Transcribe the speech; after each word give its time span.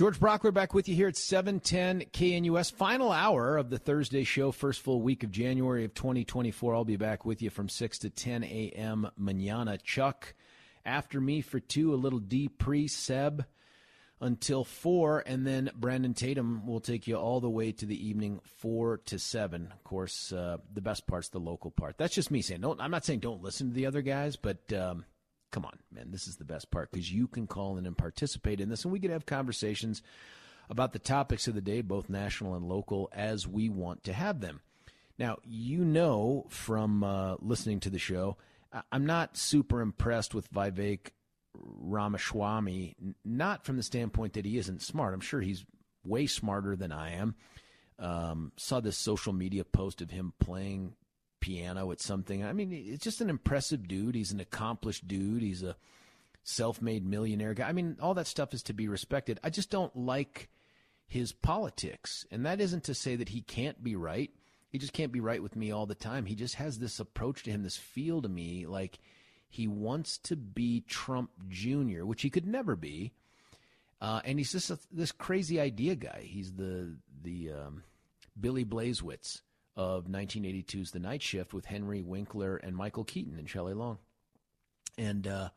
George 0.00 0.18
Brauchler 0.18 0.54
back 0.54 0.72
with 0.72 0.88
you 0.88 0.94
here 0.94 1.08
at 1.08 1.16
710 1.18 2.08
KNUS. 2.14 2.72
Final 2.72 3.12
hour 3.12 3.58
of 3.58 3.68
the 3.68 3.76
Thursday 3.76 4.24
show, 4.24 4.50
first 4.50 4.80
full 4.80 5.02
week 5.02 5.22
of 5.24 5.30
January 5.30 5.84
of 5.84 5.92
2024. 5.92 6.74
I'll 6.74 6.86
be 6.86 6.96
back 6.96 7.26
with 7.26 7.42
you 7.42 7.50
from 7.50 7.68
6 7.68 7.98
to 7.98 8.08
10 8.08 8.42
a.m. 8.44 9.10
manana. 9.18 9.76
Chuck, 9.76 10.32
after 10.86 11.20
me 11.20 11.42
for 11.42 11.60
two, 11.60 11.92
a 11.92 11.96
little 11.96 12.18
D 12.18 12.48
pre 12.48 12.88
Seb 12.88 13.44
until 14.22 14.64
4, 14.64 15.24
and 15.26 15.46
then 15.46 15.70
Brandon 15.76 16.14
Tatum 16.14 16.66
will 16.66 16.80
take 16.80 17.06
you 17.06 17.16
all 17.16 17.40
the 17.40 17.50
way 17.50 17.70
to 17.70 17.84
the 17.84 18.08
evening 18.08 18.40
4 18.62 19.02
to 19.04 19.18
7. 19.18 19.68
Of 19.70 19.84
course, 19.84 20.32
uh, 20.32 20.56
the 20.72 20.80
best 20.80 21.06
part's 21.06 21.28
the 21.28 21.40
local 21.40 21.70
part. 21.70 21.98
That's 21.98 22.14
just 22.14 22.30
me 22.30 22.40
saying, 22.40 22.62
don't, 22.62 22.80
I'm 22.80 22.90
not 22.90 23.04
saying 23.04 23.18
don't 23.18 23.42
listen 23.42 23.68
to 23.68 23.74
the 23.74 23.84
other 23.84 24.00
guys, 24.00 24.36
but. 24.36 24.72
Um, 24.72 25.04
come 25.50 25.64
on, 25.64 25.78
man, 25.92 26.10
this 26.10 26.26
is 26.26 26.36
the 26.36 26.44
best 26.44 26.70
part 26.70 26.90
because 26.90 27.12
you 27.12 27.26
can 27.26 27.46
call 27.46 27.76
in 27.76 27.86
and 27.86 27.96
participate 27.96 28.60
in 28.60 28.68
this, 28.68 28.84
and 28.84 28.92
we 28.92 29.00
can 29.00 29.10
have 29.10 29.26
conversations 29.26 30.02
about 30.68 30.92
the 30.92 30.98
topics 30.98 31.48
of 31.48 31.54
the 31.54 31.60
day, 31.60 31.80
both 31.80 32.08
national 32.08 32.54
and 32.54 32.68
local, 32.68 33.10
as 33.12 33.46
we 33.46 33.68
want 33.68 34.04
to 34.04 34.12
have 34.12 34.40
them. 34.40 34.60
Now, 35.18 35.38
you 35.44 35.84
know 35.84 36.46
from 36.48 37.04
uh, 37.04 37.36
listening 37.40 37.80
to 37.80 37.90
the 37.90 37.98
show, 37.98 38.36
I'm 38.92 39.04
not 39.04 39.36
super 39.36 39.80
impressed 39.80 40.34
with 40.34 40.52
Vivek 40.52 41.10
Ramaswamy, 41.54 42.94
not 43.24 43.64
from 43.64 43.76
the 43.76 43.82
standpoint 43.82 44.34
that 44.34 44.44
he 44.44 44.56
isn't 44.56 44.82
smart. 44.82 45.12
I'm 45.12 45.20
sure 45.20 45.40
he's 45.40 45.64
way 46.04 46.26
smarter 46.26 46.76
than 46.76 46.92
I 46.92 47.14
am. 47.14 47.34
Um, 47.98 48.52
saw 48.56 48.80
this 48.80 48.96
social 48.96 49.32
media 49.32 49.64
post 49.64 50.00
of 50.00 50.10
him 50.10 50.32
playing 50.40 50.94
piano 51.40 51.90
at 51.90 52.00
something. 52.00 52.44
I 52.44 52.52
mean, 52.52 52.72
it's 52.72 53.04
just 53.04 53.20
an 53.20 53.30
impressive 53.30 53.88
dude. 53.88 54.14
He's 54.14 54.32
an 54.32 54.40
accomplished 54.40 55.08
dude. 55.08 55.42
He's 55.42 55.62
a 55.62 55.76
self-made 56.42 57.06
millionaire 57.06 57.54
guy. 57.54 57.68
I 57.68 57.72
mean, 57.72 57.96
all 58.00 58.14
that 58.14 58.26
stuff 58.26 58.54
is 58.54 58.62
to 58.64 58.72
be 58.72 58.88
respected. 58.88 59.40
I 59.42 59.50
just 59.50 59.70
don't 59.70 59.94
like 59.96 60.48
his 61.06 61.32
politics. 61.32 62.24
And 62.30 62.46
that 62.46 62.60
isn't 62.60 62.84
to 62.84 62.94
say 62.94 63.16
that 63.16 63.30
he 63.30 63.42
can't 63.42 63.82
be 63.82 63.96
right. 63.96 64.30
He 64.70 64.78
just 64.78 64.92
can't 64.92 65.12
be 65.12 65.20
right 65.20 65.42
with 65.42 65.56
me 65.56 65.72
all 65.72 65.86
the 65.86 65.94
time. 65.94 66.26
He 66.26 66.36
just 66.36 66.54
has 66.54 66.78
this 66.78 67.00
approach 67.00 67.42
to 67.42 67.50
him, 67.50 67.62
this 67.62 67.76
feel 67.76 68.22
to 68.22 68.28
me 68.28 68.66
like 68.66 69.00
he 69.48 69.66
wants 69.66 70.18
to 70.18 70.36
be 70.36 70.82
Trump 70.82 71.30
Jr., 71.48 72.04
which 72.04 72.22
he 72.22 72.30
could 72.30 72.46
never 72.46 72.76
be. 72.76 73.12
Uh, 74.00 74.20
and 74.24 74.38
he's 74.38 74.52
just 74.52 74.70
a, 74.70 74.78
this 74.92 75.12
crazy 75.12 75.60
idea 75.60 75.96
guy. 75.96 76.22
He's 76.24 76.52
the 76.52 76.96
the 77.22 77.50
um, 77.50 77.82
Billy 78.40 78.64
Blazewicz 78.64 79.42
of 79.76 80.06
1982's 80.06 80.90
The 80.90 80.98
Night 80.98 81.22
Shift 81.22 81.54
with 81.54 81.64
Henry 81.64 82.02
Winkler 82.02 82.56
and 82.56 82.76
Michael 82.76 83.04
Keaton 83.04 83.38
and 83.38 83.48
Shelley 83.48 83.74
Long. 83.74 83.98
And 84.98 85.26
uh, 85.26 85.50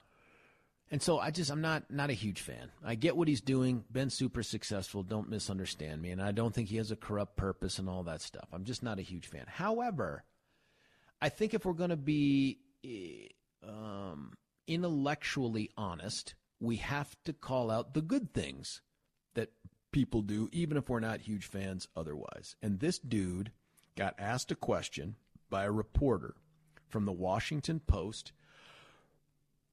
and 0.92 1.02
so 1.02 1.19
I 1.19 1.31
just 1.31 1.50
I'm 1.50 1.61
not 1.61 1.89
not 1.89 2.09
a 2.09 2.14
huge 2.14 2.41
fan. 2.41 2.72
I 2.86 2.95
get 2.95 3.17
what 3.17 3.28
he's 3.28 3.41
doing. 3.41 3.84
Been 3.91 4.09
super 4.09 4.44
successful. 4.44 5.03
Don't 5.03 5.30
misunderstand 5.30 6.02
me. 6.02 6.11
And 6.11 6.22
I 6.22 6.31
don't 6.31 6.53
think 6.53 6.69
he 6.69 6.78
has 6.78 6.91
a 6.91 6.95
corrupt 6.95 7.36
purpose 7.36 7.80
and 7.80 7.89
all 7.89 8.03
that 8.03 8.22
stuff. 8.22 8.47
I'm 8.53 8.64
just 8.64 8.84
not 8.84 9.00
a 9.00 9.03
huge 9.03 9.28
fan. 9.28 9.45
However, 9.47 10.23
I 11.22 11.29
think 11.29 11.53
if 11.53 11.66
we're 11.66 11.73
going 11.73 11.90
to 11.90 11.97
be 11.97 12.59
um, 13.68 14.34
intellectually 14.68 15.72
honest, 15.78 16.35
we 16.59 16.78
have 16.78 17.16
to 17.25 17.34
call 17.34 17.72
out 17.72 17.94
the 17.94 18.02
good 18.02 18.34
things 18.34 18.81
that 19.34 19.52
people 19.91 20.22
do, 20.22 20.50
even 20.52 20.78
if 20.78 20.90
we're 20.90 21.00
not 21.00 21.22
huge 21.22 21.46
fans 21.46 21.88
otherwise. 21.96 22.56
And 22.62 22.79
this 22.79 23.00
dude 23.00 23.52
got 23.95 24.15
asked 24.17 24.51
a 24.51 24.55
question 24.55 25.15
by 25.49 25.63
a 25.63 25.71
reporter 25.71 26.35
from 26.89 27.05
the 27.05 27.11
Washington 27.11 27.79
Post 27.79 28.31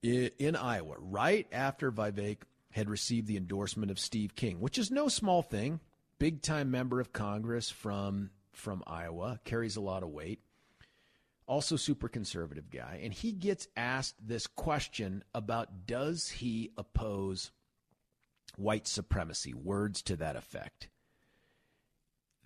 in 0.03 0.57
Iowa, 0.57 0.95
right 0.99 1.47
after 1.53 1.93
Vivek 1.93 2.39
had 2.71 2.89
received 2.89 3.27
the 3.27 3.37
endorsement 3.37 3.91
of 3.91 3.99
Steve 3.99 4.35
King, 4.35 4.61
which 4.61 4.79
is 4.79 4.91
no 4.91 5.09
small 5.09 5.43
thing. 5.43 5.81
Big 6.19 6.43
time 6.43 6.71
member 6.71 7.01
of 7.01 7.13
Congress 7.13 7.71
from 7.71 8.31
from 8.53 8.83
Iowa, 8.87 9.41
carries 9.45 9.77
a 9.77 9.81
lot 9.81 10.03
of 10.03 10.11
weight. 10.11 10.41
Also 11.47 11.77
super 11.77 12.09
conservative 12.09 12.71
guy, 12.71 13.01
and 13.03 13.13
he 13.13 13.33
gets 13.33 13.67
asked 13.77 14.17
this 14.25 14.47
question 14.47 15.25
about 15.35 15.87
does 15.87 16.29
he 16.29 16.71
oppose 16.77 17.51
white 18.57 18.87
supremacy? 18.87 19.53
Words 19.53 20.03
to 20.03 20.17
that 20.17 20.37
effect. 20.37 20.89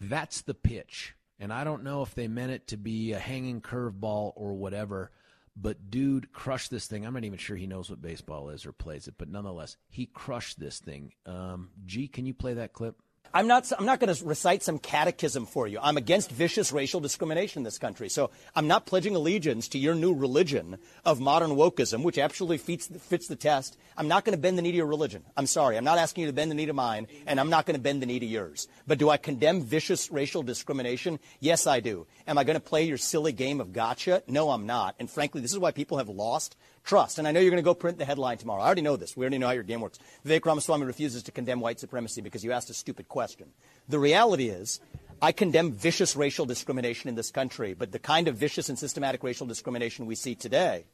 That's 0.00 0.40
the 0.40 0.54
pitch 0.54 1.14
and 1.38 1.52
I 1.52 1.64
don't 1.64 1.84
know 1.84 2.02
if 2.02 2.14
they 2.14 2.28
meant 2.28 2.52
it 2.52 2.68
to 2.68 2.76
be 2.76 3.12
a 3.12 3.18
hanging 3.18 3.60
curveball 3.60 4.32
or 4.36 4.54
whatever, 4.54 5.10
but 5.56 5.90
dude 5.90 6.32
crushed 6.32 6.70
this 6.70 6.86
thing. 6.86 7.04
I'm 7.04 7.14
not 7.14 7.24
even 7.24 7.38
sure 7.38 7.56
he 7.56 7.66
knows 7.66 7.90
what 7.90 8.02
baseball 8.02 8.50
is 8.50 8.66
or 8.66 8.72
plays 8.72 9.08
it, 9.08 9.14
but 9.18 9.28
nonetheless, 9.28 9.76
he 9.88 10.06
crushed 10.06 10.58
this 10.58 10.78
thing. 10.78 11.12
Um, 11.26 11.70
G, 11.86 12.08
can 12.08 12.26
you 12.26 12.34
play 12.34 12.54
that 12.54 12.72
clip? 12.72 12.96
I'm 13.36 13.48
not, 13.48 13.70
I'm 13.76 13.84
not 13.84 13.98
going 13.98 14.14
to 14.14 14.24
recite 14.24 14.62
some 14.62 14.78
catechism 14.78 15.46
for 15.46 15.66
you. 15.66 15.80
I'm 15.82 15.96
against 15.96 16.30
vicious 16.30 16.70
racial 16.70 17.00
discrimination 17.00 17.60
in 17.60 17.64
this 17.64 17.78
country. 17.80 18.08
So 18.08 18.30
I'm 18.54 18.68
not 18.68 18.86
pledging 18.86 19.16
allegiance 19.16 19.66
to 19.70 19.78
your 19.78 19.96
new 19.96 20.14
religion 20.14 20.78
of 21.04 21.18
modern 21.18 21.50
wokeism, 21.50 22.04
which 22.04 22.16
absolutely 22.16 22.58
fits, 22.58 22.86
fits 22.86 23.26
the 23.26 23.34
test. 23.34 23.76
I'm 23.96 24.06
not 24.06 24.24
going 24.24 24.36
to 24.36 24.40
bend 24.40 24.56
the 24.56 24.62
knee 24.62 24.70
to 24.70 24.76
your 24.76 24.86
religion. 24.86 25.24
I'm 25.36 25.48
sorry. 25.48 25.76
I'm 25.76 25.82
not 25.82 25.98
asking 25.98 26.22
you 26.22 26.28
to 26.28 26.32
bend 26.32 26.52
the 26.52 26.54
knee 26.54 26.66
to 26.66 26.72
mine, 26.72 27.08
and 27.26 27.40
I'm 27.40 27.50
not 27.50 27.66
going 27.66 27.74
to 27.74 27.82
bend 27.82 28.02
the 28.02 28.06
knee 28.06 28.20
to 28.20 28.26
yours. 28.26 28.68
But 28.86 28.98
do 28.98 29.10
I 29.10 29.16
condemn 29.16 29.62
vicious 29.62 30.12
racial 30.12 30.44
discrimination? 30.44 31.18
Yes, 31.40 31.66
I 31.66 31.80
do. 31.80 32.06
Am 32.28 32.38
I 32.38 32.44
going 32.44 32.54
to 32.54 32.60
play 32.60 32.84
your 32.84 32.98
silly 32.98 33.32
game 33.32 33.60
of 33.60 33.72
gotcha? 33.72 34.22
No, 34.28 34.50
I'm 34.50 34.66
not. 34.66 34.94
And 35.00 35.10
frankly, 35.10 35.40
this 35.40 35.52
is 35.52 35.58
why 35.58 35.72
people 35.72 35.98
have 35.98 36.08
lost 36.08 36.54
trust. 36.84 37.18
And 37.18 37.26
I 37.26 37.32
know 37.32 37.40
you're 37.40 37.50
going 37.50 37.62
to 37.62 37.64
go 37.64 37.74
print 37.74 37.98
the 37.98 38.04
headline 38.04 38.38
tomorrow. 38.38 38.62
I 38.62 38.66
already 38.66 38.82
know 38.82 38.96
this. 38.96 39.16
We 39.16 39.24
already 39.24 39.38
know 39.38 39.46
how 39.46 39.52
your 39.52 39.62
game 39.62 39.80
works. 39.80 39.98
Vivek 40.24 40.44
Ramaswamy 40.44 40.84
refuses 40.84 41.22
to 41.24 41.32
condemn 41.32 41.60
white 41.60 41.80
supremacy 41.80 42.20
because 42.20 42.44
you 42.44 42.52
asked 42.52 42.70
a 42.70 42.74
stupid 42.74 43.08
question. 43.08 43.48
The 43.88 43.98
reality 43.98 44.48
is, 44.48 44.80
I 45.22 45.32
condemn 45.32 45.72
vicious 45.72 46.16
racial 46.16 46.44
discrimination 46.46 47.08
in 47.08 47.14
this 47.14 47.30
country, 47.30 47.74
but 47.74 47.92
the 47.92 47.98
kind 47.98 48.28
of 48.28 48.36
vicious 48.36 48.68
and 48.68 48.78
systematic 48.78 49.22
racial 49.22 49.46
discrimination 49.46 50.06
we 50.06 50.14
see 50.14 50.34
today 50.34 50.84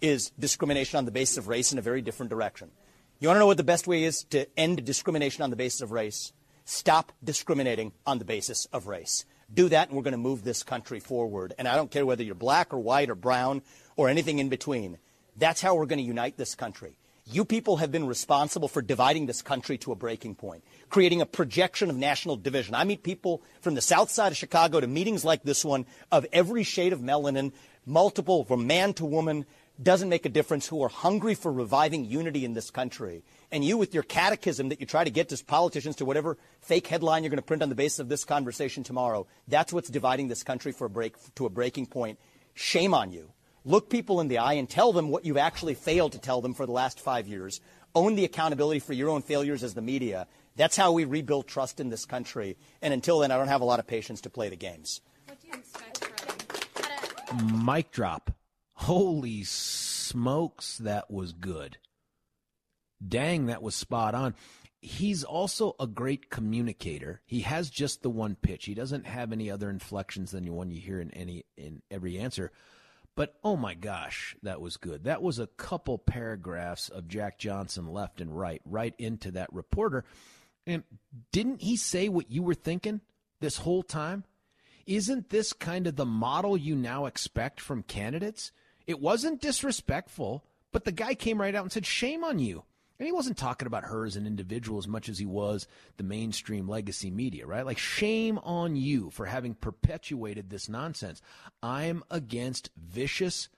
is 0.00 0.30
discrimination 0.38 0.98
on 0.98 1.04
the 1.04 1.10
basis 1.10 1.38
of 1.38 1.48
race 1.48 1.72
in 1.72 1.78
a 1.78 1.82
very 1.82 2.02
different 2.02 2.30
direction. 2.30 2.70
You 3.18 3.28
want 3.28 3.36
to 3.36 3.40
know 3.40 3.46
what 3.46 3.56
the 3.56 3.64
best 3.64 3.86
way 3.86 4.04
is 4.04 4.24
to 4.30 4.46
end 4.58 4.84
discrimination 4.84 5.42
on 5.42 5.50
the 5.50 5.56
basis 5.56 5.80
of 5.80 5.92
race? 5.92 6.32
Stop 6.64 7.12
discriminating 7.22 7.92
on 8.06 8.18
the 8.18 8.24
basis 8.24 8.66
of 8.72 8.86
race. 8.86 9.24
Do 9.52 9.68
that, 9.68 9.88
and 9.88 9.96
we're 9.96 10.02
going 10.02 10.12
to 10.12 10.18
move 10.18 10.42
this 10.42 10.62
country 10.62 11.00
forward. 11.00 11.54
And 11.58 11.68
I 11.68 11.76
don't 11.76 11.90
care 11.90 12.06
whether 12.06 12.22
you're 12.22 12.34
black 12.34 12.72
or 12.72 12.78
white 12.78 13.10
or 13.10 13.14
brown 13.14 13.62
or 13.96 14.08
anything 14.08 14.38
in 14.38 14.48
between. 14.48 14.98
That's 15.36 15.60
how 15.60 15.74
we're 15.74 15.86
going 15.86 15.98
to 15.98 16.04
unite 16.04 16.36
this 16.36 16.54
country. 16.54 16.96
You 17.24 17.44
people 17.44 17.76
have 17.76 17.92
been 17.92 18.06
responsible 18.06 18.66
for 18.66 18.82
dividing 18.82 19.26
this 19.26 19.42
country 19.42 19.78
to 19.78 19.92
a 19.92 19.96
breaking 19.96 20.34
point, 20.34 20.64
creating 20.90 21.20
a 21.20 21.26
projection 21.26 21.88
of 21.88 21.96
national 21.96 22.36
division. 22.36 22.74
I 22.74 22.82
meet 22.82 23.04
people 23.04 23.42
from 23.60 23.74
the 23.74 23.80
south 23.80 24.10
side 24.10 24.32
of 24.32 24.38
Chicago 24.38 24.80
to 24.80 24.88
meetings 24.88 25.24
like 25.24 25.44
this 25.44 25.64
one 25.64 25.86
of 26.10 26.26
every 26.32 26.64
shade 26.64 26.92
of 26.92 27.00
melanin, 27.00 27.52
multiple, 27.86 28.44
from 28.44 28.66
man 28.66 28.92
to 28.94 29.04
woman, 29.04 29.46
doesn't 29.80 30.08
make 30.08 30.26
a 30.26 30.28
difference, 30.28 30.66
who 30.66 30.82
are 30.82 30.88
hungry 30.88 31.34
for 31.34 31.52
reviving 31.52 32.04
unity 32.04 32.44
in 32.44 32.54
this 32.54 32.70
country. 32.70 33.22
And 33.50 33.64
you, 33.64 33.78
with 33.78 33.94
your 33.94 34.02
catechism 34.02 34.68
that 34.68 34.80
you 34.80 34.86
try 34.86 35.04
to 35.04 35.10
get 35.10 35.28
to 35.30 35.44
politicians 35.44 35.96
to 35.96 36.04
whatever 36.04 36.38
fake 36.60 36.88
headline 36.88 37.22
you're 37.22 37.30
going 37.30 37.38
to 37.38 37.42
print 37.42 37.62
on 37.62 37.68
the 37.68 37.74
basis 37.74 38.00
of 38.00 38.08
this 38.08 38.24
conversation 38.24 38.82
tomorrow, 38.82 39.26
that's 39.48 39.72
what's 39.72 39.88
dividing 39.88 40.28
this 40.28 40.42
country 40.42 40.72
for 40.72 40.86
a 40.86 40.90
break, 40.90 41.14
to 41.36 41.46
a 41.46 41.50
breaking 41.50 41.86
point. 41.86 42.18
Shame 42.54 42.94
on 42.94 43.12
you. 43.12 43.30
Look 43.64 43.88
people 43.88 44.20
in 44.20 44.28
the 44.28 44.38
eye 44.38 44.54
and 44.54 44.68
tell 44.68 44.92
them 44.92 45.08
what 45.08 45.24
you've 45.24 45.36
actually 45.36 45.74
failed 45.74 46.12
to 46.12 46.18
tell 46.18 46.40
them 46.40 46.54
for 46.54 46.66
the 46.66 46.72
last 46.72 46.98
five 46.98 47.28
years. 47.28 47.60
Own 47.94 48.16
the 48.16 48.24
accountability 48.24 48.80
for 48.80 48.92
your 48.92 49.10
own 49.10 49.22
failures 49.22 49.62
as 49.62 49.74
the 49.74 49.82
media. 49.82 50.26
That's 50.56 50.76
how 50.76 50.92
we 50.92 51.04
rebuild 51.04 51.46
trust 51.46 51.78
in 51.78 51.88
this 51.88 52.04
country. 52.04 52.56
And 52.80 52.92
until 52.92 53.20
then, 53.20 53.30
I 53.30 53.36
don't 53.36 53.48
have 53.48 53.60
a 53.60 53.66
lot 53.66 53.78
of 53.78 53.86
patience 53.86 54.20
to 54.22 54.30
play 54.30 54.48
the 54.48 54.56
games. 54.56 55.00
Mic 57.64 57.92
drop. 57.92 58.32
Holy 58.74 59.44
smokes, 59.44 60.78
that 60.78 61.10
was 61.10 61.32
good. 61.32 61.78
Dang, 63.06 63.46
that 63.46 63.62
was 63.62 63.74
spot 63.74 64.14
on. 64.14 64.34
He's 64.80 65.22
also 65.22 65.76
a 65.78 65.86
great 65.86 66.30
communicator. 66.30 67.20
He 67.24 67.40
has 67.40 67.70
just 67.70 68.02
the 68.02 68.10
one 68.10 68.34
pitch. 68.34 68.64
He 68.64 68.74
doesn't 68.74 69.06
have 69.06 69.32
any 69.32 69.50
other 69.50 69.70
inflections 69.70 70.32
than 70.32 70.44
the 70.44 70.50
one 70.50 70.72
you 70.72 70.80
hear 70.80 71.00
in 71.00 71.12
any 71.12 71.44
in 71.56 71.82
every 71.90 72.18
answer 72.18 72.50
But 73.14 73.34
oh 73.44 73.56
my 73.56 73.74
gosh, 73.74 74.36
that 74.42 74.60
was 74.60 74.76
good. 74.76 75.04
That 75.04 75.22
was 75.22 75.38
a 75.38 75.46
couple 75.46 75.98
paragraphs 75.98 76.88
of 76.88 77.08
Jack 77.08 77.38
Johnson 77.38 77.86
left 77.86 78.20
and 78.20 78.36
right, 78.36 78.62
right 78.64 78.94
into 78.98 79.30
that 79.32 79.52
reporter. 79.52 80.04
And 80.66 80.84
didn't 81.30 81.60
he 81.60 81.76
say 81.76 82.08
what 82.08 82.30
you 82.30 82.42
were 82.42 82.54
thinking 82.54 83.00
this 83.40 83.58
whole 83.58 83.82
time? 83.82 84.24
Isn't 84.86 85.30
this 85.30 85.52
kind 85.52 85.86
of 85.86 85.96
the 85.96 86.06
model 86.06 86.56
you 86.56 86.74
now 86.74 87.06
expect 87.06 87.60
from 87.60 87.82
candidates? 87.82 88.50
It 88.86 89.00
wasn't 89.00 89.42
disrespectful, 89.42 90.44
but 90.72 90.84
the 90.84 90.92
guy 90.92 91.14
came 91.14 91.40
right 91.40 91.54
out 91.54 91.64
and 91.64 91.72
said, 91.72 91.86
Shame 91.86 92.24
on 92.24 92.38
you. 92.38 92.64
And 92.98 93.06
he 93.06 93.12
wasn't 93.12 93.36
talking 93.36 93.66
about 93.66 93.84
her 93.84 94.04
as 94.04 94.16
an 94.16 94.26
individual 94.26 94.78
as 94.78 94.86
much 94.86 95.08
as 95.08 95.18
he 95.18 95.26
was 95.26 95.66
the 95.96 96.04
mainstream 96.04 96.68
legacy 96.68 97.10
media, 97.10 97.46
right? 97.46 97.66
Like, 97.66 97.78
shame 97.78 98.38
on 98.38 98.76
you 98.76 99.10
for 99.10 99.26
having 99.26 99.54
perpetuated 99.54 100.50
this 100.50 100.68
nonsense. 100.68 101.20
I'm 101.62 102.04
against 102.10 102.70
vicious 102.76 103.48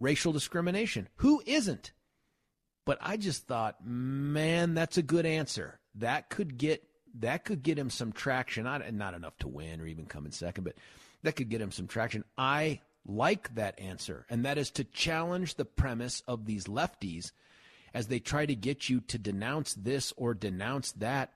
racial 0.00 0.32
discrimination. 0.32 1.08
Who 1.16 1.42
isn't? 1.46 1.92
But 2.84 2.98
I 3.00 3.16
just 3.16 3.46
thought, 3.46 3.76
man, 3.84 4.74
that's 4.74 4.98
a 4.98 5.02
good 5.02 5.24
answer. 5.24 5.80
That 5.94 6.28
could 6.28 6.58
get 6.58 6.84
that 7.20 7.44
could 7.44 7.62
get 7.62 7.78
him 7.78 7.90
some 7.90 8.12
traction. 8.12 8.64
Not 8.64 8.92
not 8.92 9.14
enough 9.14 9.38
to 9.38 9.48
win 9.48 9.80
or 9.80 9.86
even 9.86 10.06
come 10.06 10.26
in 10.26 10.32
second, 10.32 10.64
but 10.64 10.74
that 11.22 11.36
could 11.36 11.48
get 11.48 11.60
him 11.60 11.70
some 11.70 11.86
traction. 11.86 12.24
I 12.36 12.80
like 13.06 13.54
that 13.54 13.78
answer, 13.80 14.26
and 14.28 14.44
that 14.44 14.58
is 14.58 14.70
to 14.72 14.84
challenge 14.84 15.54
the 15.54 15.64
premise 15.64 16.22
of 16.26 16.44
these 16.44 16.64
lefties 16.64 17.32
as 17.94 18.08
they 18.08 18.18
try 18.18 18.44
to 18.44 18.54
get 18.54 18.90
you 18.90 19.00
to 19.00 19.18
denounce 19.18 19.74
this 19.74 20.12
or 20.16 20.34
denounce 20.34 20.92
that, 20.92 21.32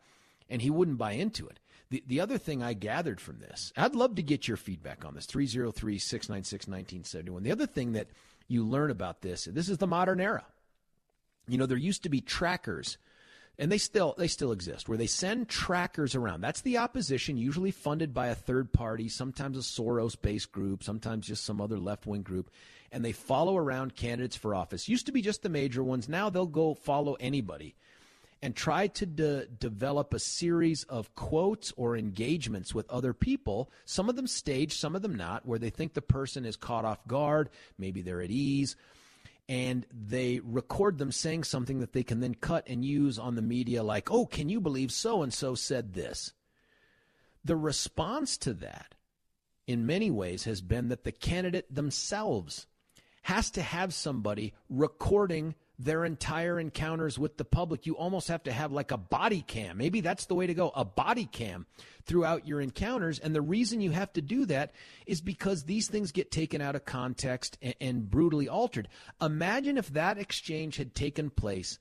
and 0.51 0.61
he 0.61 0.71
wouldn't 0.71 0.99
buy 0.99 1.13
into 1.13 1.47
it. 1.47 1.61
The, 1.91 2.05
the 2.07 2.21
other 2.21 2.37
thing 2.37 2.63
I 2.63 2.75
gathered 2.75 3.21
from 3.21 3.39
this, 3.39 3.73
I'd 3.77 3.95
love 3.95 4.17
to 4.17 4.23
get 4.23 4.47
your 4.47 4.59
feedback 4.59 5.05
on 5.05 5.15
this 5.15 5.25
303 5.25 5.99
696 5.99 6.69
1971. 6.69 7.43
The 7.45 7.53
other 7.53 7.67
thing 7.67 7.93
that 7.93 8.09
you 8.49 8.65
learn 8.65 8.91
about 8.91 9.23
this, 9.23 9.45
this 9.45 9.69
is 9.69 9.79
the 9.79 9.87
modern 9.87 10.21
era. 10.21 10.45
You 11.47 11.57
know, 11.57 11.65
there 11.65 11.79
used 11.79 12.03
to 12.03 12.11
be 12.11 12.21
trackers 12.21 12.99
and 13.59 13.73
they 13.73 13.79
still 13.79 14.15
they 14.17 14.29
still 14.29 14.53
exist 14.53 14.89
where 14.89 14.99
they 14.99 15.07
send 15.07 15.49
trackers 15.49 16.15
around 16.15 16.41
that's 16.41 16.61
the 16.61 16.79
opposition 16.79 17.37
usually 17.37 17.71
funded 17.71 18.15
by 18.15 18.29
a 18.29 18.35
third 18.35 18.73
party 18.73 19.09
sometimes 19.09 19.57
a 19.57 19.61
soros 19.61 20.21
based 20.21 20.53
group 20.53 20.85
sometimes 20.85 21.27
just 21.27 21.45
some 21.45 21.61
other 21.61 21.79
left-wing 21.79 22.23
group 22.23 22.51
and 22.91 23.05
they 23.05 23.13
follow 23.13 23.57
around 23.57 23.95
candidates 23.95 24.37
for 24.37 24.55
office. 24.55 24.89
Used 24.89 25.07
to 25.07 25.13
be 25.13 25.23
just 25.23 25.43
the 25.43 25.49
major 25.49 25.83
ones. 25.83 26.09
Now 26.09 26.31
they'll 26.31 26.47
go 26.47 26.75
follow 26.75 27.15
anybody 27.21 27.75
and 28.41 28.55
try 28.55 28.87
to 28.87 29.07
de- 29.07 29.47
develop 29.47 30.15
a 30.15 30.19
series 30.19 30.85
of 30.85 31.15
quotes 31.15 31.73
or 31.77 31.97
engagements 31.97 32.75
with 32.75 32.89
other 32.91 33.13
people. 33.13 33.71
Some 33.85 34.09
of 34.09 34.17
them 34.17 34.27
staged 34.27 34.79
some 34.79 34.95
of 34.95 35.03
them 35.03 35.15
not 35.15 35.47
where 35.47 35.59
they 35.59 35.71
think 35.71 35.95
the 35.95 36.03
person 36.03 36.45
is 36.45 36.57
caught 36.57 36.85
off 36.85 37.07
guard. 37.07 37.51
Maybe 37.79 38.01
they're 38.01 38.23
at 38.23 38.31
ease. 38.31 38.77
And 39.49 39.87
they 39.91 40.41
record 40.41 40.99
them 40.99 41.11
saying 41.11 41.45
something 41.45 41.81
that 41.81 41.95
they 41.95 42.03
can 42.03 42.21
then 42.21 42.35
cut 42.35 42.69
and 42.69 42.85
use 42.85 43.19
on 43.19 43.35
the 43.35 43.43
media, 43.43 43.83
like, 43.83 44.11
oh, 44.11 44.27
can 44.27 44.51
you 44.51 44.61
believe 44.61 44.93
so 44.93 45.23
and 45.23 45.33
so 45.33 45.55
said 45.55 45.95
this? 45.95 46.35
The 47.45 47.57
response 47.57 48.37
to 48.39 48.53
that, 48.55 48.95
in 49.67 49.87
many 49.87 50.11
ways, 50.11 50.45
has 50.45 50.61
been 50.61 50.89
that 50.89 51.05
the 51.05 51.13
candidate 51.13 51.75
themselves 51.75 52.67
has 53.23 53.51
to 53.53 53.63
have 53.63 53.93
somebody 53.93 54.55
recording 54.69 55.55
their 55.79 56.05
entire 56.05 56.59
encounters 56.59 57.19
with 57.19 57.37
the 57.37 57.45
public. 57.45 57.87
You 57.87 57.97
almost 57.97 58.29
have 58.29 58.43
to 58.45 58.53
have 58.53 58.73
like 58.73 58.91
a 58.91 58.97
body 58.97 59.43
cam. 59.43 59.79
Maybe 59.79 60.01
that's 60.01 60.27
the 60.27 60.35
way 60.35 60.47
to 60.47 60.55
go, 60.55 60.73
a 60.75 60.85
body 60.85 61.27
cam 61.27 61.67
throughout 62.05 62.49
your 62.49 62.61
encounters. 62.61 63.19
And 63.19 63.35
the 63.35 63.41
reason 63.41 63.81
you 63.81 63.93
have 63.93 64.13
to 64.15 64.23
do 64.23 64.45
that 64.47 64.73
is 65.07 65.21
because 65.21 65.65
these 65.65 65.89
things 65.89 66.11
get 66.11 66.33
taken 66.33 66.61
out 66.61 66.75
of 66.75 66.85
context 66.85 67.59
and, 67.63 67.75
and 67.81 68.11
brutally 68.11 68.49
altered. 68.49 68.89
Imagine 69.21 69.79
if 69.79 69.93
that 69.93 70.19
exchange 70.19 70.77
had 70.77 70.95
taken 70.95 71.31
place 71.31 71.79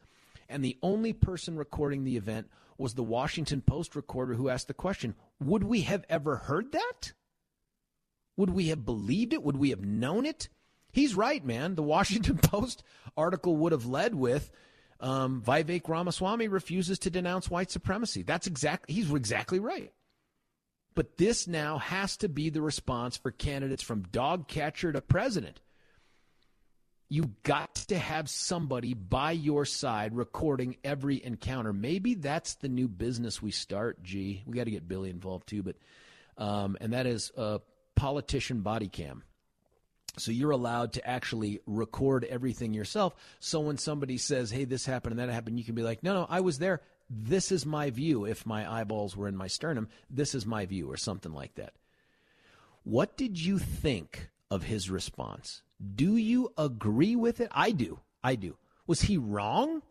and 0.47 0.63
the 0.63 0.77
only 0.81 1.13
person 1.13 1.57
recording 1.57 2.03
the 2.03 2.17
event 2.17 2.49
was 2.77 2.93
the 2.93 3.03
Washington 3.03 3.61
Post 3.61 3.95
recorder 3.95 4.35
who 4.35 4.49
asked 4.49 4.67
the 4.67 4.73
question, 4.73 5.15
would 5.39 5.63
we 5.63 5.81
have 5.81 6.05
ever 6.09 6.35
heard 6.37 6.71
that? 6.73 7.13
Would 8.37 8.51
we 8.51 8.67
have 8.67 8.85
believed 8.85 9.33
it? 9.33 9.41
Would 9.41 9.57
we 9.57 9.71
have 9.71 9.83
known 9.83 10.25
it? 10.25 10.49
He's 10.91 11.15
right, 11.15 11.43
man. 11.43 11.75
The 11.75 11.83
Washington 11.83 12.37
Post 12.41 12.83
article 13.15 13.55
would 13.57 13.71
have 13.71 13.85
led 13.85 14.15
with 14.15 14.51
um, 14.99 15.41
Vivek 15.45 15.87
Ramaswamy 15.87 16.47
refuses 16.47 16.99
to 16.99 17.09
denounce 17.09 17.49
white 17.49 17.71
supremacy. 17.71 18.23
That's 18.23 18.47
exactly 18.47 18.93
he's 18.95 19.13
exactly 19.13 19.59
right. 19.59 19.93
But 20.95 21.17
this 21.17 21.47
now 21.47 21.77
has 21.77 22.17
to 22.17 22.29
be 22.29 22.49
the 22.49 22.61
response 22.61 23.17
for 23.17 23.29
candidates 23.29 23.83
from 23.83 24.07
dog 24.11 24.47
catcher 24.47 24.91
to 24.91 25.01
president. 25.01 25.61
You 27.09 27.35
got 27.43 27.75
to 27.75 27.97
have 27.97 28.29
somebody 28.29 28.93
by 28.93 29.31
your 29.31 29.63
side 29.63 30.15
recording 30.15 30.75
every 30.83 31.23
encounter. 31.23 31.71
Maybe 31.71 32.15
that's 32.15 32.55
the 32.55 32.67
new 32.67 32.87
business 32.87 33.41
we 33.41 33.51
start. 33.51 34.03
Gee, 34.03 34.43
we 34.45 34.57
got 34.57 34.65
to 34.65 34.71
get 34.71 34.87
Billy 34.87 35.09
involved 35.09 35.47
too, 35.47 35.63
but 35.63 35.75
um, 36.37 36.77
and 36.81 36.93
that 36.93 37.05
is 37.05 37.31
a 37.37 37.61
politician 37.95 38.61
body 38.61 38.87
cam. 38.87 39.23
So 40.17 40.31
you're 40.31 40.51
allowed 40.51 40.93
to 40.93 41.07
actually 41.07 41.61
record 41.65 42.23
everything 42.25 42.73
yourself. 42.73 43.15
So 43.39 43.59
when 43.59 43.77
somebody 43.77 44.17
says, 44.17 44.51
hey, 44.51 44.65
this 44.65 44.85
happened 44.85 45.19
and 45.19 45.29
that 45.29 45.33
happened, 45.33 45.59
you 45.59 45.65
can 45.65 45.75
be 45.75 45.83
like, 45.83 46.03
no, 46.03 46.13
no, 46.13 46.27
I 46.29 46.41
was 46.41 46.59
there. 46.59 46.81
This 47.09 47.51
is 47.51 47.65
my 47.65 47.89
view. 47.89 48.25
If 48.25 48.45
my 48.45 48.69
eyeballs 48.69 49.15
were 49.15 49.27
in 49.27 49.37
my 49.37 49.47
sternum, 49.47 49.87
this 50.09 50.35
is 50.35 50.45
my 50.45 50.65
view, 50.65 50.91
or 50.91 50.97
something 50.97 51.31
like 51.33 51.55
that. 51.55 51.73
What 52.83 53.15
did 53.15 53.39
you 53.39 53.59
think 53.59 54.29
of 54.49 54.63
his 54.63 54.89
response? 54.89 55.61
Do 55.95 56.17
you 56.17 56.51
agree 56.57 57.15
with 57.15 57.39
it? 57.39 57.49
I 57.51 57.71
do. 57.71 57.99
I 58.23 58.35
do. 58.35 58.57
Was 58.87 59.01
he 59.01 59.17
wrong? 59.17 59.83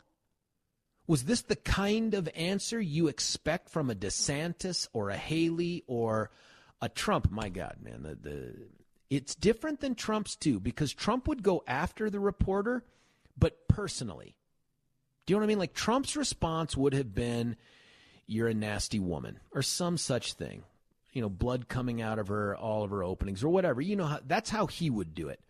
Was 1.06 1.24
this 1.24 1.42
the 1.42 1.56
kind 1.56 2.14
of 2.14 2.28
answer 2.34 2.80
you 2.80 3.06
expect 3.06 3.68
from 3.68 3.90
a 3.90 3.94
DeSantis 3.94 4.88
or 4.92 5.10
a 5.10 5.16
Haley 5.16 5.84
or 5.86 6.30
a 6.82 6.88
Trump? 6.88 7.30
My 7.30 7.48
God, 7.48 7.76
man, 7.80 8.02
the, 8.02 8.14
the 8.16 8.54
it's 9.10 9.34
different 9.34 9.80
than 9.80 9.94
Trump's 9.94 10.36
too, 10.36 10.60
because 10.60 10.92
Trump 10.92 11.28
would 11.28 11.42
go 11.42 11.62
after 11.66 12.10
the 12.10 12.20
reporter, 12.20 12.84
but 13.38 13.68
personally. 13.68 14.36
Do 15.24 15.32
you 15.32 15.36
know 15.36 15.40
what 15.40 15.46
I 15.46 15.48
mean? 15.48 15.58
Like 15.58 15.74
Trump's 15.74 16.16
response 16.16 16.76
would 16.76 16.94
have 16.94 17.14
been, 17.14 17.56
You're 18.26 18.48
a 18.48 18.54
nasty 18.54 18.98
woman, 18.98 19.38
or 19.52 19.62
some 19.62 19.96
such 19.96 20.34
thing. 20.34 20.62
You 21.12 21.22
know, 21.22 21.28
blood 21.28 21.68
coming 21.68 22.02
out 22.02 22.18
of 22.18 22.28
her, 22.28 22.56
all 22.56 22.82
of 22.82 22.90
her 22.90 23.02
openings, 23.02 23.42
or 23.42 23.48
whatever. 23.48 23.80
You 23.80 23.96
know, 23.96 24.06
how, 24.06 24.20
that's 24.26 24.50
how 24.50 24.66
he 24.66 24.90
would 24.90 25.14
do 25.14 25.28
it. 25.28 25.40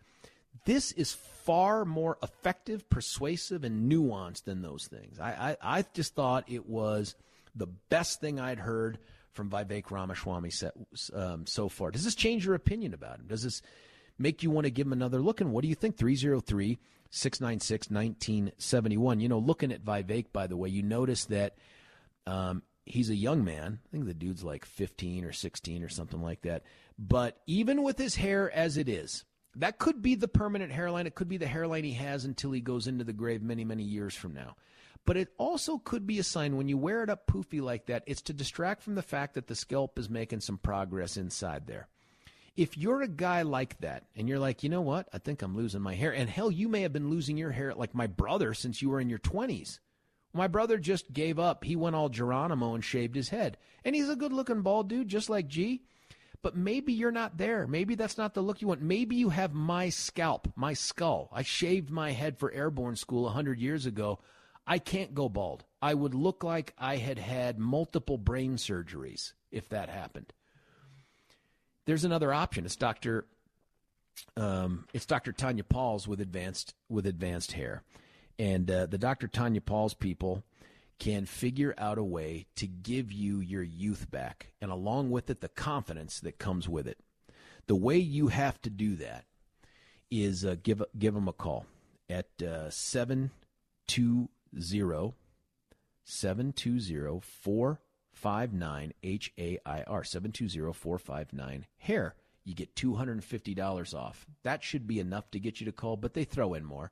This 0.65 0.91
is 0.93 1.13
far 1.13 1.85
more 1.85 2.17
effective, 2.21 2.89
persuasive, 2.89 3.63
and 3.63 3.91
nuanced 3.91 4.43
than 4.43 4.61
those 4.61 4.87
things. 4.87 5.19
I, 5.19 5.57
I, 5.61 5.77
I 5.79 5.85
just 5.93 6.15
thought 6.15 6.45
it 6.47 6.67
was 6.67 7.15
the 7.55 7.67
best 7.67 8.21
thing 8.21 8.39
I'd 8.39 8.59
heard 8.59 8.97
from 9.37 9.49
Vivek 9.49 9.89
Ramaswamy 9.89 10.49
set, 10.49 10.73
um, 11.13 11.45
so 11.45 11.69
far. 11.69 11.91
Does 11.91 12.03
this 12.03 12.15
change 12.15 12.45
your 12.45 12.55
opinion 12.55 12.93
about 12.93 13.19
him? 13.19 13.27
Does 13.27 13.43
this 13.43 13.61
make 14.17 14.43
you 14.43 14.51
want 14.51 14.65
to 14.65 14.71
give 14.71 14.87
him 14.87 14.93
another 14.93 15.19
look? 15.19 15.39
And 15.39 15.53
what 15.53 15.61
do 15.61 15.69
you 15.69 15.75
think? 15.75 15.95
303 15.95 16.77
696 17.09 17.89
1971. 17.89 19.19
You 19.21 19.29
know, 19.29 19.39
looking 19.39 19.71
at 19.71 19.85
Vivek, 19.85 20.33
by 20.33 20.47
the 20.47 20.57
way, 20.57 20.69
you 20.69 20.83
notice 20.83 21.25
that 21.25 21.55
um, 22.25 22.63
he's 22.85 23.09
a 23.09 23.15
young 23.15 23.45
man. 23.45 23.79
I 23.85 23.87
think 23.91 24.05
the 24.05 24.13
dude's 24.13 24.43
like 24.43 24.65
15 24.65 25.23
or 25.23 25.31
16 25.31 25.83
or 25.83 25.89
something 25.89 26.21
like 26.21 26.41
that. 26.41 26.63
But 26.99 27.37
even 27.45 27.83
with 27.83 27.97
his 27.97 28.15
hair 28.15 28.51
as 28.51 28.75
it 28.75 28.89
is, 28.89 29.23
that 29.55 29.79
could 29.79 30.01
be 30.01 30.15
the 30.15 30.27
permanent 30.27 30.71
hairline. 30.71 31.07
It 31.07 31.15
could 31.15 31.29
be 31.29 31.37
the 31.37 31.47
hairline 31.47 31.83
he 31.83 31.93
has 31.93 32.25
until 32.25 32.51
he 32.51 32.59
goes 32.59 32.87
into 32.87 33.03
the 33.03 33.13
grave 33.13 33.41
many, 33.41 33.63
many 33.63 33.83
years 33.83 34.15
from 34.15 34.33
now. 34.33 34.55
But 35.05 35.17
it 35.17 35.33
also 35.37 35.77
could 35.77 36.05
be 36.05 36.19
a 36.19 36.23
sign 36.23 36.57
when 36.57 36.67
you 36.67 36.77
wear 36.77 37.03
it 37.03 37.09
up 37.09 37.27
poofy 37.27 37.61
like 37.61 37.85
that, 37.85 38.03
it's 38.07 38.21
to 38.23 38.33
distract 38.33 38.83
from 38.83 38.95
the 38.95 39.01
fact 39.01 39.35
that 39.35 39.47
the 39.47 39.55
scalp 39.55 39.97
is 39.97 40.09
making 40.09 40.41
some 40.41 40.57
progress 40.57 41.17
inside 41.17 41.67
there. 41.67 41.87
If 42.55 42.77
you're 42.77 43.03
a 43.03 43.07
guy 43.07 43.43
like 43.43 43.79
that 43.81 44.05
and 44.15 44.27
you're 44.27 44.39
like, 44.39 44.63
you 44.63 44.69
know 44.69 44.81
what, 44.81 45.07
I 45.13 45.19
think 45.19 45.41
I'm 45.41 45.55
losing 45.55 45.81
my 45.81 45.93
hair, 45.93 46.11
and 46.11 46.29
hell, 46.29 46.49
you 46.49 46.67
may 46.67 46.81
have 46.81 46.93
been 46.93 47.09
losing 47.09 47.37
your 47.37 47.51
hair 47.51 47.73
like 47.73 47.93
my 47.93 48.07
brother 48.07 48.53
since 48.53 48.81
you 48.81 48.89
were 48.89 48.99
in 48.99 49.09
your 49.09 49.19
20s. 49.19 49.79
My 50.33 50.47
brother 50.47 50.77
just 50.77 51.13
gave 51.13 51.39
up. 51.39 51.63
He 51.63 51.75
went 51.75 51.95
all 51.95 52.09
Geronimo 52.09 52.75
and 52.75 52.83
shaved 52.83 53.15
his 53.15 53.29
head. 53.29 53.57
And 53.85 53.95
he's 53.95 54.09
a 54.09 54.15
good 54.15 54.33
looking 54.33 54.61
bald 54.61 54.89
dude, 54.89 55.07
just 55.07 55.29
like 55.29 55.47
G. 55.47 55.83
But 56.41 56.55
maybe 56.55 56.93
you're 56.93 57.11
not 57.11 57.37
there. 57.37 57.65
Maybe 57.65 57.95
that's 57.95 58.17
not 58.17 58.33
the 58.33 58.41
look 58.41 58.61
you 58.61 58.67
want. 58.67 58.81
Maybe 58.81 59.15
you 59.15 59.29
have 59.29 59.53
my 59.53 59.89
scalp, 59.89 60.47
my 60.55 60.73
skull. 60.73 61.29
I 61.33 61.41
shaved 61.41 61.89
my 61.89 62.11
head 62.11 62.37
for 62.37 62.51
airborne 62.51 62.95
school 62.95 63.23
100 63.23 63.59
years 63.59 63.85
ago. 63.85 64.19
I 64.67 64.79
can't 64.79 65.15
go 65.15 65.29
bald. 65.29 65.63
I 65.81 65.93
would 65.93 66.13
look 66.13 66.43
like 66.43 66.73
I 66.77 66.97
had 66.97 67.17
had 67.17 67.57
multiple 67.57 68.17
brain 68.17 68.57
surgeries 68.57 69.31
if 69.49 69.69
that 69.69 69.89
happened. 69.89 70.33
There's 71.85 72.03
another 72.03 72.33
option. 72.33 72.65
It's 72.65 72.75
Dr. 72.75 73.25
Um, 74.35 74.85
it's 74.93 75.05
Dr. 75.05 75.31
Tanya 75.31 75.63
Pauls 75.63 76.05
with 76.05 76.19
advanced 76.19 76.73
with 76.89 77.07
advanced 77.07 77.53
hair, 77.53 77.83
and 78.37 78.69
uh, 78.69 78.87
the 78.87 78.97
Dr. 78.97 79.27
Tanya 79.27 79.61
Pauls 79.61 79.93
people 79.93 80.43
can 80.99 81.25
figure 81.25 81.73
out 81.77 81.97
a 81.97 82.03
way 82.03 82.47
to 82.55 82.67
give 82.67 83.11
you 83.11 83.39
your 83.39 83.63
youth 83.63 84.11
back, 84.11 84.51
and 84.59 84.69
along 84.69 85.11
with 85.11 85.29
it, 85.29 85.39
the 85.39 85.47
confidence 85.47 86.19
that 86.19 86.39
comes 86.39 86.67
with 86.67 86.87
it. 86.87 86.97
The 87.67 87.75
way 87.75 87.97
you 87.97 88.27
have 88.27 88.61
to 88.63 88.69
do 88.69 88.95
that 88.97 89.23
is 90.11 90.43
uh, 90.43 90.55
give 90.61 90.83
give 90.97 91.13
them 91.13 91.29
a 91.29 91.33
call 91.33 91.67
at 92.09 92.27
uh, 92.41 92.69
720 92.69 94.27
720 96.03 97.19
459 97.21 98.93
H 99.03 99.33
A 99.37 99.59
I 99.65 99.83
R 99.83 100.03
720 100.03 100.73
459 100.73 101.65
hair. 101.77 102.15
You 102.45 102.55
get 102.55 102.75
$250 102.75 103.93
off. 103.93 104.25
That 104.43 104.63
should 104.63 104.87
be 104.87 105.01
enough 105.01 105.29
to 105.31 105.39
get 105.39 105.59
you 105.59 105.65
to 105.65 105.73
call, 105.73 105.97
but 105.97 106.13
they 106.13 106.23
throw 106.23 106.53
in 106.53 106.63
more 106.63 106.91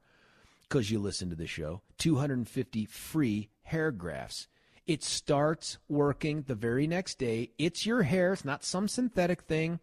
because 0.68 0.92
you 0.92 1.00
listen 1.00 1.30
to 1.30 1.36
the 1.36 1.48
show. 1.48 1.82
250 1.98 2.86
free 2.86 3.50
hair 3.62 3.92
grafts. 3.92 4.48
It 4.86 5.02
starts 5.04 5.78
working 5.88 6.44
the 6.44 6.56
very 6.56 6.88
next 6.88 7.18
day. 7.18 7.52
It's 7.58 7.86
your 7.86 8.04
hair, 8.04 8.34
it's 8.34 8.46
not 8.46 8.64
some 8.64 8.88
synthetic 8.88 9.44
thing. 9.44 9.80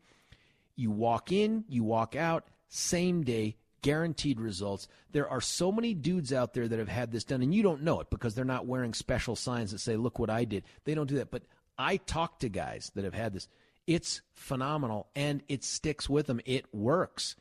You 0.77 0.91
walk 0.91 1.33
in, 1.33 1.65
you 1.69 1.85
walk 1.85 2.15
out, 2.15 2.45
same 2.69 3.23
day, 3.23 3.57
guaranteed 3.83 4.41
results. 4.41 4.89
There 5.11 5.29
are 5.29 5.41
so 5.41 5.71
many 5.71 5.95
dudes 5.95 6.33
out 6.33 6.55
there 6.55 6.67
that 6.69 6.79
have 6.79 6.89
had 6.89 7.13
this 7.13 7.25
done, 7.25 7.43
and 7.43 7.55
you 7.55 7.63
don't 7.63 7.83
know 7.83 8.01
it 8.01 8.11
because 8.11 8.35
they're 8.35 8.45
not 8.45 8.67
wearing 8.67 8.95
special 8.95 9.37
signs 9.37 9.73
that 9.73 9.79
say, 9.79 9.97
Look 9.97 10.19
what 10.19 10.31
I 10.31 10.45
did. 10.45 10.65
They 10.85 10.95
don't 10.95 11.09
do 11.09 11.17
that. 11.17 11.31
But 11.31 11.43
I 11.79 11.97
talk 11.99 12.39
to 12.41 12.49
guys 12.49 12.91
that 12.95 13.05
have 13.05 13.15
had 13.15 13.35
this. 13.35 13.49
It's 13.87 14.23
phenomenal, 14.35 15.09
and 15.15 15.43
it 15.49 15.65
sticks 15.65 16.09
with 16.09 16.27
them. 16.27 16.41
It 16.47 16.73
works. 16.73 17.37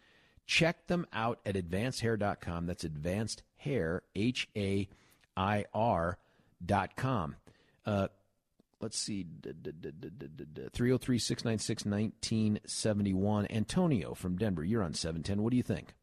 Check 0.48 0.88
them 0.88 1.06
out 1.14 1.40
at 1.46 1.56
advancedhair.com. 1.56 2.66
That's 2.66 2.84
advanced 2.84 3.44
hair, 3.58 4.02
H 4.16 4.50
A 4.58 4.90
I 5.38 5.66
R.com. 5.74 7.36
Uh, 7.86 8.08
let's 8.82 8.98
see, 8.98 9.28
303 9.44 11.20
696 11.20 11.86
1971. 11.86 13.48
Antonio 13.50 14.14
from 14.14 14.38
Denver, 14.38 14.64
you're 14.64 14.84
on 14.84 14.94
710. 14.94 15.44
What 15.44 15.52
do 15.52 15.58
you 15.58 15.64
think? 15.64 15.94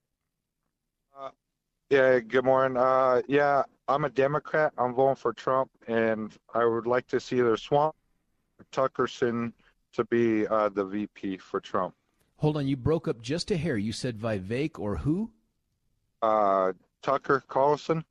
Yeah, 1.91 2.19
good 2.21 2.45
morning. 2.45 2.77
Uh, 2.77 3.23
yeah, 3.29 3.63
I'm 3.89 4.05
a 4.05 4.11
Democrat. 4.11 4.75
I'm 4.77 4.95
voting 4.95 5.17
for 5.17 5.33
Trump, 5.33 5.71
and 5.87 6.37
I 6.53 6.67
would 6.67 6.87
like 6.87 7.07
to 7.09 7.19
see 7.19 7.39
either 7.39 7.57
Swamp 7.57 7.95
or 8.59 8.67
Tuckerson 8.73 9.55
to 9.95 10.05
be 10.05 10.47
uh, 10.47 10.69
the 10.69 10.85
VP 10.85 11.39
for 11.39 11.61
Trump. 11.61 11.95
Hold 12.37 12.59
on, 12.59 12.69
you 12.69 12.77
broke 12.77 13.09
up 13.09 13.23
just 13.23 13.51
a 13.51 13.57
hair. 13.57 13.79
You 13.79 13.93
said 13.93 14.19
Vivek 14.19 14.79
or 14.79 14.97
who? 14.97 15.31
Uh, 16.21 16.73
Tucker 17.01 17.43
Carlson. 17.49 18.05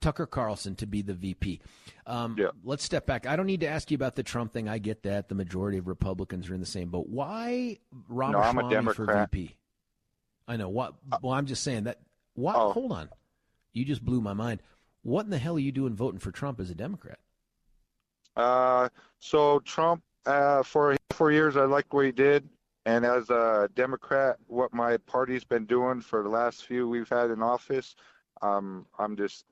Tucker 0.00 0.26
Carlson 0.26 0.76
to 0.76 0.86
be 0.86 1.02
the 1.02 1.14
VP. 1.14 1.60
Um, 2.06 2.36
yeah. 2.38 2.48
Let's 2.64 2.84
step 2.84 3.06
back. 3.06 3.26
I 3.26 3.34
don't 3.34 3.46
need 3.46 3.60
to 3.60 3.68
ask 3.68 3.90
you 3.90 3.96
about 3.96 4.14
the 4.14 4.22
Trump 4.22 4.52
thing. 4.52 4.68
I 4.68 4.78
get 4.78 5.02
that. 5.02 5.28
The 5.28 5.34
majority 5.34 5.78
of 5.78 5.88
Republicans 5.88 6.48
are 6.48 6.54
in 6.54 6.60
the 6.60 6.66
same 6.66 6.90
boat. 6.90 7.08
Why 7.08 7.78
Ramaswamy 8.08 8.84
no, 8.84 8.92
for 8.92 9.06
VP? 9.06 9.56
I 10.46 10.56
know. 10.56 10.68
What? 10.68 10.94
Well, 11.22 11.32
I'm 11.32 11.46
just 11.46 11.64
saying 11.64 11.84
that. 11.84 11.98
What? 12.34 12.56
Oh. 12.56 12.72
Hold 12.72 12.92
on. 12.92 13.08
You 13.72 13.84
just 13.84 14.04
blew 14.04 14.20
my 14.20 14.32
mind. 14.32 14.62
What 15.02 15.24
in 15.24 15.30
the 15.30 15.38
hell 15.38 15.56
are 15.56 15.60
you 15.60 15.72
doing 15.72 15.94
voting 15.94 16.20
for 16.20 16.30
Trump 16.30 16.60
as 16.60 16.70
a 16.70 16.74
Democrat? 16.74 17.18
Uh, 18.36 18.88
so 19.18 19.60
Trump, 19.60 20.02
uh, 20.26 20.62
for 20.62 20.96
four 21.10 21.32
years, 21.32 21.56
I 21.56 21.64
liked 21.64 21.92
what 21.92 22.04
he 22.04 22.12
did. 22.12 22.48
And 22.84 23.04
as 23.04 23.30
a 23.30 23.68
Democrat, 23.74 24.36
what 24.46 24.72
my 24.72 24.96
party's 24.96 25.44
been 25.44 25.66
doing 25.66 26.00
for 26.00 26.22
the 26.22 26.28
last 26.28 26.66
few 26.66 26.88
we've 26.88 27.08
had 27.08 27.30
in 27.30 27.42
office, 27.42 27.94
um, 28.42 28.86
I'm 28.98 29.16
just 29.16 29.44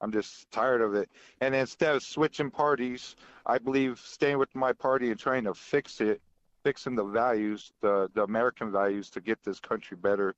I'm 0.00 0.12
just 0.12 0.50
tired 0.50 0.80
of 0.80 0.94
it. 0.94 1.10
And 1.40 1.54
instead 1.54 1.94
of 1.94 2.02
switching 2.02 2.50
parties, 2.50 3.16
I 3.46 3.58
believe 3.58 3.98
staying 3.98 4.38
with 4.38 4.54
my 4.54 4.72
party 4.72 5.10
and 5.10 5.18
trying 5.18 5.44
to 5.44 5.54
fix 5.54 6.00
it, 6.00 6.20
fixing 6.62 6.94
the 6.94 7.04
values, 7.04 7.72
the 7.80 8.10
the 8.14 8.22
American 8.22 8.70
values 8.70 9.08
to 9.10 9.20
get 9.20 9.42
this 9.42 9.60
country 9.60 9.96
better. 9.96 10.34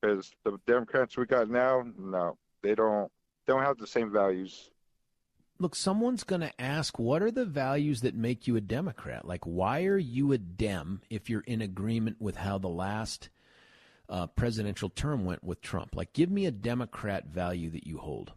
Because 0.00 0.32
the 0.44 0.58
Democrats 0.66 1.16
we 1.16 1.26
got 1.26 1.48
now, 1.48 1.84
no, 1.98 2.36
they 2.62 2.74
don't 2.74 3.10
don't 3.46 3.62
have 3.62 3.78
the 3.78 3.86
same 3.86 4.12
values. 4.12 4.70
Look, 5.58 5.74
someone's 5.74 6.22
going 6.22 6.42
to 6.42 6.60
ask, 6.60 6.98
what 6.98 7.22
are 7.22 7.30
the 7.30 7.46
values 7.46 8.02
that 8.02 8.14
make 8.14 8.46
you 8.46 8.56
a 8.56 8.60
Democrat? 8.60 9.26
Like, 9.26 9.44
why 9.44 9.84
are 9.84 9.96
you 9.96 10.32
a 10.32 10.38
Dem 10.38 11.00
if 11.08 11.30
you're 11.30 11.40
in 11.40 11.62
agreement 11.62 12.20
with 12.20 12.36
how 12.36 12.58
the 12.58 12.68
last 12.68 13.30
uh, 14.10 14.26
presidential 14.26 14.90
term 14.90 15.24
went 15.24 15.42
with 15.42 15.62
Trump? 15.62 15.96
Like, 15.96 16.12
give 16.12 16.30
me 16.30 16.44
a 16.44 16.50
Democrat 16.50 17.26
value 17.26 17.70
that 17.70 17.86
you 17.86 17.96
hold. 17.96 18.32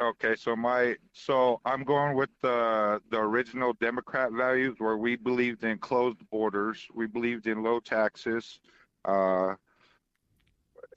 Okay, 0.00 0.36
so 0.36 0.54
my 0.54 0.94
so 1.12 1.60
I'm 1.64 1.82
going 1.82 2.16
with 2.16 2.30
the 2.40 3.00
the 3.10 3.18
original 3.18 3.72
Democrat 3.80 4.30
values 4.30 4.76
where 4.78 4.96
we 4.96 5.16
believed 5.16 5.64
in 5.64 5.78
closed 5.78 6.20
borders, 6.30 6.86
we 6.94 7.08
believed 7.08 7.48
in 7.48 7.64
low 7.64 7.80
taxes. 7.80 8.60
Uh, 9.04 9.54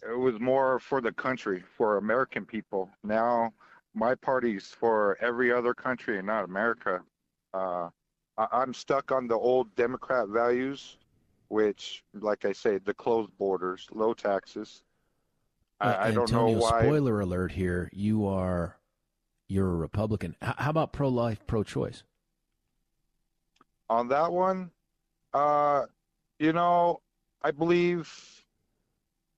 it 0.04 0.18
was 0.18 0.40
more 0.40 0.80
for 0.80 1.02
the 1.02 1.12
country, 1.12 1.64
for 1.78 1.98
American 1.98 2.46
people. 2.46 2.90
Now 3.04 3.54
my 3.94 4.16
party's 4.16 4.68
for 4.68 5.18
every 5.22 5.52
other 5.52 5.74
country 5.74 6.18
and 6.18 6.28
not 6.28 6.46
America. 6.46 7.02
Uh, 7.54 7.90
I, 8.38 8.48
I'm 8.52 8.74
stuck 8.74 9.12
on 9.12 9.28
the 9.28 9.36
old 9.36 9.76
Democrat 9.76 10.28
values, 10.30 10.98
which, 11.50 12.04
like 12.14 12.46
I 12.46 12.54
say, 12.54 12.78
the 12.78 12.94
closed 12.94 13.32
borders, 13.38 13.88
low 13.92 14.14
taxes. 14.14 14.84
Uh, 15.80 15.96
I, 16.00 16.08
I 16.08 16.12
don't 16.12 16.24
Antonio, 16.24 16.54
know 16.54 16.62
why. 16.62 16.82
Spoiler 16.82 17.20
alert 17.20 17.52
here: 17.52 17.90
you 17.92 18.28
are 18.28 18.78
you're 19.48 19.68
a 19.68 19.76
Republican. 19.76 20.36
H- 20.42 20.56
how 20.58 20.70
about 20.70 20.94
pro-life, 20.94 21.46
pro-choice? 21.46 22.04
on 23.92 24.08
that 24.08 24.32
one, 24.32 24.72
uh, 25.34 25.84
you 26.40 26.54
know, 26.54 27.02
I 27.42 27.52
believe, 27.52 28.10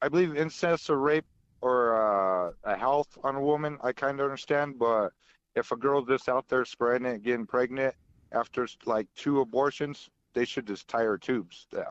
I 0.04 0.10
believe 0.10 0.36
incest 0.36 0.90
or 0.90 1.00
rape 1.00 1.26
or 1.62 1.96
uh, 1.96 2.52
a 2.66 2.78
health 2.78 3.18
on 3.24 3.36
a 3.38 3.42
woman, 3.42 3.78
I 3.82 3.94
kind 3.94 4.20
of 4.20 4.26
understand. 4.26 4.78
But 4.78 5.14
if 5.56 5.72
a 5.72 5.78
girl 5.78 6.04
just 6.04 6.28
out 6.28 6.50
there 6.50 6.66
spreading 6.66 7.08
it, 7.08 7.24
getting 7.24 7.46
pregnant 7.46 7.96
after 8.34 8.68
like 8.86 9.08
two 9.16 9.40
abortions, 9.40 10.10
they 10.34 10.44
should 10.44 10.68
just 10.68 10.90
tie 10.90 11.04
her 11.04 11.18
tubes. 11.18 11.68
Uh, 11.76 11.84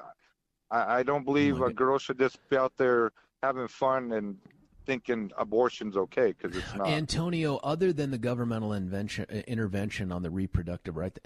I, 0.71 0.99
I 0.99 1.02
don't 1.02 1.25
believe 1.25 1.59
my 1.59 1.69
a 1.69 1.73
girl 1.73 1.99
should 1.99 2.19
just 2.19 2.38
be 2.50 2.57
out 2.59 2.75
there 2.76 3.12
having 3.42 3.66
fun 3.66 4.12
and 4.12 4.37
thinking 4.85 5.33
abortion's 5.38 5.97
okay 5.97 6.35
because 6.38 6.54
it's 6.54 6.75
not. 6.75 6.88
Antonio, 6.88 7.57
other 7.62 7.95
than 7.95 8.11
the 8.11 8.19
governmental 8.19 8.75
invention, 8.75 9.25
uh, 9.31 9.37
intervention 9.47 10.12
on 10.12 10.23
the 10.23 10.31
reproductive 10.31 10.99
right, 10.99 11.19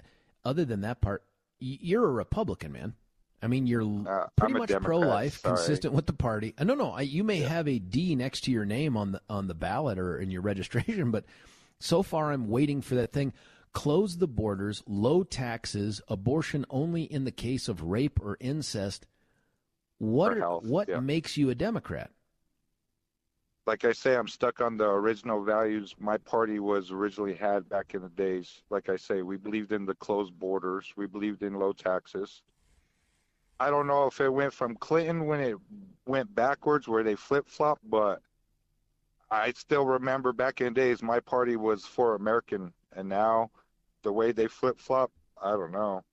other 0.45 0.63
than 0.63 0.79
that 0.81 1.01
part, 1.01 1.23
you're 1.59 2.05
a 2.05 2.11
Republican, 2.11 2.71
man. 2.71 2.93
I 3.41 3.47
mean, 3.47 3.67
you're 3.67 3.83
Uh, 3.83 4.27
pretty 4.35 4.55
much 4.55 4.71
pro-life, 4.81 5.43
consistent 5.43 5.93
with 5.93 6.07
the 6.07 6.13
party. 6.13 6.55
Uh, 6.57 6.63
no, 6.63 6.73
no, 6.73 6.91
I, 6.91 7.01
you 7.01 7.23
may 7.23 7.39
have 7.39 7.67
a 7.67 7.77
D 7.77 8.15
next 8.15 8.41
to 8.45 8.51
your 8.51 8.65
name 8.65 8.97
on 8.97 9.11
the 9.11 9.21
on 9.29 9.47
the 9.47 9.53
ballot 9.53 9.99
or 9.99 10.17
in 10.17 10.31
your 10.31 10.41
registration, 10.51 11.11
but 11.11 11.25
so 11.79 12.01
far 12.01 12.31
I'm 12.31 12.47
waiting 12.47 12.81
for 12.81 12.95
that 12.95 13.13
thing. 13.13 13.33
Close 13.73 14.17
the 14.17 14.27
borders, 14.27 14.81
low 14.87 15.23
taxes, 15.23 16.01
abortion 16.07 16.65
only 16.69 17.03
in 17.03 17.25
the 17.25 17.31
case 17.31 17.67
of 17.67 17.83
rape 17.83 18.19
or 18.19 18.37
incest. 18.39 19.05
What 19.99 20.33
are- 20.37 20.39
health, 20.39 20.63
what 20.65 20.87
yeah. 20.89 20.99
makes 20.99 21.37
you 21.37 21.49
a 21.49 21.55
Democrat? 21.55 22.11
like 23.67 23.83
I 23.83 23.91
say, 23.91 24.15
I'm 24.15 24.29
stuck 24.29 24.61
on 24.61 24.77
the 24.77 24.87
original 24.87 25.43
values 25.43 25.93
my 25.99 26.17
party 26.17 26.57
was 26.59 26.89
originally 26.89 27.33
had 27.35 27.67
back 27.67 27.93
in 27.93 28.01
the 28.01 28.09
days. 28.09 28.61
Like 28.69 28.87
I 28.87 28.95
say, 28.95 29.21
we 29.21 29.35
believed 29.35 29.73
in 29.73 29.85
the 29.85 29.93
closed 29.95 30.39
borders, 30.39 30.93
we 30.95 31.05
believed 31.05 31.43
in 31.43 31.53
low 31.53 31.73
taxes. 31.73 32.43
I 33.59 33.69
don't 33.69 33.87
know 33.87 34.05
if 34.05 34.19
it 34.21 34.29
went 34.29 34.53
from 34.53 34.75
Clinton 34.75 35.25
when 35.25 35.39
it 35.39 35.55
went 36.05 36.33
backwards 36.33 36.87
where 36.87 37.03
they 37.03 37.15
flip 37.15 37.47
flop, 37.47 37.79
but 37.83 38.21
I 39.31 39.51
still 39.53 39.85
remember 39.85 40.31
back 40.31 40.61
in 40.61 40.73
the 40.73 40.79
days 40.79 41.01
my 41.01 41.19
party 41.19 41.55
was 41.55 41.85
for 41.85 42.15
American, 42.15 42.71
and 42.95 43.09
now 43.09 43.51
the 44.03 44.13
way 44.13 44.31
they 44.31 44.47
flip 44.47 44.79
flop, 44.79 45.11
I 45.41 45.51
don't 45.51 45.71
know. 45.71 46.03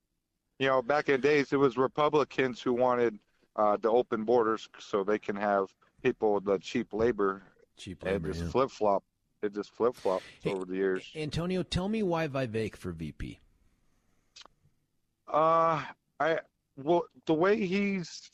You 0.59 0.69
know, 0.69 0.83
back 0.83 1.09
in 1.09 1.21
the 1.21 1.29
days 1.29 1.53
it 1.53 1.57
was 1.57 1.77
Republicans 1.77 2.61
who 2.63 2.73
wanted 2.73 3.19
uh, 3.57 3.77
the 3.81 3.91
open 3.91 4.25
borders 4.25 4.69
so 4.79 5.05
they 5.05 5.19
can 5.19 5.37
have 5.37 5.73
people 6.03 6.35
with 6.35 6.45
the 6.45 6.59
cheap 6.59 6.93
labor 6.93 7.43
Cheap 7.77 8.03
and 8.03 8.13
labor, 8.13 8.29
just 8.29 8.45
yeah. 8.45 8.51
flip 8.51 8.71
flop. 8.71 9.05
It 9.43 9.55
just 9.55 9.71
flip 9.75 9.95
flopped 9.95 10.25
Hey, 10.41 10.53
over 10.53 10.65
the 10.65 10.77
years. 10.77 11.11
Antonio, 11.15 11.63
tell 11.63 11.89
me 11.89 12.03
why 12.03 12.27
Vivek 12.29 12.77
for 12.77 12.93
VP. 12.93 13.39
Uh, 15.29 15.83
I 16.21 16.39
well 16.77 17.05
the 17.27 17.35
way 17.35 17.67
he's 17.67 18.31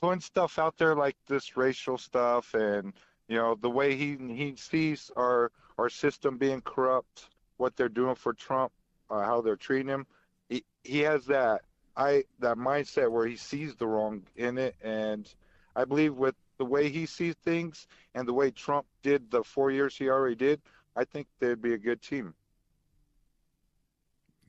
putting 0.00 0.20
stuff 0.20 0.58
out 0.58 0.76
there 0.76 0.94
like 0.94 1.16
this 1.26 1.56
racial 1.56 1.96
stuff, 1.98 2.54
and 2.54 2.92
you 3.28 3.36
know 3.36 3.54
the 3.54 3.70
way 3.70 3.96
he 3.96 4.16
he 4.16 4.54
sees 4.56 5.10
our 5.16 5.50
our 5.78 5.88
system 5.88 6.36
being 6.36 6.60
corrupt, 6.62 7.28
what 7.56 7.76
they're 7.76 7.88
doing 7.88 8.14
for 8.14 8.32
Trump, 8.32 8.72
uh, 9.10 9.24
how 9.24 9.40
they're 9.40 9.56
treating 9.56 9.88
him. 9.88 10.06
He 10.48 10.64
he 10.82 11.00
has 11.00 11.26
that 11.26 11.62
I 11.96 12.24
that 12.40 12.56
mindset 12.56 13.10
where 13.10 13.26
he 13.26 13.36
sees 13.36 13.74
the 13.74 13.86
wrong 13.86 14.22
in 14.36 14.58
it, 14.58 14.74
and 14.82 15.32
I 15.76 15.84
believe 15.84 16.14
with 16.14 16.34
the 16.58 16.64
way 16.64 16.88
he 16.90 17.06
sees 17.06 17.34
things 17.44 17.86
and 18.14 18.26
the 18.26 18.32
way 18.32 18.50
Trump 18.50 18.86
did 19.02 19.30
the 19.30 19.42
four 19.42 19.70
years 19.70 19.96
he 19.96 20.08
already 20.08 20.36
did, 20.36 20.60
I 20.94 21.04
think 21.04 21.26
they'd 21.38 21.60
be 21.60 21.74
a 21.74 21.78
good 21.78 22.02
team. 22.02 22.34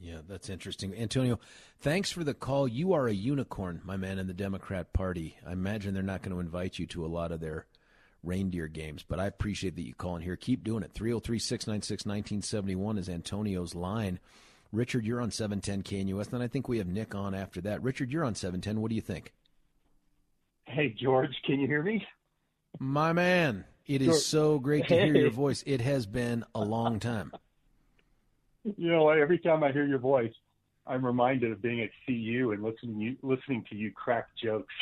Yeah, 0.04 0.18
that's 0.28 0.50
interesting. 0.50 0.94
Antonio, 0.94 1.40
thanks 1.80 2.12
for 2.12 2.26
the 2.26 2.34
call. 2.34 2.68
You 2.68 2.92
are 2.92 3.08
a 3.08 3.14
unicorn, 3.14 3.80
my 3.86 3.96
man, 3.96 4.20
in 4.20 4.28
the 4.28 4.34
Democrat 4.34 4.92
Party. 4.92 5.38
I 5.48 5.54
imagine 5.54 5.94
they're 5.94 6.04
not 6.04 6.22
going 6.22 6.34
to 6.36 6.42
invite 6.42 6.78
you 6.78 6.86
to 6.88 7.06
a 7.06 7.08
lot 7.08 7.32
of 7.32 7.40
their 7.40 7.68
reindeer 8.22 8.68
games, 8.68 9.06
but 9.08 9.18
I 9.18 9.28
appreciate 9.28 9.78
that 9.78 9.88
you 9.88 9.94
call 9.94 10.18
in 10.18 10.22
here. 10.22 10.36
Keep 10.36 10.66
doing 10.66 10.84
it. 10.84 10.92
303 10.92 11.40
696 11.40 12.06
1971 12.06 12.98
is 12.98 13.08
Antonio's 13.08 13.76
line. 13.76 14.20
Richard, 14.74 15.06
you're 15.06 15.22
on 15.22 15.32
710 15.32 15.84
KNUS. 15.84 16.32
Then 16.32 16.42
I 16.42 16.50
think 16.50 16.68
we 16.68 16.80
have 16.80 16.88
Nick 16.88 17.16
on 17.16 17.34
after 17.34 17.62
that. 17.62 17.82
Richard, 17.82 18.12
you're 18.12 18.26
on 18.26 18.36
710. 18.36 18.82
What 18.82 18.90
do 18.90 18.96
you 18.96 19.02
think? 19.02 19.32
Hey, 20.66 20.94
George, 21.02 21.34
can 21.46 21.62
you 21.62 21.68
hear 21.68 21.82
me? 21.82 22.06
My 22.78 23.14
man, 23.14 23.64
it 23.86 24.02
is 24.02 24.08
George. 24.08 24.22
so 24.22 24.60
great 24.60 24.86
to 24.90 24.96
hear 24.96 25.16
your 25.16 25.32
voice. 25.32 25.64
It 25.66 25.80
has 25.80 26.06
been 26.06 26.44
a 26.54 26.62
long 26.62 27.00
time 27.00 27.32
you 28.64 28.90
know, 28.90 29.10
every 29.10 29.40
time 29.40 29.64
I 29.64 29.72
hear 29.72 29.86
your 29.86 30.00
voice, 30.00 30.34
I'm 30.86 31.06
reminded 31.06 31.52
of 31.52 31.62
being 31.62 31.82
at 31.82 31.90
CU 32.06 32.52
and 32.52 32.64
listening 32.64 33.00
you 33.00 33.16
listening 33.22 33.66
to 33.70 33.76
you 33.76 33.92
crack 33.92 34.28
jokes. 34.42 34.74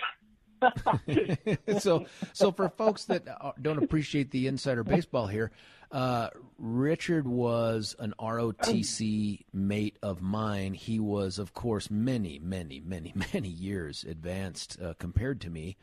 so, 1.80 2.06
so 2.34 2.52
for 2.52 2.70
folks 2.70 3.06
that 3.06 3.26
don't 3.62 3.84
appreciate 3.84 4.32
the 4.32 4.48
insider 4.48 4.84
baseball 4.84 5.28
here, 5.28 5.52
uh, 5.92 6.30
Richard 6.58 7.28
was 7.28 7.96
an 8.00 8.14
ROTC 8.20 9.46
mate 9.54 9.98
of 10.02 10.22
mine. 10.22 10.74
He 10.74 11.00
was, 11.00 11.40
of 11.40 11.54
course, 11.54 11.90
many, 11.90 12.40
many, 12.40 12.80
many, 12.80 13.14
many 13.34 13.50
years 13.50 14.04
advanced 14.08 14.78
uh, 14.82 14.94
compared 15.00 15.42
to 15.42 15.50
me 15.50 15.78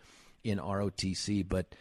in 0.45 0.59
ROTC, 0.59 1.47
but 1.49 1.75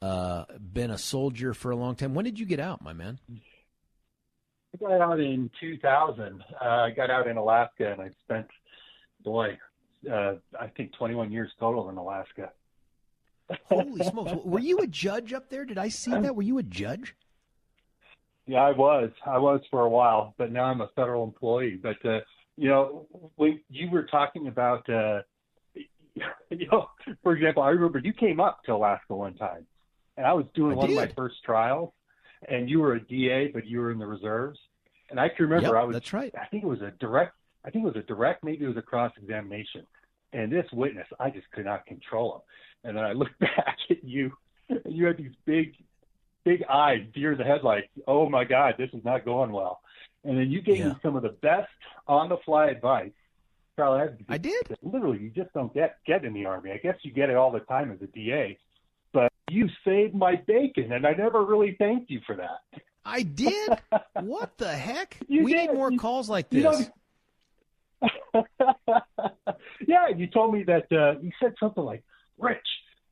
uh, 0.00 0.44
been 0.58 0.90
a 0.90 0.98
soldier 0.98 1.54
for 1.54 1.70
a 1.70 1.76
long 1.76 1.94
time. 1.94 2.14
When 2.14 2.24
did 2.24 2.38
you 2.38 2.46
get 2.46 2.60
out, 2.60 2.82
my 2.82 2.92
man? 2.92 3.18
I 4.74 4.78
got 4.78 5.00
out 5.00 5.20
in 5.20 5.50
2000. 5.60 6.44
Uh, 6.60 6.64
I 6.64 6.90
got 6.90 7.10
out 7.10 7.26
in 7.26 7.36
Alaska, 7.36 7.92
and 7.92 8.00
I 8.00 8.10
spent, 8.24 8.46
boy, 9.22 9.58
uh, 10.10 10.34
I 10.58 10.66
think 10.76 10.92
21 10.94 11.30
years 11.30 11.50
total 11.60 11.90
in 11.90 11.96
Alaska. 11.96 12.50
Holy 13.64 14.02
smokes! 14.04 14.32
Were 14.44 14.60
you 14.60 14.78
a 14.78 14.86
judge 14.86 15.32
up 15.32 15.50
there? 15.50 15.64
Did 15.64 15.76
I 15.76 15.88
see 15.88 16.10
that? 16.20 16.34
Were 16.34 16.42
you 16.42 16.58
a 16.58 16.62
judge? 16.62 17.14
Yeah, 18.46 18.62
I 18.62 18.72
was. 18.72 19.10
I 19.26 19.38
was 19.38 19.60
for 19.70 19.82
a 19.82 19.88
while, 19.88 20.34
but 20.38 20.50
now 20.50 20.64
I'm 20.64 20.80
a 20.80 20.88
federal 20.96 21.24
employee. 21.24 21.78
But 21.80 22.04
uh, 22.04 22.20
you 22.56 22.68
know, 22.68 23.06
when 23.36 23.60
you 23.68 23.90
were 23.90 24.04
talking 24.04 24.48
about, 24.48 24.88
uh, 24.88 25.20
you 26.50 26.68
know, 26.70 26.88
for 27.22 27.34
example, 27.34 27.62
I 27.62 27.70
remember 27.70 27.98
you 27.98 28.12
came 28.12 28.40
up 28.40 28.62
to 28.64 28.72
Alaska 28.72 29.14
one 29.14 29.34
time, 29.34 29.66
and 30.16 30.26
I 30.26 30.32
was 30.32 30.46
doing 30.54 30.72
I 30.72 30.76
one 30.76 30.88
did. 30.88 30.98
of 30.98 31.08
my 31.08 31.14
first 31.14 31.36
trials, 31.44 31.92
and 32.48 32.68
you 32.68 32.80
were 32.80 32.94
a 32.94 33.00
DA, 33.00 33.48
but 33.48 33.66
you 33.66 33.80
were 33.80 33.90
in 33.90 33.98
the 33.98 34.06
reserves. 34.06 34.58
And 35.10 35.20
I 35.20 35.28
can 35.28 35.44
remember 35.46 35.74
yep, 35.74 35.82
I 35.82 35.84
was. 35.84 35.94
That's 35.94 36.12
right. 36.12 36.34
I 36.40 36.46
think 36.46 36.64
it 36.64 36.66
was 36.66 36.80
a 36.80 36.90
direct. 36.92 37.34
I 37.64 37.70
think 37.70 37.84
it 37.84 37.94
was 37.94 38.02
a 38.02 38.06
direct. 38.06 38.44
Maybe 38.44 38.64
it 38.64 38.68
was 38.68 38.76
a 38.76 38.82
cross 38.82 39.12
examination. 39.20 39.86
And 40.32 40.50
this 40.50 40.66
witness, 40.72 41.06
I 41.20 41.30
just 41.30 41.50
could 41.52 41.66
not 41.66 41.86
control 41.86 42.36
him. 42.36 42.40
And 42.84 42.96
then 42.96 43.04
I 43.04 43.12
looked 43.12 43.38
back 43.40 43.76
at 43.90 44.02
you, 44.02 44.32
and 44.68 44.80
you 44.86 45.06
had 45.06 45.18
these 45.18 45.34
big, 45.44 45.74
big 46.44 46.64
eyes, 46.68 47.00
deer 47.14 47.32
in 47.32 47.38
the 47.38 47.44
headlights. 47.44 47.88
Oh 48.06 48.28
my 48.28 48.44
God, 48.44 48.74
this 48.78 48.90
is 48.92 49.04
not 49.04 49.24
going 49.24 49.52
well. 49.52 49.80
And 50.24 50.38
then 50.38 50.50
you 50.50 50.62
gave 50.62 50.78
yeah. 50.78 50.88
me 50.90 50.94
some 51.02 51.16
of 51.16 51.22
the 51.22 51.36
best 51.42 51.68
on 52.06 52.28
the 52.28 52.38
fly 52.44 52.68
advice. 52.68 53.12
Charlie, 53.76 54.08
I 54.28 54.38
did. 54.38 54.76
Literally, 54.82 55.18
you 55.18 55.30
just 55.30 55.52
don't 55.54 55.72
get 55.72 55.96
get 56.06 56.24
in 56.24 56.34
the 56.34 56.46
army. 56.46 56.72
I 56.72 56.76
guess 56.76 56.96
you 57.02 57.10
get 57.10 57.30
it 57.30 57.36
all 57.36 57.50
the 57.50 57.60
time 57.60 57.90
as 57.90 58.00
a 58.02 58.06
DA 58.06 58.58
you 59.52 59.68
saved 59.84 60.14
my 60.14 60.36
bacon, 60.46 60.92
and 60.92 61.06
I 61.06 61.12
never 61.12 61.44
really 61.44 61.76
thanked 61.78 62.10
you 62.10 62.20
for 62.26 62.36
that. 62.36 62.82
I 63.04 63.22
did. 63.22 63.78
what 64.20 64.56
the 64.58 64.72
heck? 64.72 65.18
You 65.28 65.44
we 65.44 65.52
did. 65.52 65.68
need 65.68 65.74
more 65.74 65.90
you, 65.90 65.98
calls 65.98 66.28
like 66.28 66.50
this. 66.50 66.90
yeah, 69.86 70.08
you 70.16 70.26
told 70.26 70.52
me 70.52 70.64
that 70.64 70.86
uh, 70.92 71.20
you 71.20 71.30
said 71.40 71.54
something 71.58 71.84
like, 71.84 72.02
"Rich, 72.38 72.58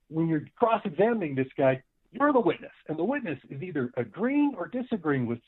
when 0.08 0.28
you're 0.28 0.44
cross-examining 0.56 1.34
this 1.34 1.46
guy, 1.56 1.82
you're 2.12 2.32
the 2.32 2.40
witness, 2.40 2.72
and 2.88 2.98
the 2.98 3.04
witness 3.04 3.38
is 3.48 3.62
either 3.62 3.90
agreeing 3.96 4.54
or 4.56 4.66
disagreeing 4.68 5.26
with 5.26 5.40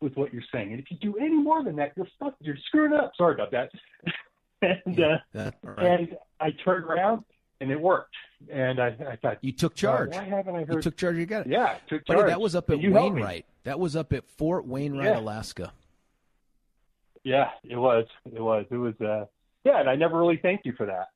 with 0.00 0.14
what 0.16 0.32
you're 0.32 0.42
saying. 0.52 0.72
And 0.72 0.80
if 0.80 0.90
you 0.90 0.96
do 1.00 1.16
any 1.18 1.34
more 1.34 1.62
than 1.64 1.76
that, 1.76 1.92
you're 1.96 2.08
stuck. 2.16 2.34
You're 2.40 2.58
screwing 2.66 2.92
up. 2.92 3.12
Sorry 3.16 3.34
about 3.34 3.50
that." 3.52 3.70
and 4.84 5.00
uh, 5.00 5.50
right. 5.62 6.00
and 6.00 6.16
I 6.40 6.50
turned 6.64 6.84
around 6.84 7.24
and 7.64 7.72
it 7.72 7.80
worked. 7.80 8.14
And 8.50 8.78
I, 8.78 8.88
I 9.10 9.16
thought 9.16 9.38
you 9.42 9.52
took 9.52 9.74
charge. 9.74 10.14
why 10.14 10.24
haven't 10.24 10.54
I 10.54 10.64
heard? 10.64 10.74
You 10.74 10.82
took 10.82 10.96
charge. 10.96 11.16
You 11.16 11.26
got 11.26 11.46
it. 11.46 11.52
Yeah, 11.52 11.78
took 11.88 12.06
charge. 12.06 12.18
Buddy, 12.18 12.30
that 12.30 12.40
was 12.40 12.54
up 12.54 12.70
at 12.70 12.78
Wainwright. 12.78 13.46
That 13.64 13.80
was 13.80 13.96
up 13.96 14.12
at 14.12 14.24
Fort 14.28 14.66
Wainwright, 14.66 15.08
yeah. 15.08 15.18
Alaska. 15.18 15.72
Yeah, 17.24 17.50
it 17.64 17.76
was. 17.76 18.06
It 18.26 18.40
was. 18.40 18.66
It 18.70 18.76
was. 18.76 18.94
Uh, 19.00 19.24
yeah, 19.64 19.80
and 19.80 19.88
I 19.88 19.96
never 19.96 20.18
really 20.18 20.36
thanked 20.36 20.66
you 20.66 20.74
for 20.76 20.86
that. 20.86 21.08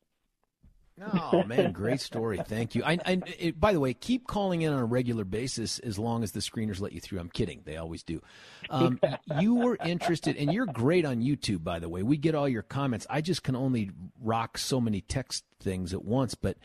Oh 1.00 1.44
man, 1.44 1.72
great 1.72 2.00
story. 2.00 2.40
Thank 2.44 2.74
you. 2.74 2.82
I, 2.84 2.98
I 3.04 3.22
it, 3.38 3.60
by 3.60 3.72
the 3.72 3.80
way, 3.80 3.94
keep 3.94 4.26
calling 4.26 4.62
in 4.62 4.72
on 4.72 4.78
a 4.78 4.84
regular 4.84 5.24
basis 5.24 5.78
as 5.78 5.98
long 5.98 6.22
as 6.22 6.32
the 6.32 6.40
screeners 6.40 6.80
let 6.80 6.92
you 6.92 7.00
through. 7.00 7.20
I'm 7.20 7.28
kidding; 7.28 7.62
they 7.64 7.76
always 7.76 8.02
do. 8.02 8.20
Um, 8.70 9.00
you 9.40 9.54
were 9.54 9.78
interested, 9.84 10.36
and 10.36 10.52
you're 10.52 10.66
great 10.66 11.04
on 11.04 11.20
YouTube. 11.20 11.62
By 11.62 11.78
the 11.78 11.88
way, 11.88 12.02
we 12.02 12.16
get 12.16 12.34
all 12.34 12.48
your 12.48 12.62
comments. 12.62 13.06
I 13.08 13.20
just 13.20 13.42
can 13.42 13.56
only 13.56 13.90
rock 14.20 14.58
so 14.58 14.80
many 14.80 15.00
text 15.00 15.44
things 15.60 15.92
at 15.94 16.04
once. 16.04 16.34
But 16.34 16.56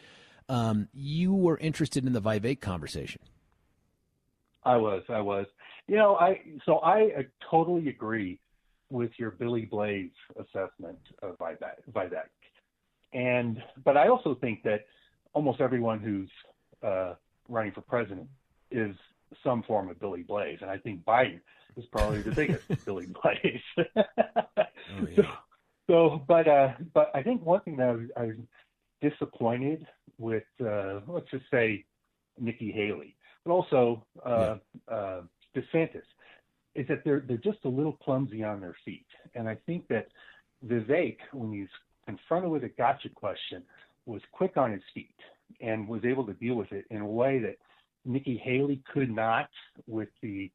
um, 0.49 0.87
you 0.93 1.33
were 1.33 1.57
interested 1.57 2.05
in 2.05 2.13
the 2.13 2.21
Vivek 2.21 2.59
conversation. 2.59 3.21
I 4.63 4.77
was. 4.77 5.03
I 5.09 5.21
was. 5.21 5.45
You 5.87 5.97
know, 5.97 6.15
I 6.15 6.41
so 6.65 6.77
I 6.77 7.11
uh, 7.17 7.21
totally 7.49 7.89
agree 7.89 8.39
with 8.89 9.11
your 9.17 9.31
Billy 9.31 9.65
Blaze 9.65 10.11
assessment 10.39 10.99
of 11.21 11.37
Vivek. 11.37 11.81
Vivek 11.91 12.29
and 13.13 13.61
but 13.83 13.97
I 13.97 14.07
also 14.07 14.35
think 14.35 14.63
that 14.63 14.85
almost 15.33 15.61
everyone 15.61 15.99
who's 15.99 16.29
uh, 16.83 17.13
running 17.47 17.71
for 17.71 17.81
president 17.81 18.27
is 18.71 18.95
some 19.43 19.63
form 19.63 19.89
of 19.89 19.99
Billy 19.99 20.23
Blaze, 20.23 20.59
and 20.61 20.69
I 20.69 20.77
think 20.77 21.03
Biden 21.03 21.39
is 21.77 21.85
probably 21.91 22.21
the 22.21 22.31
biggest 22.31 22.67
Billy 22.85 23.07
Blaze. 23.07 23.61
oh, 23.97 24.03
yeah. 24.55 25.15
so, 25.15 25.23
so, 25.87 26.23
but 26.27 26.47
uh, 26.47 26.73
but 26.93 27.11
I 27.13 27.23
think 27.23 27.45
one 27.45 27.61
thing 27.61 27.77
that 27.77 27.89
I 27.89 27.91
was, 27.91 28.09
I 28.17 28.23
was 28.25 28.35
disappointed 29.01 29.85
with, 30.17 30.43
uh, 30.63 31.01
let's 31.07 31.29
just 31.31 31.45
say 31.51 31.85
Nikki 32.39 32.71
Haley, 32.71 33.15
but 33.45 33.51
also 33.51 34.05
uh, 34.25 34.57
yeah. 34.89 34.95
uh, 34.95 35.21
DeSantis, 35.55 36.03
is 36.75 36.87
that 36.87 37.03
they're 37.03 37.23
they're 37.27 37.37
just 37.37 37.59
a 37.65 37.69
little 37.69 37.93
clumsy 37.93 38.43
on 38.43 38.61
their 38.61 38.75
feet, 38.85 39.07
and 39.35 39.47
I 39.47 39.57
think 39.65 39.87
that 39.87 40.07
Vivek, 40.65 41.17
when 41.31 41.51
he's 41.51 41.67
confronted 42.05 42.51
with 42.51 42.63
a 42.63 42.69
gotcha 42.69 43.09
question, 43.09 43.63
was 44.05 44.21
quick 44.31 44.57
on 44.57 44.71
his 44.71 44.81
feet 44.93 45.15
and 45.61 45.87
was 45.87 46.03
able 46.05 46.25
to 46.25 46.33
deal 46.33 46.55
with 46.55 46.71
it 46.71 46.85
in 46.89 47.01
a 47.01 47.07
way 47.07 47.39
that 47.39 47.57
Nikki 48.05 48.37
Haley 48.37 48.81
could 48.93 49.09
not 49.09 49.49
with 49.87 50.09
the 50.21 50.51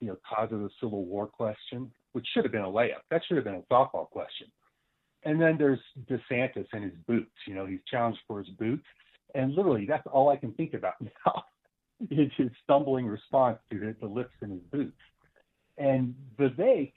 you 0.00 0.08
know 0.08 0.16
cause 0.28 0.52
of 0.52 0.60
the 0.60 0.70
Civil 0.80 1.04
War 1.04 1.26
question, 1.26 1.90
which 2.12 2.26
should 2.32 2.44
have 2.44 2.52
been 2.52 2.62
a 2.62 2.66
layup. 2.66 3.02
That 3.10 3.22
should 3.26 3.36
have 3.36 3.44
been 3.44 3.56
a 3.56 3.72
softball 3.72 4.08
question. 4.08 4.48
And 5.24 5.40
then 5.40 5.56
there's 5.56 5.78
DeSantis 6.10 6.66
and 6.72 6.82
his 6.84 6.94
boots. 7.06 7.30
You 7.46 7.54
know, 7.54 7.66
he's 7.66 7.80
challenged 7.88 8.20
for 8.26 8.42
his 8.42 8.48
boots, 8.50 8.84
and 9.34 9.54
literally 9.54 9.86
that's 9.86 10.06
all 10.12 10.28
I 10.28 10.36
can 10.36 10.52
think 10.52 10.74
about 10.74 10.94
now 11.26 11.44
is 12.10 12.30
his 12.36 12.50
stumbling 12.64 13.06
response 13.06 13.58
to 13.70 13.78
the, 13.78 13.96
the 14.00 14.06
lips 14.06 14.34
in 14.42 14.50
his 14.50 14.62
boots. 14.72 14.98
And 15.78 16.14
Vivek, 16.38 16.92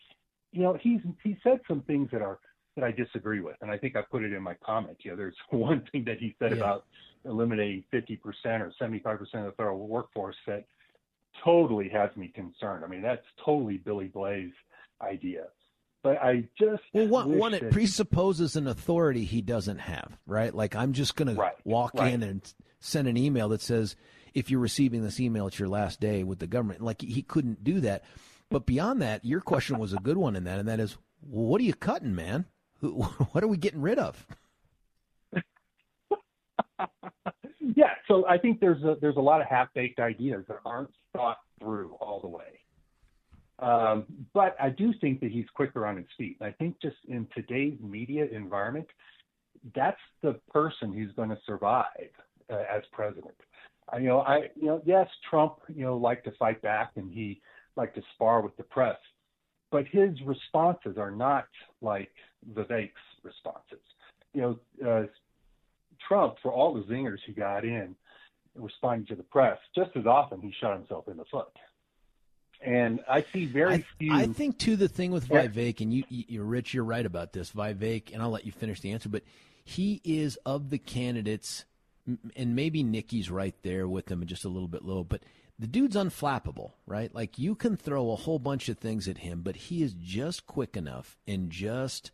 you 0.52 0.64
know, 0.64 0.78
he's 0.82 1.00
he 1.24 1.38
said 1.44 1.60
some 1.68 1.82
things 1.82 2.10
that 2.12 2.22
are 2.22 2.40
that 2.76 2.84
I 2.84 2.92
disagree 2.92 3.40
with, 3.40 3.56
and 3.62 3.72
I 3.72 3.78
think 3.78 3.96
I 3.96 4.02
put 4.02 4.24
it 4.24 4.34
in 4.34 4.42
my 4.42 4.56
comment. 4.66 4.98
You 5.02 5.12
know, 5.12 5.18
there's 5.18 5.36
one 5.50 5.84
thing 5.92 6.04
that 6.06 6.18
he 6.20 6.36
said 6.40 6.52
Yeah. 6.52 6.58
about 6.58 6.86
eliminating 7.24 7.84
50% 7.92 8.20
or 8.62 8.72
75% 8.80 9.22
of 9.22 9.46
the 9.46 9.52
federal 9.58 9.88
workforce 9.88 10.36
that 10.48 10.66
totally 11.44 11.90
has 11.90 12.16
me 12.16 12.28
concerned. 12.30 12.86
I 12.86 12.88
mean, 12.88 13.02
that's 13.02 13.26
totally 13.44 13.78
Billy 13.78 14.08
Blaze 14.08 14.54
idea. 15.02 15.46
But 16.04 16.22
I 16.22 16.48
just 16.60 16.84
Well, 16.94 17.08
one, 17.08 17.38
one 17.38 17.54
it 17.56 17.72
presupposes 17.72 18.56
an 18.56 18.68
authority 18.68 19.26
he 19.26 19.42
doesn't 19.42 19.80
have, 19.80 20.18
right? 20.28 20.54
Like 20.54 20.76
I'm 20.76 20.94
just 20.94 21.16
going 21.16 21.36
to 21.36 21.52
walk 21.64 21.96
right. 21.96 22.14
in 22.14 22.22
and 22.22 22.54
send 22.80 23.08
an 23.08 23.18
email 23.18 23.50
that 23.50 23.62
says, 23.62 23.96
"If 24.36 24.52
you're 24.52 24.60
receiving 24.60 25.02
this 25.02 25.20
email, 25.20 25.48
it's 25.48 25.58
your 25.58 25.68
last 25.68 26.00
day 26.00 26.24
with 26.24 26.38
the 26.38 26.46
government." 26.46 26.82
Like 26.82 27.02
he 27.02 27.24
couldn't 27.24 27.64
do 27.64 27.80
that. 27.80 28.04
But 28.52 28.68
beyond 28.68 29.02
that, 29.02 29.26
your 29.26 29.42
question 29.42 29.80
was 29.80 29.94
a 29.94 29.98
good 29.98 30.18
one 30.18 30.36
in 30.36 30.44
that, 30.44 30.60
and 30.60 30.68
that 30.68 30.80
is, 30.80 30.96
well, 31.24 31.48
what 31.48 31.60
are 31.60 31.64
you 31.64 31.74
cutting, 31.74 32.14
man? 32.14 32.46
What 33.32 33.44
are 33.44 33.48
we 33.48 33.58
getting 33.58 33.82
rid 33.82 34.00
of? 34.00 34.26
yeah, 37.76 37.94
so 38.08 38.28
I 38.28 38.38
think 38.38 38.60
there's 38.60 38.84
a 38.84 38.96
there's 39.02 39.18
a 39.18 39.22
lot 39.22 39.42
of 39.42 39.48
half 39.48 39.74
baked 39.74 40.00
ideas 40.00 40.46
that 40.48 40.58
aren't 40.66 40.92
thought 41.14 41.38
through 41.60 41.96
all 42.00 42.20
the 42.20 42.28
way. 42.28 42.60
Um, 43.60 44.06
but 44.34 44.56
I 44.62 44.70
do 44.70 44.94
think 45.00 45.22
that 45.22 45.32
he's 45.32 45.46
quicker 45.54 45.86
on 45.86 45.96
his 45.96 46.08
feet. 46.18 46.38
And 46.40 46.50
I 46.50 46.52
think 46.54 46.76
just 46.82 46.98
in 47.08 47.26
today's 47.34 47.78
media 47.82 48.26
environment, 48.32 48.88
that's 49.74 50.00
the 50.22 50.34
person 50.52 50.92
who's 50.92 51.14
going 51.14 51.30
to 51.30 51.40
survive 51.46 52.10
uh, 52.52 52.64
as 52.70 52.84
president. 52.92 53.36
I, 53.90 53.98
you 53.98 54.08
know, 54.08 54.20
I 54.22 54.50
you 54.56 54.68
know, 54.68 54.82
yes, 54.86 55.08
Trump 55.30 55.60
you 55.74 55.86
know 55.86 55.98
liked 55.98 56.26
to 56.26 56.32
fight 56.38 56.62
back 56.62 56.92
and 56.96 57.12
he 57.12 57.42
liked 57.76 57.96
to 57.96 58.02
spar 58.14 58.42
with 58.42 58.56
the 58.58 58.64
press, 58.64 58.98
but 59.72 59.86
his 59.88 60.10
responses 60.26 60.98
are 60.98 61.12
not 61.12 61.46
like 61.82 62.10
Vivek's 62.54 62.94
responses. 63.24 63.80
You 64.34 64.42
know, 64.82 64.88
uh, 64.88 65.04
Trump, 66.08 66.36
for 66.42 66.52
all 66.52 66.74
the 66.74 66.82
zingers 66.84 67.20
he 67.26 67.34
got 67.34 67.64
in 67.64 67.96
responding 68.56 69.06
to 69.08 69.16
the 69.16 69.24
press, 69.24 69.58
just 69.76 69.92
as 69.96 70.06
often 70.06 70.42
he 70.42 70.54
shot 70.60 70.78
himself 70.78 71.08
in 71.08 71.18
the 71.18 71.26
foot. 71.26 71.48
And 72.62 73.02
I 73.10 73.26
see 73.34 73.46
very 73.46 73.74
I, 73.74 73.86
few. 74.00 74.14
I 74.14 74.28
think 74.28 74.58
too 74.58 74.76
the 74.76 74.88
thing 74.88 75.12
with 75.12 75.28
Vivek, 75.28 75.82
and 75.82 75.94
you, 75.94 76.04
you, 76.10 76.42
Rich, 76.42 76.74
you're 76.74 76.84
right 76.84 77.06
about 77.06 77.34
this. 77.34 77.52
Vivek, 77.52 78.14
and 78.14 78.22
I'll 78.22 78.30
let 78.30 78.46
you 78.46 78.52
finish 78.52 78.80
the 78.80 78.92
answer, 78.92 79.10
but 79.10 79.24
he 79.64 80.02
is 80.04 80.38
of 80.46 80.70
the 80.70 80.78
candidates, 80.78 81.66
and 82.36 82.56
maybe 82.56 82.82
Nikki's 82.82 83.30
right 83.30 83.56
there 83.62 83.88
with 83.88 84.10
him, 84.10 84.26
just 84.26 84.46
a 84.46 84.50
little 84.50 84.68
bit 84.68 84.84
low, 84.86 85.04
but 85.04 85.22
the 85.58 85.68
dude's 85.68 85.96
unflappable, 85.96 86.72
right? 86.86 87.14
Like 87.14 87.40
you 87.40 87.56
can 87.56 87.78
throw 87.78 88.12
a 88.12 88.16
whole 88.16 88.40
bunch 88.40 88.70
of 88.70 88.78
things 88.78 89.08
at 89.08 89.20
him, 89.20 89.42
but 89.42 89.56
he 89.56 89.84
is 89.84 89.94
just 89.94 90.46
quick 90.46 90.76
enough 90.76 91.18
and 91.28 91.50
just 91.50 92.12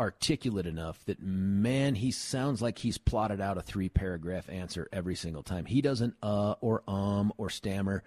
articulate 0.00 0.66
enough 0.66 1.04
that 1.04 1.22
man, 1.22 1.94
he 1.94 2.10
sounds 2.10 2.62
like 2.62 2.78
he's 2.78 2.96
plotted 2.96 3.40
out 3.40 3.58
a 3.58 3.62
three 3.62 3.90
paragraph 3.90 4.48
answer 4.48 4.88
every 4.92 5.14
single 5.14 5.42
time. 5.42 5.66
He 5.66 5.82
doesn't 5.82 6.14
uh 6.22 6.54
or 6.60 6.82
um 6.88 7.32
or 7.36 7.50
stammer. 7.50 8.02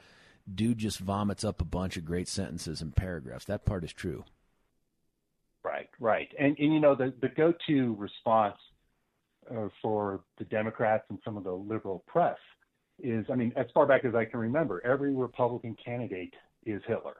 Dude 0.53 0.79
just 0.79 0.99
vomits 0.99 1.45
up 1.45 1.61
a 1.61 1.65
bunch 1.65 1.95
of 1.95 2.03
great 2.03 2.27
sentences 2.27 2.81
and 2.81 2.93
paragraphs. 2.93 3.45
That 3.45 3.63
part 3.63 3.83
is 3.83 3.93
true. 3.93 4.25
Right, 5.63 5.89
right, 5.99 6.27
and 6.37 6.57
and 6.59 6.73
you 6.73 6.81
know 6.81 6.95
the 6.95 7.13
the 7.21 7.29
go 7.29 7.53
to 7.67 7.95
response 7.97 8.57
uh, 9.49 9.69
for 9.81 10.21
the 10.37 10.45
Democrats 10.45 11.05
and 11.09 11.19
some 11.23 11.37
of 11.37 11.43
the 11.43 11.51
liberal 11.53 12.03
press 12.07 12.37
is, 13.01 13.25
I 13.31 13.35
mean, 13.35 13.53
as 13.55 13.65
far 13.73 13.85
back 13.85 14.05
as 14.05 14.15
I 14.15 14.25
can 14.25 14.39
remember, 14.39 14.85
every 14.85 15.13
Republican 15.13 15.75
candidate 15.83 16.33
is 16.65 16.81
Hitler. 16.87 17.15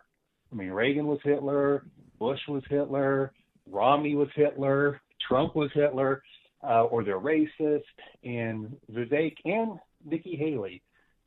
I 0.51 0.55
mean, 0.55 0.69
Reagan 0.69 1.07
was 1.07 1.19
Hitler, 1.23 1.85
Bush 2.19 2.39
was 2.47 2.63
Hitler, 2.69 3.33
Romney 3.69 4.15
was 4.15 4.29
Hitler, 4.35 5.01
Trump 5.27 5.55
was 5.55 5.69
Hitler, 5.73 6.23
uh, 6.63 6.83
or 6.83 7.03
they're 7.03 7.19
racist. 7.19 7.81
And 8.23 8.75
Vivek 8.91 9.35
and 9.45 9.79
Nikki 10.05 10.35
Haley, 10.35 10.81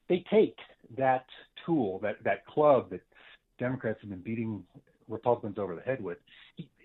they 0.09 0.25
take 0.31 0.57
that 0.97 1.27
tool, 1.65 1.99
that, 2.01 2.23
that 2.25 2.47
club 2.47 2.91
that 2.91 3.01
Democrats 3.59 3.99
have 4.03 4.11
been 4.11 4.21
beating 4.21 4.63
Republicans 5.09 5.59
over 5.59 5.75
the 5.75 5.83
head 5.83 6.03
with, 6.03 6.19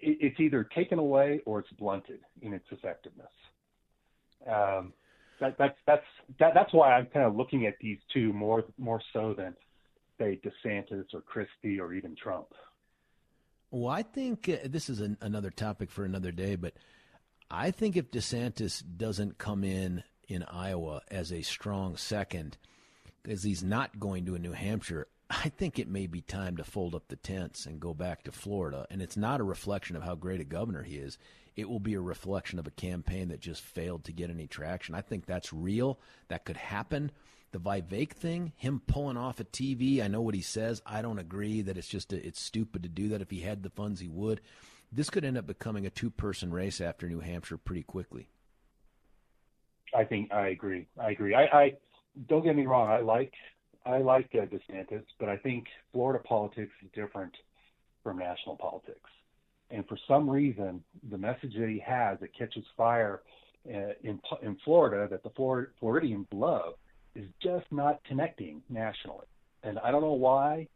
it's 0.01 0.39
either 0.39 0.63
taken 0.75 0.99
away 0.99 1.41
or 1.45 1.59
it's 1.59 1.69
blunted 1.77 2.19
in 2.41 2.53
its 2.53 2.65
effectiveness. 2.71 3.27
Um, 4.47 4.93
that, 5.39 5.55
that's 5.57 5.77
that's 5.85 6.05
that, 6.39 6.51
that's 6.53 6.73
why 6.73 6.93
I'm 6.93 7.07
kind 7.07 7.25
of 7.25 7.35
looking 7.35 7.65
at 7.65 7.75
these 7.81 7.97
two 8.13 8.31
more 8.31 8.63
more 8.77 9.01
so 9.11 9.33
than 9.35 9.55
say 10.19 10.39
DeSantis 10.43 11.05
or 11.13 11.21
Christie 11.21 11.79
or 11.79 11.93
even 11.93 12.15
Trump. 12.15 12.47
Well, 13.71 13.91
I 13.91 14.03
think 14.03 14.49
uh, 14.49 14.57
this 14.65 14.89
is 14.89 14.99
an, 14.99 15.17
another 15.21 15.49
topic 15.49 15.89
for 15.89 16.03
another 16.03 16.31
day, 16.31 16.55
but 16.55 16.73
I 17.49 17.71
think 17.71 17.95
if 17.95 18.11
DeSantis 18.11 18.83
doesn't 18.97 19.37
come 19.37 19.63
in 19.63 20.03
in 20.27 20.43
Iowa 20.43 21.01
as 21.09 21.31
a 21.31 21.41
strong 21.41 21.97
second, 21.97 22.57
because 23.23 23.43
he's 23.43 23.63
not 23.63 23.99
going 23.99 24.25
to 24.25 24.35
a 24.35 24.39
New 24.39 24.51
Hampshire, 24.51 25.07
I 25.29 25.49
think 25.49 25.79
it 25.79 25.87
may 25.87 26.07
be 26.07 26.21
time 26.21 26.57
to 26.57 26.63
fold 26.63 26.93
up 26.93 27.07
the 27.07 27.15
tents 27.15 27.65
and 27.65 27.79
go 27.79 27.93
back 27.93 28.23
to 28.23 28.31
Florida. 28.31 28.85
And 28.89 29.01
it's 29.01 29.17
not 29.17 29.39
a 29.39 29.45
reflection 29.45 29.95
of 29.95 30.03
how 30.03 30.15
great 30.15 30.41
a 30.41 30.45
governor 30.45 30.83
he 30.83 30.97
is 30.97 31.17
it 31.55 31.69
will 31.69 31.79
be 31.79 31.93
a 31.95 32.01
reflection 32.01 32.59
of 32.59 32.67
a 32.67 32.71
campaign 32.71 33.27
that 33.29 33.39
just 33.39 33.61
failed 33.61 34.05
to 34.05 34.13
get 34.13 34.29
any 34.29 34.47
traction. 34.47 34.95
I 34.95 35.01
think 35.01 35.25
that's 35.25 35.51
real. 35.51 35.99
That 36.29 36.45
could 36.45 36.57
happen. 36.57 37.11
The 37.51 37.59
Vivek 37.59 38.13
thing, 38.13 38.53
him 38.55 38.81
pulling 38.87 39.17
off 39.17 39.39
a 39.39 39.43
TV, 39.43 40.01
I 40.01 40.07
know 40.07 40.21
what 40.21 40.35
he 40.35 40.41
says. 40.41 40.81
I 40.85 41.01
don't 41.01 41.19
agree 41.19 41.61
that 41.61 41.77
it's 41.77 41.87
just 41.87 42.13
a, 42.13 42.25
it's 42.25 42.39
stupid 42.39 42.83
to 42.83 42.89
do 42.89 43.09
that. 43.09 43.21
If 43.21 43.29
he 43.29 43.41
had 43.41 43.63
the 43.63 43.69
funds, 43.69 43.99
he 43.99 44.07
would. 44.07 44.39
This 44.91 45.09
could 45.09 45.25
end 45.25 45.37
up 45.37 45.47
becoming 45.47 45.85
a 45.85 45.89
two-person 45.89 46.51
race 46.51 46.79
after 46.79 47.07
New 47.07 47.19
Hampshire 47.19 47.57
pretty 47.57 47.83
quickly. 47.83 48.27
I 49.93 50.05
think 50.05 50.31
I 50.31 50.49
agree. 50.49 50.87
I 50.97 51.11
agree. 51.11 51.35
I, 51.35 51.43
I 51.43 51.73
don't 52.27 52.43
get 52.43 52.55
me 52.55 52.65
wrong. 52.65 52.89
I 52.89 53.01
like 53.01 53.33
I 53.85 53.97
like 53.97 54.29
uh, 54.33 54.45
DeSantis, 54.45 55.03
but 55.19 55.27
I 55.27 55.37
think 55.37 55.65
Florida 55.91 56.23
politics 56.23 56.71
is 56.83 56.89
different 56.93 57.33
from 58.03 58.19
national 58.19 58.55
politics. 58.57 59.09
And 59.69 59.87
for 59.87 59.97
some 60.07 60.29
reason, 60.29 60.83
the 61.09 61.17
message 61.17 61.53
that 61.57 61.69
he 61.69 61.79
has 61.79 62.19
that 62.19 62.33
catches 62.37 62.63
fire 62.77 63.21
uh, 63.67 63.93
in 64.03 64.19
in 64.41 64.57
Florida 64.63 65.07
that 65.09 65.23
the 65.23 65.69
Floridians 65.79 66.27
love 66.33 66.73
is 67.15 67.27
just 67.41 67.65
not 67.71 68.03
connecting 68.05 68.61
nationally. 68.69 69.25
And 69.63 69.79
I 69.79 69.91
don't 69.91 70.01
know 70.01 70.13
why. 70.13 70.67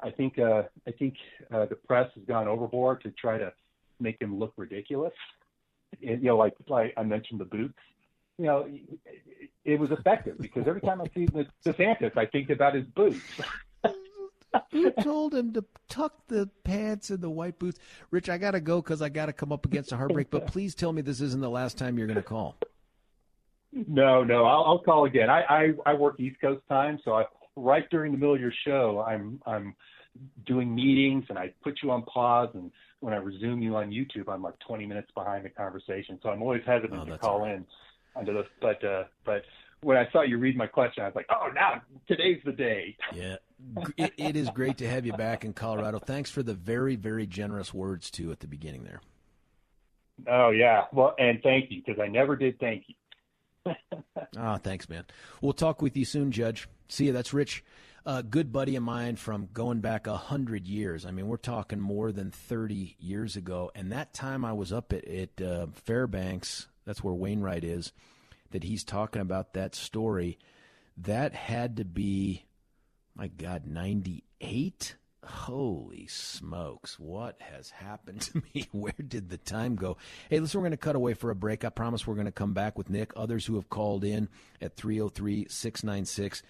I 0.00 0.10
think 0.10 0.38
uh, 0.38 0.62
I 0.86 0.90
think 0.90 1.14
uh, 1.52 1.66
the 1.66 1.76
press 1.76 2.10
has 2.14 2.24
gone 2.24 2.48
overboard 2.48 3.02
to 3.02 3.10
try 3.12 3.38
to 3.38 3.52
make 4.00 4.20
him 4.20 4.38
look 4.38 4.52
ridiculous. 4.56 5.12
And, 6.02 6.22
you 6.22 6.28
know, 6.28 6.36
like 6.36 6.54
like 6.68 6.92
I 6.96 7.02
mentioned 7.02 7.40
the 7.40 7.46
boots. 7.46 7.78
You 8.38 8.46
know, 8.46 8.66
it, 8.68 9.50
it 9.64 9.78
was 9.78 9.92
effective 9.92 10.38
because 10.38 10.66
every 10.66 10.80
time 10.80 11.00
I 11.00 11.04
see 11.14 11.26
the 11.26 11.46
DeSantis, 11.64 12.16
I 12.16 12.26
think 12.26 12.50
about 12.50 12.74
his 12.74 12.84
boots. 12.84 13.20
Who 14.70 14.90
told 15.02 15.34
him 15.34 15.52
to 15.54 15.64
tuck 15.88 16.26
the 16.28 16.48
pants 16.64 17.10
in 17.10 17.20
the 17.20 17.30
white 17.30 17.58
boots? 17.58 17.78
Rich, 18.10 18.28
I 18.28 18.38
got 18.38 18.52
to 18.52 18.60
go 18.60 18.80
because 18.80 19.02
I 19.02 19.08
got 19.08 19.26
to 19.26 19.32
come 19.32 19.52
up 19.52 19.66
against 19.66 19.92
a 19.92 19.96
heartbreak. 19.96 20.30
But 20.30 20.46
please 20.52 20.74
tell 20.74 20.92
me 20.92 21.02
this 21.02 21.20
isn't 21.20 21.40
the 21.40 21.50
last 21.50 21.78
time 21.78 21.98
you're 21.98 22.06
going 22.06 22.16
to 22.16 22.22
call. 22.22 22.56
No, 23.74 24.22
no, 24.22 24.44
I'll, 24.44 24.64
I'll 24.64 24.78
call 24.78 25.04
again. 25.04 25.28
I, 25.28 25.42
I 25.48 25.72
I 25.86 25.94
work 25.94 26.20
East 26.20 26.40
Coast 26.40 26.62
time, 26.68 27.00
so 27.04 27.14
I 27.14 27.24
right 27.56 27.88
during 27.90 28.12
the 28.12 28.18
middle 28.18 28.34
of 28.34 28.40
your 28.40 28.52
show, 28.64 29.04
I'm 29.06 29.40
I'm 29.46 29.74
doing 30.46 30.72
meetings 30.72 31.24
and 31.28 31.38
I 31.38 31.52
put 31.62 31.80
you 31.82 31.90
on 31.90 32.02
pause 32.02 32.50
and 32.54 32.70
when 33.00 33.12
I 33.12 33.16
resume 33.16 33.60
you 33.60 33.76
on 33.76 33.90
YouTube, 33.90 34.32
I'm 34.32 34.42
like 34.42 34.54
20 34.60 34.86
minutes 34.86 35.10
behind 35.14 35.44
the 35.44 35.50
conversation. 35.50 36.18
So 36.22 36.28
I'm 36.28 36.40
always 36.40 36.62
hesitant 36.64 37.02
oh, 37.02 37.04
to 37.04 37.18
call 37.18 37.40
right. 37.40 37.56
in 37.56 37.66
under 38.16 38.32
the 38.32 38.44
but 38.60 38.84
uh 38.84 39.04
but 39.24 39.42
when 39.82 39.96
I 39.96 40.08
saw 40.12 40.22
you 40.22 40.38
read 40.38 40.56
my 40.56 40.66
question, 40.66 41.02
I 41.02 41.06
was 41.06 41.14
like, 41.14 41.26
oh, 41.30 41.48
now 41.54 41.82
today's 42.08 42.40
the 42.44 42.52
day. 42.52 42.96
Yeah, 43.12 43.36
it, 43.98 44.14
it 44.16 44.36
is 44.36 44.48
great 44.50 44.78
to 44.78 44.88
have 44.88 45.04
you 45.04 45.12
back 45.12 45.44
in 45.44 45.52
Colorado. 45.52 45.98
Thanks 45.98 46.30
for 46.30 46.42
the 46.42 46.54
very, 46.54 46.96
very 46.96 47.26
generous 47.26 47.74
words 47.74 48.10
too 48.10 48.32
at 48.32 48.40
the 48.40 48.46
beginning 48.46 48.84
there. 48.84 49.00
Oh 50.28 50.50
yeah, 50.50 50.84
well, 50.92 51.14
and 51.18 51.40
thank 51.42 51.70
you 51.70 51.82
because 51.84 52.00
I 52.00 52.06
never 52.06 52.36
did 52.36 52.58
thank 52.60 52.84
you. 52.86 52.94
Oh, 53.66 54.56
thanks, 54.62 54.88
man. 54.88 55.04
We'll 55.40 55.52
talk 55.52 55.82
with 55.82 55.96
you 55.96 56.04
soon, 56.04 56.32
Judge. 56.32 56.68
See 56.88 57.06
you. 57.06 57.12
That's 57.12 57.32
Rich, 57.32 57.64
a 58.06 58.22
good 58.22 58.52
buddy 58.52 58.76
of 58.76 58.82
mine 58.82 59.16
from 59.16 59.48
going 59.52 59.80
back 59.80 60.06
a 60.06 60.16
hundred 60.16 60.66
years. 60.66 61.06
I 61.06 61.10
mean, 61.10 61.28
we're 61.28 61.36
talking 61.36 61.80
more 61.80 62.12
than 62.12 62.30
thirty 62.30 62.96
years 62.98 63.36
ago. 63.36 63.70
And 63.74 63.92
that 63.92 64.14
time 64.14 64.44
I 64.44 64.52
was 64.52 64.72
up 64.72 64.92
at, 64.92 65.06
at 65.06 65.40
uh, 65.40 65.66
Fairbanks. 65.72 66.68
That's 66.84 67.02
where 67.02 67.14
Wainwright 67.14 67.64
is. 67.64 67.92
That 68.50 68.64
he's 68.64 68.84
talking 68.84 69.22
about 69.22 69.54
that 69.54 69.74
story. 69.74 70.38
That 70.96 71.34
had 71.34 71.78
to 71.78 71.84
be 71.84 72.44
my 73.14 73.28
God, 73.28 73.66
98? 73.66 74.96
Holy 75.26 76.06
smokes, 76.06 76.98
what 76.98 77.40
has 77.40 77.70
happened 77.70 78.20
to 78.22 78.42
me? 78.54 78.68
Where 78.72 78.92
did 79.06 79.30
the 79.30 79.38
time 79.38 79.76
go? 79.76 79.96
Hey, 80.30 80.40
listen, 80.40 80.60
we're 80.60 80.66
going 80.66 80.72
to 80.72 80.76
cut 80.76 80.96
away 80.96 81.14
for 81.14 81.30
a 81.30 81.34
break. 81.34 81.64
I 81.64 81.70
promise 81.70 82.06
we're 82.06 82.14
going 82.14 82.26
to 82.26 82.32
come 82.32 82.54
back 82.54 82.78
with 82.78 82.90
Nick, 82.90 83.12
others 83.16 83.46
who 83.46 83.54
have 83.56 83.70
called 83.70 84.04
in 84.04 84.28
at 84.60 84.76
303 84.76 85.46
696 85.48 86.42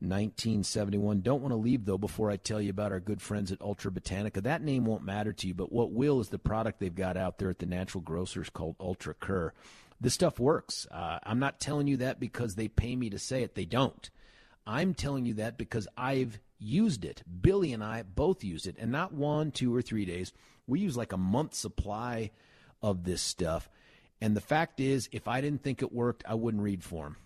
1971. 0.00 1.22
Don't 1.22 1.42
want 1.42 1.52
to 1.52 1.56
leave, 1.56 1.84
though, 1.84 1.98
before 1.98 2.30
I 2.30 2.36
tell 2.36 2.60
you 2.60 2.70
about 2.70 2.92
our 2.92 3.00
good 3.00 3.20
friends 3.20 3.50
at 3.50 3.60
Ultra 3.60 3.90
Botanica. 3.90 4.42
That 4.42 4.62
name 4.62 4.84
won't 4.84 5.02
matter 5.02 5.32
to 5.32 5.48
you, 5.48 5.54
but 5.54 5.72
what 5.72 5.90
will 5.90 6.20
is 6.20 6.28
the 6.28 6.38
product 6.38 6.78
they've 6.78 6.94
got 6.94 7.16
out 7.16 7.38
there 7.38 7.50
at 7.50 7.58
the 7.58 7.66
natural 7.66 8.02
grocers 8.02 8.48
called 8.48 8.78
UltraCur. 8.78 9.50
This 10.00 10.14
stuff 10.14 10.38
works. 10.38 10.86
Uh, 10.90 11.18
I'm 11.24 11.40
not 11.40 11.58
telling 11.58 11.88
you 11.88 11.96
that 11.98 12.20
because 12.20 12.54
they 12.54 12.68
pay 12.68 12.94
me 12.94 13.10
to 13.10 13.18
say 13.18 13.42
it, 13.42 13.56
they 13.56 13.64
don't. 13.64 14.08
I'm 14.66 14.94
telling 14.94 15.24
you 15.24 15.34
that 15.34 15.58
because 15.58 15.88
I've 15.96 16.38
used 16.58 17.04
it. 17.04 17.22
Billy 17.40 17.72
and 17.72 17.82
I 17.82 18.02
both 18.02 18.44
used 18.44 18.66
it, 18.66 18.76
and 18.78 18.90
not 18.90 19.12
one, 19.12 19.50
two, 19.50 19.74
or 19.74 19.82
three 19.82 20.04
days. 20.04 20.32
We 20.66 20.80
use 20.80 20.96
like 20.96 21.12
a 21.12 21.18
month 21.18 21.54
supply 21.54 22.30
of 22.82 23.04
this 23.04 23.22
stuff. 23.22 23.68
And 24.20 24.36
the 24.36 24.40
fact 24.40 24.80
is, 24.80 25.08
if 25.12 25.28
I 25.28 25.40
didn't 25.40 25.62
think 25.62 25.82
it 25.82 25.92
worked, 25.92 26.24
I 26.28 26.34
wouldn't 26.34 26.62
read 26.62 26.82
for 26.82 27.04
them 27.04 27.16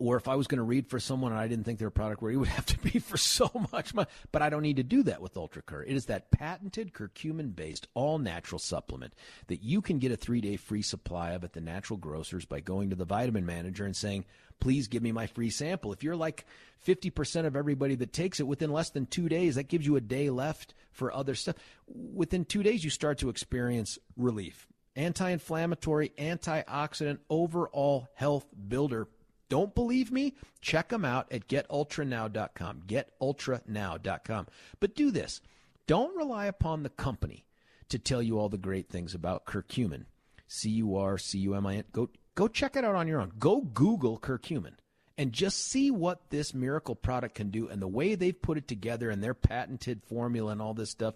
or 0.00 0.16
if 0.16 0.28
I 0.28 0.34
was 0.34 0.46
going 0.46 0.58
to 0.58 0.64
read 0.64 0.88
for 0.88 0.98
someone 0.98 1.30
and 1.30 1.40
I 1.40 1.46
didn't 1.46 1.64
think 1.64 1.78
their 1.78 1.90
product 1.90 2.22
were, 2.22 2.30
it 2.30 2.36
would 2.36 2.48
have 2.58 2.66
to 2.66 2.78
be 2.78 2.98
for 2.98 3.18
so 3.18 3.50
much 3.70 3.94
money. 3.94 4.08
But 4.32 4.42
I 4.42 4.48
don't 4.48 4.62
need 4.62 4.76
to 4.76 4.82
do 4.82 5.02
that 5.04 5.20
with 5.20 5.34
UltraCur. 5.34 5.84
It 5.86 5.94
is 5.94 6.06
that 6.06 6.30
patented 6.30 6.94
curcumin 6.94 7.54
based, 7.54 7.86
all 7.94 8.18
natural 8.18 8.58
supplement 8.58 9.14
that 9.48 9.62
you 9.62 9.82
can 9.82 9.98
get 9.98 10.10
a 10.10 10.16
three 10.16 10.40
day 10.40 10.56
free 10.56 10.82
supply 10.82 11.32
of 11.32 11.44
at 11.44 11.52
the 11.52 11.60
natural 11.60 11.98
grocers 11.98 12.46
by 12.46 12.60
going 12.60 12.90
to 12.90 12.96
the 12.96 13.04
vitamin 13.04 13.44
manager 13.44 13.84
and 13.84 13.94
saying, 13.94 14.24
please 14.58 14.88
give 14.88 15.02
me 15.02 15.12
my 15.12 15.26
free 15.26 15.50
sample. 15.50 15.92
If 15.92 16.02
you're 16.02 16.16
like 16.16 16.46
50% 16.86 17.44
of 17.44 17.54
everybody 17.54 17.94
that 17.96 18.12
takes 18.12 18.40
it 18.40 18.46
within 18.46 18.72
less 18.72 18.90
than 18.90 19.06
two 19.06 19.28
days, 19.28 19.56
that 19.56 19.68
gives 19.68 19.86
you 19.86 19.96
a 19.96 20.00
day 20.00 20.30
left 20.30 20.74
for 20.92 21.12
other 21.12 21.34
stuff. 21.34 21.56
Within 21.86 22.44
two 22.44 22.62
days, 22.62 22.84
you 22.84 22.90
start 22.90 23.18
to 23.18 23.28
experience 23.28 23.98
relief. 24.16 24.66
Anti 24.96 25.30
inflammatory, 25.30 26.12
antioxidant, 26.18 27.18
overall 27.28 28.08
health 28.14 28.46
builder 28.68 29.08
don't 29.50 29.74
believe 29.74 30.10
me? 30.10 30.34
Check 30.62 30.88
them 30.88 31.04
out 31.04 31.30
at 31.30 31.48
getultranow.com. 31.48 32.82
Getultranow.com. 32.86 34.46
But 34.78 34.94
do 34.94 35.10
this. 35.10 35.42
Don't 35.86 36.16
rely 36.16 36.46
upon 36.46 36.82
the 36.82 36.88
company 36.88 37.44
to 37.90 37.98
tell 37.98 38.22
you 38.22 38.38
all 38.38 38.48
the 38.48 38.56
great 38.56 38.88
things 38.88 39.12
about 39.12 39.44
curcumin. 39.44 40.06
C 40.46 40.70
U 40.70 40.96
R 40.96 41.18
C 41.18 41.38
U 41.40 41.54
M 41.54 41.66
I 41.66 41.76
N. 41.76 41.84
Go 41.92 42.08
go 42.34 42.48
check 42.48 42.76
it 42.76 42.84
out 42.84 42.94
on 42.94 43.06
your 43.06 43.20
own. 43.20 43.32
Go 43.38 43.60
Google 43.60 44.18
curcumin 44.18 44.74
and 45.18 45.32
just 45.32 45.68
see 45.68 45.90
what 45.90 46.30
this 46.30 46.54
miracle 46.54 46.94
product 46.94 47.34
can 47.34 47.50
do 47.50 47.68
and 47.68 47.82
the 47.82 47.88
way 47.88 48.14
they've 48.14 48.40
put 48.40 48.56
it 48.56 48.66
together 48.66 49.10
and 49.10 49.22
their 49.22 49.34
patented 49.34 50.02
formula 50.04 50.52
and 50.52 50.62
all 50.62 50.74
this 50.74 50.90
stuff 50.90 51.14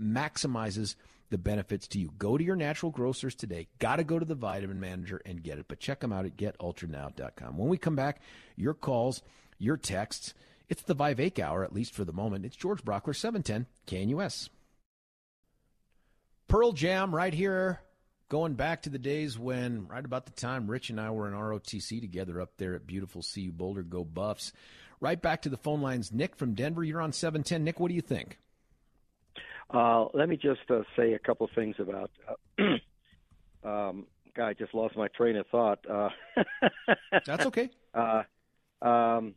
maximizes 0.00 0.94
the 1.30 1.38
benefits 1.38 1.88
to 1.88 1.98
you. 1.98 2.12
Go 2.18 2.38
to 2.38 2.44
your 2.44 2.56
natural 2.56 2.92
grocers 2.92 3.34
today. 3.34 3.68
Got 3.78 3.96
to 3.96 4.04
go 4.04 4.18
to 4.18 4.24
the 4.24 4.34
vitamin 4.34 4.80
manager 4.80 5.20
and 5.24 5.42
get 5.42 5.58
it, 5.58 5.66
but 5.68 5.80
check 5.80 6.00
them 6.00 6.12
out 6.12 6.26
at 6.26 6.36
getultranow.com. 6.36 7.56
When 7.56 7.68
we 7.68 7.78
come 7.78 7.96
back, 7.96 8.20
your 8.56 8.74
calls, 8.74 9.22
your 9.58 9.76
texts, 9.76 10.34
it's 10.68 10.82
the 10.82 10.96
Vivek 10.96 11.38
hour, 11.38 11.64
at 11.64 11.72
least 11.72 11.94
for 11.94 12.04
the 12.04 12.12
moment. 12.12 12.44
It's 12.44 12.56
George 12.56 12.84
Brauchler, 12.84 13.14
710 13.14 13.66
KNUS. 13.86 14.48
Pearl 16.48 16.72
Jam 16.72 17.14
right 17.14 17.34
here, 17.34 17.80
going 18.28 18.54
back 18.54 18.82
to 18.82 18.90
the 18.90 18.98
days 18.98 19.38
when, 19.38 19.86
right 19.88 20.04
about 20.04 20.26
the 20.26 20.32
time 20.32 20.70
Rich 20.70 20.90
and 20.90 21.00
I 21.00 21.10
were 21.10 21.28
in 21.28 21.34
ROTC 21.34 22.00
together 22.00 22.40
up 22.40 22.56
there 22.56 22.74
at 22.74 22.86
beautiful 22.86 23.22
CU 23.22 23.52
Boulder, 23.52 23.82
go 23.82 24.04
Buffs. 24.04 24.52
Right 25.00 25.20
back 25.20 25.42
to 25.42 25.50
the 25.50 25.58
phone 25.58 25.82
lines. 25.82 26.12
Nick 26.12 26.36
from 26.36 26.54
Denver, 26.54 26.82
you're 26.82 27.02
on 27.02 27.12
710. 27.12 27.64
Nick, 27.64 27.78
what 27.78 27.88
do 27.88 27.94
you 27.94 28.00
think? 28.00 28.38
Uh, 29.72 30.06
let 30.14 30.28
me 30.28 30.36
just 30.36 30.60
uh, 30.70 30.82
say 30.96 31.14
a 31.14 31.18
couple 31.18 31.48
things 31.54 31.76
about. 31.78 32.10
Uh, 32.58 32.62
um, 33.68 34.06
God, 34.34 34.46
I 34.48 34.52
just 34.54 34.74
lost 34.74 34.96
my 34.96 35.08
train 35.08 35.36
of 35.36 35.46
thought. 35.48 35.78
Uh, 35.88 36.08
That's 37.26 37.46
okay. 37.46 37.70
Uh, 37.94 38.22
um, 38.82 39.34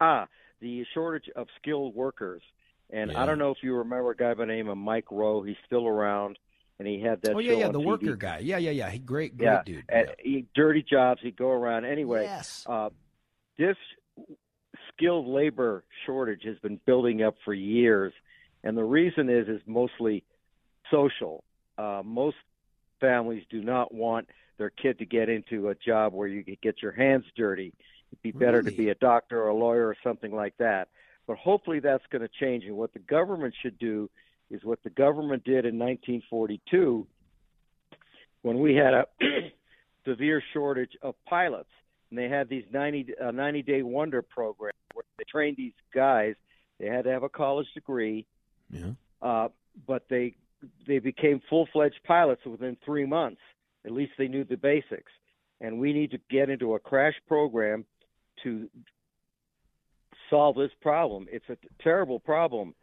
ah, 0.00 0.26
the 0.60 0.84
shortage 0.94 1.28
of 1.34 1.48
skilled 1.60 1.94
workers. 1.94 2.42
And 2.90 3.10
Yeah. 3.12 3.22
I 3.22 3.26
don't 3.26 3.38
know 3.38 3.50
if 3.50 3.58
you 3.62 3.74
remember 3.74 4.10
a 4.10 4.16
guy 4.16 4.34
by 4.34 4.44
the 4.44 4.46
name 4.46 4.68
of 4.68 4.78
Mike 4.78 5.10
Rowe. 5.10 5.42
He's 5.42 5.56
still 5.66 5.86
around, 5.86 6.38
and 6.78 6.86
he 6.86 7.00
had 7.00 7.20
that. 7.22 7.34
Oh 7.34 7.38
yeah, 7.38 7.52
yeah, 7.54 7.68
the 7.68 7.80
TV. 7.80 7.84
worker 7.84 8.16
guy. 8.16 8.38
Yeah, 8.38 8.58
yeah, 8.58 8.70
yeah. 8.70 8.90
He 8.90 8.98
great, 8.98 9.36
great 9.36 9.44
yeah, 9.46 9.62
dude. 9.64 9.84
and 9.88 10.08
Yeah. 10.08 10.14
he, 10.18 10.46
dirty 10.54 10.82
jobs. 10.88 11.20
He'd 11.22 11.36
go 11.36 11.50
around 11.50 11.84
anyway. 11.84 12.22
Yes. 12.24 12.64
Uh, 12.68 12.90
this 13.58 13.76
skilled 14.92 15.26
labor 15.26 15.84
shortage 16.06 16.42
has 16.44 16.58
been 16.60 16.80
building 16.86 17.22
up 17.22 17.34
for 17.44 17.52
years, 17.54 18.12
and 18.64 18.76
the 18.76 18.84
reason 18.84 19.28
is 19.30 19.48
is 19.48 19.60
mostly 19.66 20.24
social. 20.90 21.44
Uh, 21.76 22.02
most 22.04 22.36
families 23.00 23.44
do 23.50 23.62
not 23.62 23.92
want 23.94 24.28
their 24.58 24.70
kid 24.70 24.98
to 24.98 25.06
get 25.06 25.28
into 25.28 25.68
a 25.68 25.74
job 25.74 26.12
where 26.12 26.26
you 26.26 26.42
could 26.42 26.60
get 26.60 26.82
your 26.82 26.92
hands 26.92 27.24
dirty. 27.36 27.72
It'd 28.10 28.22
be 28.22 28.32
better 28.32 28.58
Really? 28.58 28.70
to 28.72 28.76
be 28.76 28.88
a 28.88 28.94
doctor 28.96 29.40
or 29.42 29.48
a 29.48 29.54
lawyer 29.54 29.86
or 29.86 29.96
something 30.02 30.34
like 30.34 30.56
that. 30.58 30.88
But 31.26 31.36
hopefully 31.36 31.78
that's 31.80 32.04
going 32.10 32.22
to 32.22 32.28
change. 32.40 32.64
And 32.64 32.76
what 32.76 32.92
the 32.92 32.98
government 32.98 33.54
should 33.62 33.78
do 33.78 34.10
is 34.50 34.64
what 34.64 34.82
the 34.82 34.90
government 34.90 35.44
did 35.44 35.66
in 35.66 35.78
1942 35.78 37.06
when 38.42 38.58
we 38.60 38.74
had 38.74 38.94
a 38.94 39.04
severe 40.06 40.42
shortage 40.52 40.96
of 41.02 41.14
pilots. 41.28 41.68
And 42.10 42.18
they 42.18 42.28
had 42.28 42.48
these 42.48 42.64
90, 42.72 43.14
uh, 43.22 43.30
90 43.30 43.62
day 43.62 43.82
wonder 43.82 44.22
programs 44.22 44.74
where 44.94 45.04
they 45.18 45.24
trained 45.30 45.56
these 45.58 45.74
guys. 45.94 46.34
They 46.80 46.86
had 46.86 47.04
to 47.04 47.10
have 47.10 47.22
a 47.22 47.28
college 47.28 47.66
degree, 47.74 48.26
Yeah. 48.70 48.90
uh, 49.22 49.48
but 49.86 50.04
they 50.08 50.34
they 50.86 50.98
became 50.98 51.40
full 51.48 51.68
fledged 51.72 52.00
pilots 52.04 52.42
within 52.44 52.76
three 52.84 53.06
months. 53.06 53.40
At 53.84 53.92
least 53.92 54.12
they 54.18 54.28
knew 54.28 54.44
the 54.44 54.56
basics. 54.56 55.12
And 55.60 55.78
we 55.78 55.92
need 55.92 56.10
to 56.12 56.18
get 56.30 56.50
into 56.50 56.74
a 56.74 56.78
crash 56.78 57.14
program 57.26 57.84
to 58.42 58.68
solve 60.30 60.56
this 60.56 60.70
problem. 60.80 61.26
It's 61.30 61.48
a 61.48 61.56
t- 61.56 61.68
terrible 61.82 62.20
problem 62.20 62.74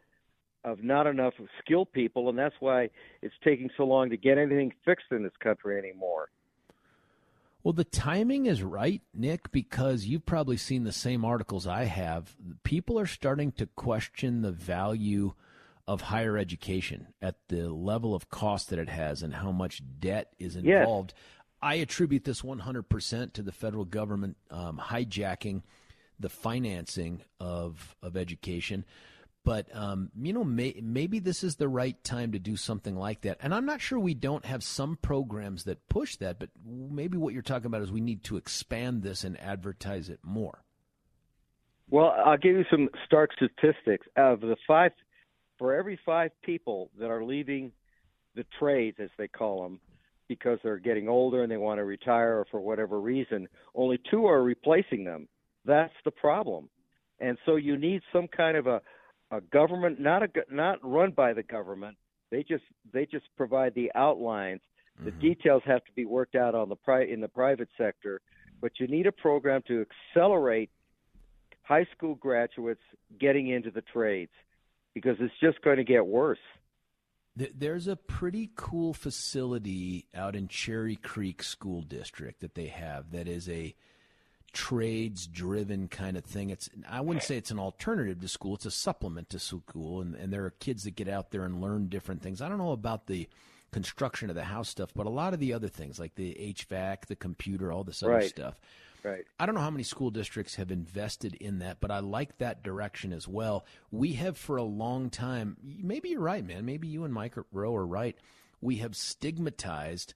of 0.64 0.82
not 0.82 1.06
enough 1.06 1.34
skilled 1.60 1.92
people, 1.92 2.28
and 2.28 2.38
that's 2.38 2.54
why 2.60 2.90
it's 3.22 3.34
taking 3.44 3.70
so 3.76 3.84
long 3.84 4.10
to 4.10 4.16
get 4.16 4.36
anything 4.36 4.72
fixed 4.84 5.06
in 5.12 5.22
this 5.22 5.36
country 5.38 5.78
anymore. 5.78 6.28
Well, 7.62 7.72
the 7.72 7.84
timing 7.84 8.46
is 8.46 8.62
right, 8.62 9.00
Nick, 9.14 9.50
because 9.52 10.06
you've 10.06 10.26
probably 10.26 10.56
seen 10.56 10.84
the 10.84 10.92
same 10.92 11.24
articles 11.24 11.66
I 11.66 11.84
have. 11.84 12.36
People 12.62 12.98
are 12.98 13.06
starting 13.06 13.52
to 13.52 13.66
question 13.66 14.42
the 14.42 14.52
value 14.52 15.34
of 15.86 16.02
higher 16.02 16.36
education 16.36 17.08
at 17.22 17.36
the 17.48 17.68
level 17.68 18.14
of 18.14 18.28
cost 18.28 18.70
that 18.70 18.78
it 18.78 18.88
has 18.88 19.22
and 19.22 19.34
how 19.34 19.52
much 19.52 19.82
debt 20.00 20.32
is 20.38 20.56
Yes. 20.56 20.80
involved. 20.82 21.14
I 21.62 21.76
attribute 21.76 22.24
this 22.24 22.42
100% 22.42 23.32
to 23.32 23.42
the 23.42 23.52
federal 23.52 23.84
government 23.84 24.36
um, 24.50 24.78
hijacking 24.82 25.62
the 26.18 26.28
financing 26.28 27.22
of 27.40 27.94
of 28.02 28.16
education. 28.16 28.84
But 29.44 29.68
um, 29.76 30.10
you 30.20 30.32
know, 30.32 30.42
may, 30.42 30.80
maybe 30.82 31.20
this 31.20 31.44
is 31.44 31.54
the 31.56 31.68
right 31.68 32.02
time 32.02 32.32
to 32.32 32.38
do 32.38 32.56
something 32.56 32.96
like 32.96 33.20
that. 33.20 33.38
And 33.40 33.54
I'm 33.54 33.64
not 33.64 33.80
sure 33.80 33.98
we 33.98 34.14
don't 34.14 34.44
have 34.44 34.64
some 34.64 34.96
programs 34.96 35.64
that 35.64 35.88
push 35.88 36.16
that. 36.16 36.38
But 36.40 36.50
maybe 36.64 37.16
what 37.16 37.32
you're 37.32 37.42
talking 37.42 37.66
about 37.66 37.82
is 37.82 37.92
we 37.92 38.00
need 38.00 38.24
to 38.24 38.36
expand 38.36 39.02
this 39.02 39.22
and 39.22 39.38
advertise 39.40 40.08
it 40.08 40.18
more. 40.24 40.64
Well, 41.88 42.12
I'll 42.24 42.36
give 42.36 42.56
you 42.56 42.64
some 42.70 42.88
stark 43.04 43.30
statistics. 43.32 44.06
Of 44.16 44.40
the 44.40 44.56
five, 44.66 44.90
for 45.58 45.74
every 45.74 45.98
five 46.04 46.30
people 46.42 46.90
that 46.98 47.10
are 47.10 47.24
leaving 47.24 47.72
the 48.34 48.44
trades, 48.58 48.98
as 49.00 49.10
they 49.18 49.28
call 49.28 49.62
them, 49.62 49.80
because 50.28 50.58
they're 50.62 50.78
getting 50.78 51.08
older 51.08 51.42
and 51.42 51.50
they 51.50 51.56
want 51.56 51.78
to 51.78 51.84
retire 51.84 52.38
or 52.38 52.46
for 52.50 52.60
whatever 52.60 53.00
reason, 53.00 53.48
only 53.74 53.98
two 54.10 54.26
are 54.26 54.42
replacing 54.42 55.04
them. 55.04 55.28
That's 55.64 55.92
the 56.04 56.10
problem. 56.10 56.68
And 57.20 57.38
so 57.46 57.56
you 57.56 57.76
need 57.76 58.02
some 58.12 58.28
kind 58.28 58.56
of 58.56 58.66
a, 58.66 58.82
a 59.30 59.40
government, 59.40 60.00
not 60.00 60.22
a, 60.22 60.28
not 60.50 60.78
run 60.82 61.12
by 61.12 61.32
the 61.32 61.42
government. 61.42 61.96
They 62.30 62.42
just 62.42 62.64
they 62.92 63.06
just 63.06 63.24
provide 63.36 63.74
the 63.74 63.90
outlines. 63.94 64.60
The 65.04 65.10
mm-hmm. 65.10 65.20
details 65.20 65.62
have 65.66 65.84
to 65.84 65.92
be 65.92 66.04
worked 66.04 66.34
out 66.34 66.54
on 66.54 66.68
the 66.68 66.76
pri- 66.76 67.06
in 67.06 67.20
the 67.20 67.28
private 67.28 67.68
sector, 67.78 68.20
but 68.60 68.72
you 68.78 68.86
need 68.86 69.06
a 69.06 69.12
program 69.12 69.62
to 69.68 69.84
accelerate 70.14 70.70
high 71.62 71.86
school 71.96 72.14
graduates 72.16 72.80
getting 73.18 73.48
into 73.48 73.70
the 73.70 73.82
trades 73.92 74.30
because 74.96 75.16
it's 75.20 75.34
just 75.42 75.60
going 75.60 75.76
to 75.76 75.84
get 75.84 76.06
worse. 76.06 76.38
There's 77.36 77.86
a 77.86 77.96
pretty 77.96 78.50
cool 78.56 78.94
facility 78.94 80.06
out 80.14 80.34
in 80.34 80.48
Cherry 80.48 80.96
Creek 80.96 81.42
School 81.42 81.82
District 81.82 82.40
that 82.40 82.54
they 82.54 82.68
have 82.68 83.10
that 83.10 83.28
is 83.28 83.46
a 83.46 83.74
trades 84.54 85.26
driven 85.26 85.88
kind 85.88 86.16
of 86.16 86.24
thing. 86.24 86.48
It's 86.48 86.70
I 86.88 87.02
wouldn't 87.02 87.24
say 87.24 87.36
it's 87.36 87.50
an 87.50 87.58
alternative 87.58 88.22
to 88.22 88.28
school, 88.28 88.54
it's 88.54 88.64
a 88.64 88.70
supplement 88.70 89.28
to 89.30 89.38
school 89.38 90.00
and, 90.00 90.14
and 90.14 90.32
there 90.32 90.46
are 90.46 90.50
kids 90.50 90.84
that 90.84 90.96
get 90.96 91.08
out 91.08 91.30
there 91.30 91.44
and 91.44 91.60
learn 91.60 91.88
different 91.88 92.22
things. 92.22 92.40
I 92.40 92.48
don't 92.48 92.56
know 92.56 92.72
about 92.72 93.06
the 93.06 93.28
construction 93.72 94.30
of 94.30 94.34
the 94.36 94.44
house 94.44 94.70
stuff, 94.70 94.92
but 94.96 95.04
a 95.04 95.10
lot 95.10 95.34
of 95.34 95.40
the 95.40 95.52
other 95.52 95.68
things 95.68 95.98
like 96.00 96.14
the 96.14 96.32
HVAC, 96.56 97.04
the 97.04 97.16
computer, 97.16 97.70
all 97.70 97.84
this 97.84 98.02
other 98.02 98.12
Right. 98.14 98.30
stuff. 98.30 98.58
Right. 99.06 99.24
I 99.38 99.46
don't 99.46 99.54
know 99.54 99.60
how 99.60 99.70
many 99.70 99.84
school 99.84 100.10
districts 100.10 100.56
have 100.56 100.72
invested 100.72 101.36
in 101.36 101.60
that, 101.60 101.78
but 101.78 101.92
I 101.92 102.00
like 102.00 102.38
that 102.38 102.64
direction 102.64 103.12
as 103.12 103.28
well. 103.28 103.64
We 103.92 104.14
have 104.14 104.36
for 104.36 104.56
a 104.56 104.64
long 104.64 105.10
time, 105.10 105.56
maybe 105.62 106.08
you're 106.08 106.20
right, 106.20 106.44
man. 106.44 106.66
Maybe 106.66 106.88
you 106.88 107.04
and 107.04 107.14
Mike 107.14 107.36
Rowe 107.52 107.76
are 107.76 107.86
right. 107.86 108.16
We 108.60 108.78
have 108.78 108.96
stigmatized 108.96 110.14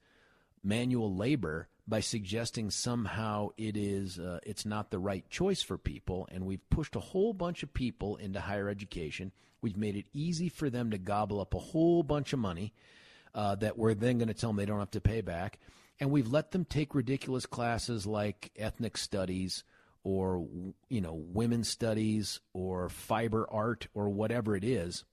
manual 0.64 1.14
labor 1.14 1.68
by 1.86 2.00
suggesting 2.00 2.70
somehow 2.70 3.50
it 3.56 3.76
is 3.76 4.18
uh, 4.18 4.40
it's 4.42 4.66
not 4.66 4.90
the 4.90 4.98
right 4.98 5.28
choice 5.30 5.62
for 5.62 5.78
people 5.78 6.28
and 6.32 6.44
we've 6.44 6.68
pushed 6.68 6.96
a 6.96 7.00
whole 7.00 7.32
bunch 7.32 7.62
of 7.62 7.72
people 7.72 8.16
into 8.16 8.38
higher 8.38 8.68
education 8.68 9.32
we've 9.62 9.78
made 9.78 9.96
it 9.96 10.04
easy 10.12 10.48
for 10.48 10.68
them 10.68 10.90
to 10.90 10.98
gobble 10.98 11.40
up 11.40 11.54
a 11.54 11.58
whole 11.58 12.02
bunch 12.02 12.32
of 12.32 12.38
money 12.38 12.74
uh, 13.34 13.54
that 13.54 13.78
we're 13.78 13.94
then 13.94 14.18
going 14.18 14.28
to 14.28 14.34
tell 14.34 14.50
them 14.50 14.56
they 14.56 14.66
don't 14.66 14.78
have 14.78 14.90
to 14.90 15.00
pay 15.00 15.22
back 15.22 15.58
and 16.00 16.10
we've 16.10 16.32
let 16.32 16.50
them 16.52 16.64
take 16.64 16.94
ridiculous 16.94 17.46
classes 17.46 18.06
like 18.06 18.50
ethnic 18.56 18.96
studies 18.96 19.64
or 20.02 20.46
you 20.88 21.00
know 21.00 21.12
women's 21.14 21.68
studies 21.68 22.40
or 22.54 22.88
fiber 22.88 23.46
art 23.50 23.86
or 23.94 24.08
whatever 24.08 24.56
it 24.56 24.64
is 24.64 25.04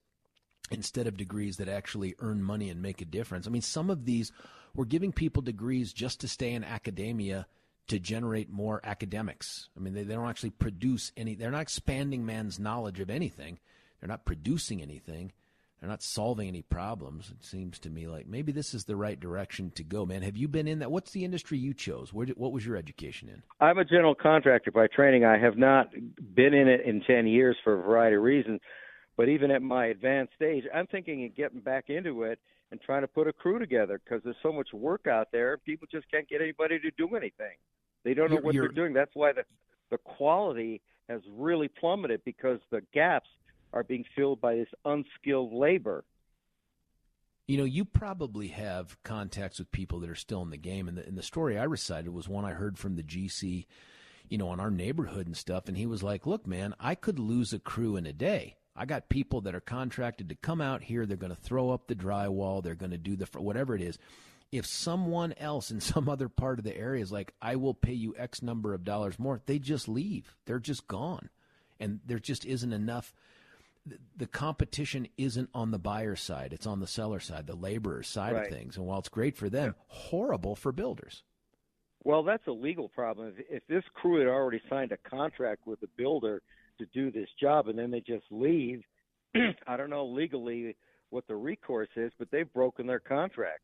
instead 0.71 1.08
of 1.08 1.17
degrees 1.17 1.58
that 1.58 1.69
actually 1.69 2.15
earn 2.19 2.41
money 2.41 2.69
and 2.69 2.82
make 2.82 3.02
a 3.02 3.06
difference. 3.06 3.47
I 3.47 3.50
mean, 3.50 3.62
some 3.62 3.89
of 3.89 4.06
these 4.06 4.32
we're 4.76 4.86
giving 4.86 5.12
people 5.12 5.41
degrees 5.41 5.91
just 5.91 6.21
to 6.21 6.28
stay 6.28 6.54
in 6.54 6.63
academia 6.63 7.47
to 7.88 8.00
generate 8.00 8.50
more 8.50 8.82
academics. 8.84 9.69
I 9.76 9.80
mean, 9.80 9.93
they, 9.93 10.04
they 10.04 10.13
don't 10.13 10.30
actually 10.30 10.52
produce 10.52 11.12
any, 11.17 11.36
they're 11.36 11.52
not 11.52 11.62
expanding 11.62 12.26
man's 12.26 12.60
knowledge 12.60 13.00
of 13.00 13.10
anything. 13.10 13.60
They're 14.00 14.10
not 14.10 14.26
producing 14.26 14.82
anything. 14.82 15.32
They're 15.79 15.89
not 15.89 16.01
solving 16.01 16.47
any 16.47 16.63
problems. 16.63 17.29
It 17.29 17.43
seems 17.45 17.77
to 17.79 17.89
me 17.89 18.07
like 18.07 18.27
maybe 18.27 18.51
this 18.51 18.73
is 18.73 18.85
the 18.85 18.95
right 18.95 19.19
direction 19.19 19.71
to 19.75 19.83
go, 19.83 20.05
man. 20.05 20.23
Have 20.23 20.35
you 20.35 20.47
been 20.47 20.67
in 20.67 20.79
that? 20.79 20.91
What's 20.91 21.11
the 21.11 21.23
industry 21.23 21.59
you 21.59 21.73
chose? 21.73 22.11
Where 22.11 22.25
did, 22.25 22.37
what 22.37 22.51
was 22.51 22.65
your 22.65 22.75
education 22.77 23.29
in? 23.29 23.43
I'm 23.59 23.77
a 23.77 23.85
general 23.85 24.15
contractor 24.15 24.71
by 24.71 24.87
training. 24.87 25.23
I 25.23 25.37
have 25.37 25.57
not 25.57 25.91
been 26.33 26.53
in 26.55 26.67
it 26.67 26.81
in 26.85 27.01
10 27.01 27.27
years 27.27 27.55
for 27.63 27.79
a 27.79 27.83
variety 27.83 28.15
of 28.15 28.23
reasons. 28.23 28.59
But 29.17 29.29
even 29.29 29.51
at 29.51 29.61
my 29.61 29.87
advanced 29.87 30.41
age, 30.41 30.63
I'm 30.73 30.87
thinking 30.87 31.25
of 31.25 31.35
getting 31.35 31.59
back 31.59 31.85
into 31.89 32.23
it 32.23 32.39
and 32.71 32.81
trying 32.81 33.01
to 33.01 33.07
put 33.07 33.27
a 33.27 33.33
crew 33.33 33.59
together 33.59 33.99
because 34.03 34.23
there's 34.23 34.35
so 34.43 34.51
much 34.51 34.69
work 34.73 35.05
out 35.07 35.27
there. 35.31 35.57
People 35.57 35.87
just 35.91 36.09
can't 36.11 36.27
get 36.27 36.41
anybody 36.41 36.79
to 36.79 36.91
do 36.97 37.15
anything. 37.15 37.55
They 38.03 38.13
don't 38.13 38.29
know 38.29 38.35
You're- 38.37 38.45
what 38.45 38.53
you're- 38.55 38.67
they're 38.67 38.75
doing. 38.75 38.93
That's 38.93 39.15
why 39.15 39.31
the 39.33 39.43
the 39.89 39.97
quality 39.99 40.81
has 41.07 41.21
really 41.29 41.69
plummeted 41.69 42.21
because 42.25 42.59
the 42.71 42.81
gaps 42.93 43.29
are 43.73 43.84
being 43.84 44.06
filled 44.15 44.41
by 44.41 44.56
this 44.56 44.69
unskilled 44.86 45.53
labor. 45.53 46.03
You 47.47 47.58
know, 47.58 47.63
you 47.63 47.86
probably 47.86 48.49
have 48.49 49.01
contacts 49.03 49.60
with 49.60 49.71
people 49.71 50.01
that 50.01 50.10
are 50.10 50.15
still 50.15 50.41
in 50.41 50.49
the 50.49 50.58
game, 50.58 50.88
and 50.88 50.97
the, 50.97 51.06
and 51.06 51.17
the 51.17 51.23
story 51.23 51.58
I 51.58 51.63
recited 51.63 52.10
was 52.10 52.27
one 52.27 52.43
I 52.43 52.51
heard 52.51 52.77
from 52.77 52.95
the 52.95 53.03
GC, 53.03 53.65
you 54.27 54.38
know, 54.38 54.49
on 54.49 54.60
our 54.60 54.71
neighborhood 54.71 55.27
and 55.27 55.38
stuff, 55.38 55.67
and 55.67 55.77
he 55.77 55.86
was 55.86 56.03
like, 56.03 56.27
"Look, 56.27 56.45
man, 56.45 56.73
I 56.80 56.95
could 56.95 57.19
lose 57.19 57.53
a 57.53 57.60
crew 57.60 57.95
in 57.95 58.06
a 58.06 58.13
day." 58.13 58.58
I 58.77 58.86
got 58.86 59.10
people 59.10 59.41
that 59.41 59.56
are 59.56 59.60
contracted 59.60 60.30
to 60.30 60.36
come 60.36 60.62
out 60.62 60.84
here. 60.84 61.06
They're 61.06 61.17
going 61.17 61.36
to 61.36 61.41
throw 61.41 61.71
up 61.71 61.88
the 61.88 61.95
drywall. 61.95 62.63
They're 62.63 62.75
going 62.75 62.91
to 62.91 62.97
do 62.97 63.15
the 63.15 63.25
whatever 63.39 63.75
it 63.75 63.82
is. 63.82 63.97
If 64.51 64.67
someone 64.67 65.34
else 65.38 65.71
in 65.71 65.80
some 65.82 66.08
other 66.08 66.30
part 66.30 66.60
of 66.60 66.65
the 66.65 66.77
area 66.77 67.01
is 67.01 67.12
like, 67.12 67.34
I 67.41 67.56
will 67.56 67.73
pay 67.73 67.93
you 67.93 68.13
X 68.17 68.43
number 68.43 68.73
of 68.73 68.84
dollars 68.84 69.17
more, 69.17 69.41
they 69.47 69.58
just 69.58 69.88
leave. 69.88 70.36
They're 70.45 70.60
just 70.60 70.88
gone. 70.88 71.30
And 71.80 71.99
there 72.06 72.19
just 72.19 72.45
isn't 72.45 72.71
enough. 72.71 73.13
The 74.15 74.28
competition 74.28 75.08
isn't 75.17 75.50
on 75.54 75.71
the 75.71 75.80
buyer 75.80 76.15
side, 76.15 76.54
it's 76.54 76.67
on 76.67 76.80
the 76.80 76.88
seller 76.88 77.19
side, 77.19 77.47
the 77.47 77.56
laborer 77.56 78.04
side 78.04 78.34
right. 78.34 78.45
of 78.45 78.52
things. 78.52 78.78
And 78.78 78.86
while 78.86 79.00
it's 79.00 79.10
great 79.10 79.36
for 79.38 79.50
them, 79.50 79.76
yeah. 79.78 79.84
horrible 79.88 80.56
for 80.56 80.71
builders. 80.71 81.23
Well, 82.04 82.23
that's 82.23 82.47
a 82.47 82.52
legal 82.52 82.89
problem. 82.89 83.34
If, 83.38 83.45
if 83.50 83.67
this 83.67 83.84
crew 83.93 84.19
had 84.19 84.28
already 84.28 84.62
signed 84.69 84.91
a 84.91 85.10
contract 85.10 85.67
with 85.67 85.80
the 85.82 85.89
builder 85.97 86.41
to 86.80 86.86
do 86.93 87.12
this 87.12 87.30
job 87.39 87.67
and 87.67 87.78
then 87.78 87.91
they 87.91 88.02
just 88.02 88.26
leave, 88.32 88.82
I 89.67 89.78
don't 89.78 89.89
know 89.89 90.06
legally 90.06 90.76
what 91.10 91.28
the 91.28 91.36
recourse 91.36 91.89
is, 91.95 92.12
but 92.17 92.30
they've 92.32 92.52
broken 92.54 92.88
their 92.88 93.00
contract. 93.00 93.62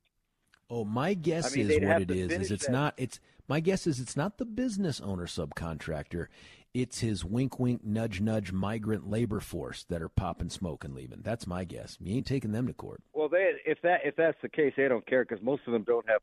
Oh, 0.70 0.86
my 0.86 1.14
guess 1.14 1.54
I 1.54 1.56
mean, 1.56 1.70
is 1.70 1.80
what 1.82 2.02
it 2.02 2.12
is 2.12 2.32
is 2.32 2.52
it's 2.52 2.66
that. 2.66 2.72
not 2.72 2.94
it's 2.98 3.20
my 3.48 3.60
guess 3.60 3.86
is 3.86 4.00
it's 4.00 4.16
not 4.16 4.38
the 4.38 4.46
business 4.46 5.02
owner 5.02 5.28
subcontractor. 5.28 6.28
It's 6.74 7.00
his 7.00 7.24
wink 7.24 7.60
wink 7.60 7.84
nudge 7.84 8.20
nudge 8.20 8.52
migrant 8.52 9.08
labor 9.08 9.40
force 9.40 9.84
that 9.90 10.02
are 10.02 10.10
popping 10.10 10.50
smoke 10.50 10.84
and 10.84 10.96
leaving. 10.96 11.22
That's 11.22 11.46
my 11.46 11.66
guess. 11.66 11.98
You 12.00 12.16
ain't 12.16 12.26
taking 12.26 12.52
them 12.52 12.66
to 12.68 12.74
court. 12.74 13.02
Well, 13.14 13.30
they 13.30 13.54
if 13.66 13.80
that 13.84 14.02
if 14.04 14.16
that's 14.16 14.38
the 14.42 14.50
case, 14.50 14.74
they 14.76 14.88
don't 14.88 15.06
care 15.06 15.24
because 15.24 15.44
most 15.44 15.62
of 15.68 15.74
them 15.74 15.84
don't 15.84 16.08
have 16.10 16.22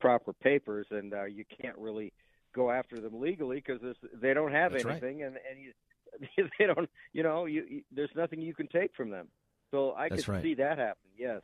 proper 0.00 0.32
papers, 0.32 0.86
and 0.90 1.12
uh, 1.12 1.24
you 1.24 1.44
can't 1.60 1.76
really 1.76 2.12
go 2.54 2.70
after 2.70 2.98
them 2.98 3.20
legally 3.20 3.62
because 3.64 3.80
they 4.14 4.32
don't 4.32 4.52
have 4.52 4.72
that's 4.72 4.86
anything, 4.86 5.20
right. 5.20 5.26
and 5.26 5.36
and 5.50 5.60
you, 5.60 6.48
they 6.58 6.66
don't, 6.66 6.88
you 7.12 7.22
know, 7.22 7.44
you, 7.44 7.64
you, 7.68 7.82
there's 7.92 8.10
nothing 8.16 8.40
you 8.40 8.54
can 8.54 8.68
take 8.68 8.94
from 8.96 9.10
them. 9.10 9.28
So 9.70 9.92
I 9.92 10.08
That's 10.08 10.24
could 10.24 10.32
right. 10.32 10.42
see 10.42 10.54
that 10.54 10.78
happen. 10.78 11.10
Yes. 11.16 11.42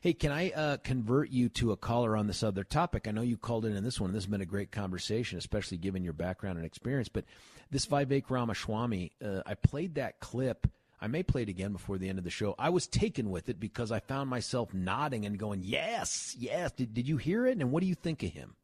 Hey, 0.00 0.12
can 0.12 0.32
I 0.32 0.50
uh, 0.50 0.76
convert 0.78 1.30
you 1.30 1.48
to 1.50 1.72
a 1.72 1.76
caller 1.76 2.16
on 2.16 2.26
this 2.26 2.42
other 2.42 2.64
topic? 2.64 3.06
I 3.06 3.10
know 3.10 3.22
you 3.22 3.36
called 3.36 3.64
in 3.64 3.76
in 3.76 3.84
this 3.84 4.00
one. 4.00 4.12
This 4.12 4.24
has 4.24 4.30
been 4.30 4.40
a 4.40 4.46
great 4.46 4.70
conversation, 4.72 5.38
especially 5.38 5.78
given 5.78 6.04
your 6.04 6.12
background 6.12 6.58
and 6.58 6.66
experience. 6.66 7.08
But 7.08 7.24
this 7.70 7.86
Vivek 7.86 8.30
Ramaswamy, 8.30 9.12
uh, 9.24 9.42
I 9.46 9.54
played 9.54 9.94
that 9.96 10.20
clip. 10.20 10.66
I 11.00 11.08
may 11.08 11.22
play 11.22 11.42
it 11.42 11.48
again 11.48 11.72
before 11.72 11.98
the 11.98 12.08
end 12.08 12.18
of 12.18 12.24
the 12.24 12.30
show. 12.30 12.54
I 12.58 12.70
was 12.70 12.86
taken 12.86 13.30
with 13.30 13.48
it 13.48 13.58
because 13.58 13.90
I 13.90 13.98
found 14.00 14.30
myself 14.30 14.72
nodding 14.72 15.26
and 15.26 15.38
going, 15.38 15.62
"Yes, 15.64 16.36
yes." 16.38 16.70
Did 16.72 16.94
Did 16.94 17.08
you 17.08 17.16
hear 17.16 17.46
it? 17.46 17.58
And 17.58 17.72
what 17.72 17.80
do 17.80 17.86
you 17.86 17.96
think 17.96 18.22
of 18.22 18.30
him? 18.30 18.54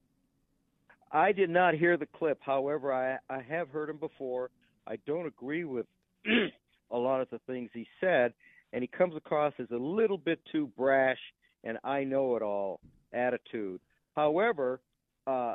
I 1.11 1.33
did 1.33 1.51
not 1.51 1.75
hear 1.75 1.97
the 1.97 2.07
clip. 2.07 2.39
However, 2.43 2.93
I 2.93 3.19
I 3.29 3.43
have 3.43 3.71
heard 3.71 3.91
him 3.91 3.97
before. 3.97 4.51
I 4.87 4.97
don't 5.07 5.27
agree 5.27 5.65
with 5.65 5.87
a 6.91 6.99
lot 6.99 7.21
of 7.21 7.29
the 7.31 7.39
things 7.41 7.71
he 7.73 7.87
said, 8.01 8.33
and 8.73 8.83
he 8.83 8.89
comes 8.89 9.17
across 9.17 9.53
as 9.59 9.71
a 9.71 9.77
little 9.77 10.19
bit 10.19 10.41
too 10.53 10.71
brash 10.77 11.19
and 11.65 11.79
I 11.85 12.05
know 12.05 12.37
it 12.37 12.43
all 12.43 12.81
attitude. 13.13 13.81
However, 14.15 14.81
uh, 15.27 15.55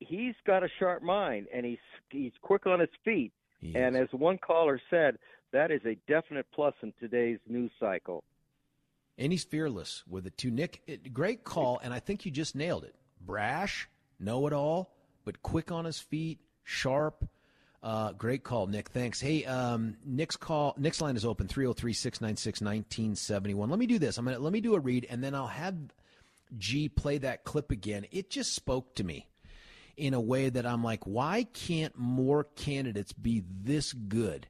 he's 0.00 0.34
got 0.46 0.62
a 0.62 0.68
sharp 0.78 1.02
mind 1.02 1.46
and 1.52 1.64
he's 1.64 1.78
he's 2.10 2.32
quick 2.42 2.66
on 2.66 2.80
his 2.80 2.90
feet. 3.04 3.32
And 3.76 3.96
as 3.96 4.08
one 4.10 4.38
caller 4.38 4.80
said, 4.90 5.18
that 5.52 5.70
is 5.70 5.80
a 5.86 5.96
definite 6.08 6.46
plus 6.52 6.74
in 6.82 6.92
today's 6.98 7.38
news 7.46 7.70
cycle. 7.78 8.24
And 9.16 9.30
he's 9.30 9.44
fearless 9.44 10.02
with 10.08 10.26
it 10.26 10.36
too. 10.36 10.50
Nick, 10.50 10.82
it, 10.88 11.12
great 11.12 11.44
call, 11.44 11.80
and 11.82 11.94
I 11.94 12.00
think 12.00 12.24
you 12.24 12.32
just 12.32 12.56
nailed 12.56 12.82
it. 12.82 12.96
Brash, 13.20 13.88
know 14.18 14.48
it 14.48 14.52
all, 14.52 14.90
but 15.24 15.42
quick 15.42 15.70
on 15.70 15.84
his 15.84 16.00
feet, 16.00 16.40
sharp, 16.64 17.24
uh, 17.82 18.12
great 18.12 18.44
call, 18.44 18.68
Nick. 18.68 18.90
Thanks. 18.90 19.20
Hey, 19.20 19.44
um, 19.44 19.96
Nick's 20.04 20.36
call. 20.36 20.76
Nick's 20.78 21.00
line 21.00 21.16
is 21.16 21.24
open 21.24 21.48
303-696-1971. 21.48 23.68
Let 23.68 23.78
me 23.78 23.86
do 23.86 23.98
this. 23.98 24.18
I'm 24.18 24.24
gonna 24.24 24.38
let 24.38 24.52
me 24.52 24.60
do 24.60 24.76
a 24.76 24.80
read, 24.80 25.04
and 25.10 25.24
then 25.24 25.34
I'll 25.34 25.48
have 25.48 25.74
G 26.56 26.88
play 26.88 27.18
that 27.18 27.42
clip 27.44 27.72
again. 27.72 28.06
It 28.12 28.30
just 28.30 28.54
spoke 28.54 28.94
to 28.96 29.04
me 29.04 29.26
in 29.96 30.12
a 30.14 30.20
way 30.20 30.48
that 30.48 30.64
I'm 30.64 30.84
like, 30.84 31.02
why 31.04 31.44
can't 31.52 31.98
more 31.98 32.44
candidates 32.44 33.12
be 33.12 33.42
this 33.62 33.92
good 33.92 34.46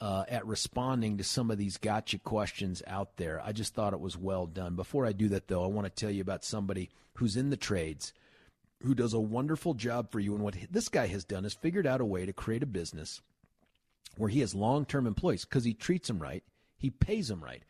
uh, 0.00 0.24
at 0.28 0.46
responding 0.46 1.18
to 1.18 1.24
some 1.24 1.50
of 1.52 1.58
these 1.58 1.76
gotcha 1.76 2.18
questions 2.18 2.82
out 2.88 3.18
there? 3.18 3.40
I 3.44 3.52
just 3.52 3.74
thought 3.74 3.92
it 3.92 4.00
was 4.00 4.16
well 4.16 4.46
done. 4.46 4.74
Before 4.74 5.06
I 5.06 5.12
do 5.12 5.28
that, 5.28 5.46
though, 5.46 5.62
I 5.62 5.68
want 5.68 5.86
to 5.86 5.90
tell 5.90 6.10
you 6.10 6.22
about 6.22 6.44
somebody 6.44 6.90
who's 7.14 7.36
in 7.36 7.50
the 7.50 7.56
trades 7.56 8.12
who 8.82 8.94
does 8.94 9.12
a 9.12 9.20
wonderful 9.20 9.74
job 9.74 10.10
for 10.10 10.20
you. 10.20 10.34
And 10.34 10.42
what 10.42 10.56
this 10.70 10.88
guy 10.88 11.06
has 11.08 11.24
done 11.24 11.44
is 11.44 11.54
figured 11.54 11.86
out 11.86 12.00
a 12.00 12.04
way 12.04 12.26
to 12.26 12.32
create 12.32 12.62
a 12.62 12.66
business 12.66 13.20
where 14.16 14.30
he 14.30 14.40
has 14.40 14.54
long 14.54 14.84
term 14.84 15.06
employees 15.06 15.44
because 15.44 15.64
he 15.64 15.74
treats 15.74 16.08
them 16.08 16.18
right, 16.18 16.44
he 16.76 16.90
pays 16.90 17.28
them 17.28 17.42
right. 17.42 17.62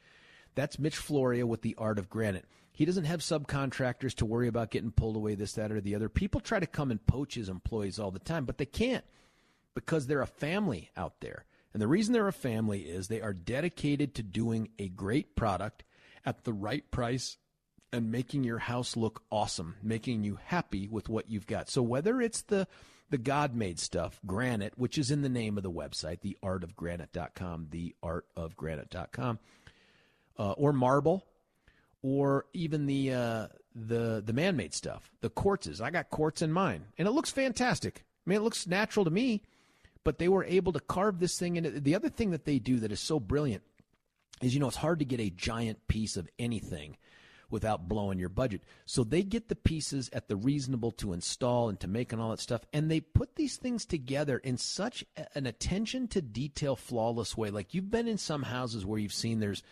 That's 0.54 0.78
Mitch 0.78 0.96
Floria 0.96 1.44
with 1.44 1.62
the 1.62 1.76
Art 1.78 1.98
of 1.98 2.10
Granite. 2.10 2.46
He 2.72 2.84
doesn't 2.84 3.04
have 3.04 3.20
subcontractors 3.20 4.14
to 4.14 4.26
worry 4.26 4.48
about 4.48 4.70
getting 4.70 4.90
pulled 4.90 5.16
away, 5.16 5.34
this, 5.34 5.52
that, 5.54 5.72
or 5.72 5.80
the 5.80 5.94
other. 5.94 6.08
People 6.08 6.40
try 6.40 6.60
to 6.60 6.66
come 6.66 6.90
and 6.90 7.04
poach 7.06 7.34
his 7.34 7.48
employees 7.48 7.98
all 7.98 8.10
the 8.10 8.18
time, 8.18 8.44
but 8.44 8.58
they 8.58 8.66
can't 8.66 9.04
because 9.74 10.06
they're 10.06 10.20
a 10.20 10.26
family 10.26 10.90
out 10.96 11.20
there. 11.20 11.44
And 11.72 11.82
the 11.82 11.88
reason 11.88 12.12
they're 12.12 12.28
a 12.28 12.32
family 12.32 12.82
is 12.82 13.08
they 13.08 13.20
are 13.20 13.32
dedicated 13.32 14.14
to 14.14 14.22
doing 14.22 14.70
a 14.78 14.88
great 14.88 15.36
product 15.36 15.84
at 16.24 16.44
the 16.44 16.52
right 16.52 16.88
price 16.90 17.36
and 17.92 18.10
making 18.10 18.44
your 18.44 18.58
house 18.58 18.96
look 18.96 19.22
awesome, 19.30 19.76
making 19.82 20.24
you 20.24 20.38
happy 20.44 20.88
with 20.88 21.08
what 21.08 21.30
you've 21.30 21.46
got. 21.46 21.70
So 21.70 21.82
whether 21.82 22.20
it's 22.20 22.42
the 22.42 22.66
the 23.10 23.18
God 23.18 23.54
made 23.54 23.78
stuff, 23.78 24.20
granite, 24.26 24.74
which 24.76 24.98
is 24.98 25.10
in 25.10 25.22
the 25.22 25.30
name 25.30 25.56
of 25.56 25.62
the 25.62 25.70
website, 25.70 26.20
theartofgranite.com, 26.20 27.68
theartofgranite.com, 27.70 29.38
uh, 30.38 30.52
or 30.52 30.72
marble, 30.74 31.24
or 32.02 32.44
even 32.52 32.86
the 32.86 33.12
uh, 33.12 33.46
the 33.74 34.22
the 34.24 34.32
man 34.32 34.56
made 34.56 34.74
stuff, 34.74 35.10
the 35.20 35.30
quartzes. 35.30 35.80
I 35.80 35.90
got 35.90 36.10
quartz 36.10 36.42
in 36.42 36.52
mine, 36.52 36.84
and 36.98 37.08
it 37.08 37.12
looks 37.12 37.30
fantastic. 37.30 38.04
I 38.26 38.30
mean, 38.30 38.40
it 38.40 38.42
looks 38.42 38.66
natural 38.66 39.04
to 39.04 39.10
me, 39.10 39.42
but 40.04 40.18
they 40.18 40.28
were 40.28 40.44
able 40.44 40.72
to 40.72 40.80
carve 40.80 41.18
this 41.18 41.38
thing 41.38 41.56
into. 41.56 41.70
The 41.70 41.94
other 41.94 42.10
thing 42.10 42.30
that 42.32 42.44
they 42.44 42.58
do 42.58 42.80
that 42.80 42.92
is 42.92 43.00
so 43.00 43.18
brilliant 43.18 43.62
is, 44.42 44.52
you 44.52 44.60
know, 44.60 44.68
it's 44.68 44.76
hard 44.76 44.98
to 44.98 45.04
get 45.04 45.20
a 45.20 45.30
giant 45.30 45.86
piece 45.88 46.16
of 46.16 46.28
anything 46.38 46.96
without 47.50 47.88
blowing 47.88 48.18
your 48.18 48.28
budget. 48.28 48.62
So 48.86 49.04
they 49.04 49.22
get 49.22 49.48
the 49.48 49.56
pieces 49.56 50.10
at 50.12 50.28
the 50.28 50.36
reasonable 50.36 50.92
to 50.92 51.12
install 51.12 51.68
and 51.68 51.80
to 51.80 51.88
make 51.88 52.12
and 52.12 52.20
all 52.20 52.30
that 52.30 52.40
stuff. 52.40 52.62
And 52.72 52.90
they 52.90 53.00
put 53.00 53.36
these 53.36 53.56
things 53.56 53.86
together 53.86 54.38
in 54.38 54.56
such 54.56 55.04
an 55.34 55.46
attention 55.46 56.08
to 56.08 56.20
detail, 56.20 56.76
flawless 56.76 57.36
way. 57.36 57.50
Like 57.50 57.74
you've 57.74 57.90
been 57.90 58.08
in 58.08 58.18
some 58.18 58.42
houses 58.42 58.84
where 58.84 58.98
you've 58.98 59.12
seen 59.12 59.40
there's 59.40 59.62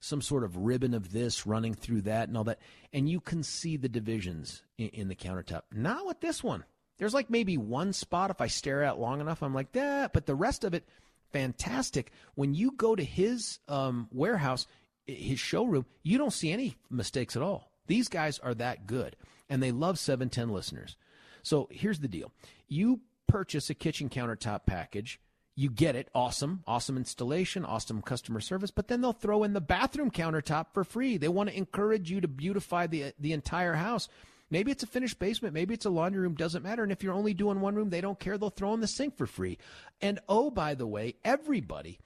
some 0.00 0.22
sort 0.22 0.44
of 0.44 0.56
ribbon 0.56 0.94
of 0.94 1.12
this 1.12 1.46
running 1.46 1.74
through 1.74 2.02
that 2.02 2.28
and 2.28 2.36
all 2.36 2.44
that. 2.44 2.60
And 2.92 3.08
you 3.08 3.20
can 3.20 3.42
see 3.42 3.76
the 3.76 3.88
divisions 3.88 4.62
in, 4.78 4.88
in 4.88 5.08
the 5.08 5.14
countertop. 5.14 5.62
Not 5.72 6.06
with 6.06 6.20
this 6.20 6.42
one. 6.42 6.64
There's 6.98 7.14
like 7.14 7.30
maybe 7.30 7.56
one 7.56 7.92
spot 7.92 8.30
if 8.30 8.40
I 8.40 8.46
stare 8.48 8.82
at 8.82 8.98
long 8.98 9.20
enough, 9.20 9.42
I'm 9.42 9.54
like, 9.54 9.72
that, 9.72 10.12
but 10.12 10.26
the 10.26 10.34
rest 10.34 10.64
of 10.64 10.74
it, 10.74 10.86
fantastic. 11.32 12.12
When 12.34 12.54
you 12.54 12.72
go 12.72 12.94
to 12.94 13.04
his 13.04 13.58
um, 13.68 14.08
warehouse, 14.10 14.66
his 15.06 15.40
showroom, 15.40 15.86
you 16.02 16.18
don't 16.18 16.32
see 16.32 16.52
any 16.52 16.76
mistakes 16.90 17.36
at 17.36 17.42
all. 17.42 17.70
These 17.86 18.08
guys 18.08 18.38
are 18.38 18.54
that 18.54 18.86
good, 18.86 19.16
and 19.48 19.62
they 19.62 19.72
love 19.72 19.98
710 19.98 20.48
listeners. 20.48 20.96
So 21.42 21.68
here's 21.70 22.00
the 22.00 22.08
deal 22.08 22.32
you 22.68 23.00
purchase 23.26 23.70
a 23.70 23.74
kitchen 23.74 24.08
countertop 24.08 24.66
package. 24.66 25.20
You 25.56 25.70
get 25.70 25.96
it, 25.96 26.08
awesome, 26.14 26.62
awesome 26.66 26.96
installation, 26.96 27.64
awesome 27.64 28.00
customer 28.00 28.40
service, 28.40 28.70
but 28.70 28.88
then 28.88 29.00
they'll 29.00 29.12
throw 29.12 29.42
in 29.42 29.52
the 29.52 29.60
bathroom 29.60 30.10
countertop 30.10 30.66
for 30.72 30.84
free. 30.84 31.16
They 31.16 31.28
want 31.28 31.50
to 31.50 31.56
encourage 31.56 32.10
you 32.10 32.20
to 32.20 32.28
beautify 32.28 32.86
the 32.86 33.12
the 33.18 33.32
entire 33.32 33.74
house. 33.74 34.08
Maybe 34.50 34.72
it's 34.72 34.82
a 34.82 34.86
finished 34.86 35.18
basement, 35.18 35.54
maybe 35.54 35.74
it's 35.74 35.84
a 35.84 35.90
laundry 35.90 36.22
room, 36.22 36.34
doesn't 36.34 36.62
matter. 36.64 36.82
And 36.82 36.90
if 36.90 37.02
you're 37.02 37.14
only 37.14 37.34
doing 37.34 37.60
one 37.60 37.76
room, 37.76 37.90
they 37.90 38.00
don't 38.00 38.18
care. 38.18 38.36
They'll 38.36 38.50
throw 38.50 38.74
in 38.74 38.80
the 38.80 38.88
sink 38.88 39.16
for 39.16 39.26
free. 39.26 39.58
And 40.00 40.18
oh, 40.28 40.50
by 40.50 40.74
the 40.74 40.86
way, 40.86 41.14
everybody 41.24 42.00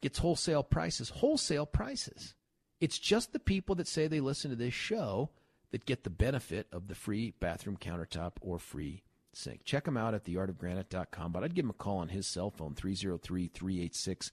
gets 0.00 0.18
wholesale 0.18 0.62
prices. 0.62 1.10
Wholesale 1.10 1.66
prices. 1.66 2.34
It's 2.80 2.98
just 2.98 3.32
the 3.32 3.40
people 3.40 3.74
that 3.76 3.88
say 3.88 4.06
they 4.06 4.20
listen 4.20 4.50
to 4.50 4.56
this 4.56 4.74
show 4.74 5.30
that 5.70 5.86
get 5.86 6.04
the 6.04 6.10
benefit 6.10 6.66
of 6.72 6.88
the 6.88 6.94
free 6.94 7.34
bathroom 7.40 7.76
countertop 7.76 8.32
or 8.40 8.58
free 8.58 9.02
sink. 9.32 9.64
Check 9.64 9.86
him 9.86 9.96
out 9.96 10.14
at 10.14 10.24
theartofgranite.com, 10.24 11.32
but 11.32 11.44
I'd 11.44 11.54
give 11.54 11.64
him 11.64 11.70
a 11.70 11.74
call 11.74 11.98
on 11.98 12.08
his 12.08 12.26
cell 12.26 12.50
phone, 12.50 12.74
303 12.74 13.48
386 13.48 14.32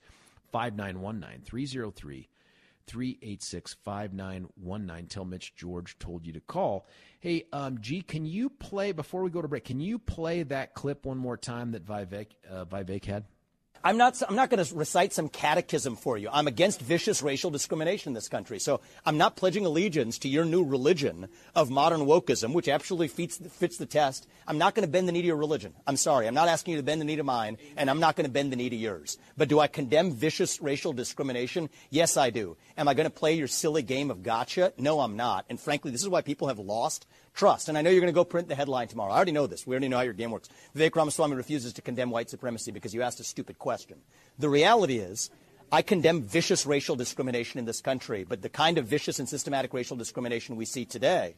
5919. 0.51 1.41
303 1.43 2.30
386 2.88 3.74
5919. 3.84 5.07
Tell 5.07 5.26
Mitch 5.26 5.55
George 5.55 5.97
told 5.99 6.26
you 6.26 6.34
to 6.34 6.39
call. 6.39 6.88
Hey, 7.20 7.45
um, 7.51 7.82
G, 7.82 8.01
can 8.01 8.26
you 8.26 8.49
play, 8.49 8.91
before 8.91 9.24
we 9.24 9.30
go 9.30 9.41
to 9.41 9.47
break, 9.47 9.66
can 9.66 9.80
you 9.80 9.97
play 9.99 10.43
that 10.43 10.74
clip 10.74 11.05
one 11.05 11.18
more 11.18 11.38
time 11.38 11.72
that 11.72 11.86
Vivek, 11.86 12.28
uh, 12.49 12.66
Vivek 12.66 13.05
had? 13.05 13.26
I'm 13.86 13.97
not, 13.97 14.19
I'm 14.27 14.36
not 14.36 14.49
going 14.49 14.65
to 14.65 14.75
recite 14.75 15.13
some 15.13 15.29
catechism 15.29 15.95
for 15.95 16.17
you. 16.17 16.27
I'm 16.33 16.47
against 16.47 16.81
vicious 16.81 17.21
racial 17.21 17.51
discrimination 17.51 18.09
in 18.09 18.13
this 18.15 18.27
country. 18.27 18.57
So 18.57 18.81
I'm 19.05 19.19
not 19.19 19.36
pledging 19.36 19.63
allegiance 19.63 20.17
to 20.19 20.27
your 20.27 20.43
new 20.43 20.63
religion 20.63 21.27
of 21.53 21.69
modern 21.69 22.01
wokeism, 22.01 22.51
which 22.53 22.67
absolutely 22.67 23.09
fits, 23.09 23.38
fits 23.38 23.77
the 23.77 23.86
test. 23.86 24.27
I'm 24.47 24.57
not 24.57 24.73
going 24.73 24.88
to 24.88 24.91
bend 24.91 25.07
the 25.07 25.11
knee 25.11 25.21
to 25.21 25.27
your 25.27 25.36
religion. 25.38 25.75
I'm 25.86 25.97
sorry. 25.97 26.27
I'm 26.27 26.33
not 26.33 26.47
asking 26.47 26.71
you 26.71 26.77
to 26.79 26.83
bend 26.83 26.99
the 26.99 27.05
knee 27.05 27.17
to 27.17 27.23
mine, 27.23 27.59
and 27.77 27.88
I'm 27.88 27.99
not 27.99 28.15
going 28.15 28.25
to 28.25 28.31
bend 28.31 28.51
the 28.51 28.55
knee 28.55 28.71
to 28.71 28.75
yours. 28.75 29.19
But 29.38 29.49
do 29.49 29.59
I 29.59 29.67
condemn 29.67 30.13
vicious 30.13 30.59
racial 30.63 30.91
discrimination? 30.91 31.69
Yes, 31.91 32.17
I 32.17 32.31
do. 32.31 32.57
Am 32.79 32.88
I 32.88 32.95
going 32.95 33.07
to 33.07 33.15
play 33.15 33.36
your 33.36 33.47
silly 33.47 33.83
game 33.83 34.09
of 34.09 34.23
gotcha? 34.23 34.73
No, 34.79 34.99
I'm 34.99 35.15
not. 35.15 35.45
And 35.47 35.59
frankly, 35.59 35.91
this 35.91 36.01
is 36.01 36.09
why 36.09 36.21
people 36.21 36.47
have 36.47 36.57
lost 36.57 37.05
trust. 37.36 37.69
And 37.69 37.77
I 37.77 37.81
know 37.81 37.89
you're 37.89 38.01
going 38.01 38.13
to 38.13 38.15
go 38.15 38.23
print 38.23 38.47
the 38.47 38.55
headline 38.55 38.88
tomorrow. 38.88 39.11
I 39.11 39.17
already 39.17 39.31
know 39.33 39.45
this. 39.45 39.67
We 39.67 39.73
already 39.73 39.89
know 39.89 39.97
how 39.97 40.03
your 40.03 40.13
game 40.13 40.31
works. 40.31 40.49
Vivek 40.75 40.95
Ramaswamy 40.95 41.36
refuses 41.36 41.73
to 41.73 41.81
condemn 41.81 42.09
white 42.09 42.29
supremacy 42.29 42.71
because 42.71 42.93
you 42.93 43.01
asked 43.01 43.19
a 43.19 43.23
stupid 43.23 43.59
question. 43.59 43.97
The 44.39 44.49
reality 44.49 44.97
is, 44.97 45.29
I 45.71 45.81
condemn 45.81 46.23
vicious 46.23 46.65
racial 46.65 46.95
discrimination 46.95 47.59
in 47.59 47.65
this 47.65 47.81
country, 47.81 48.23
but 48.23 48.41
the 48.41 48.49
kind 48.49 48.77
of 48.77 48.86
vicious 48.86 49.19
and 49.19 49.27
systematic 49.27 49.73
racial 49.73 49.97
discrimination 49.97 50.55
we 50.55 50.65
see 50.65 50.86
today 50.86 51.36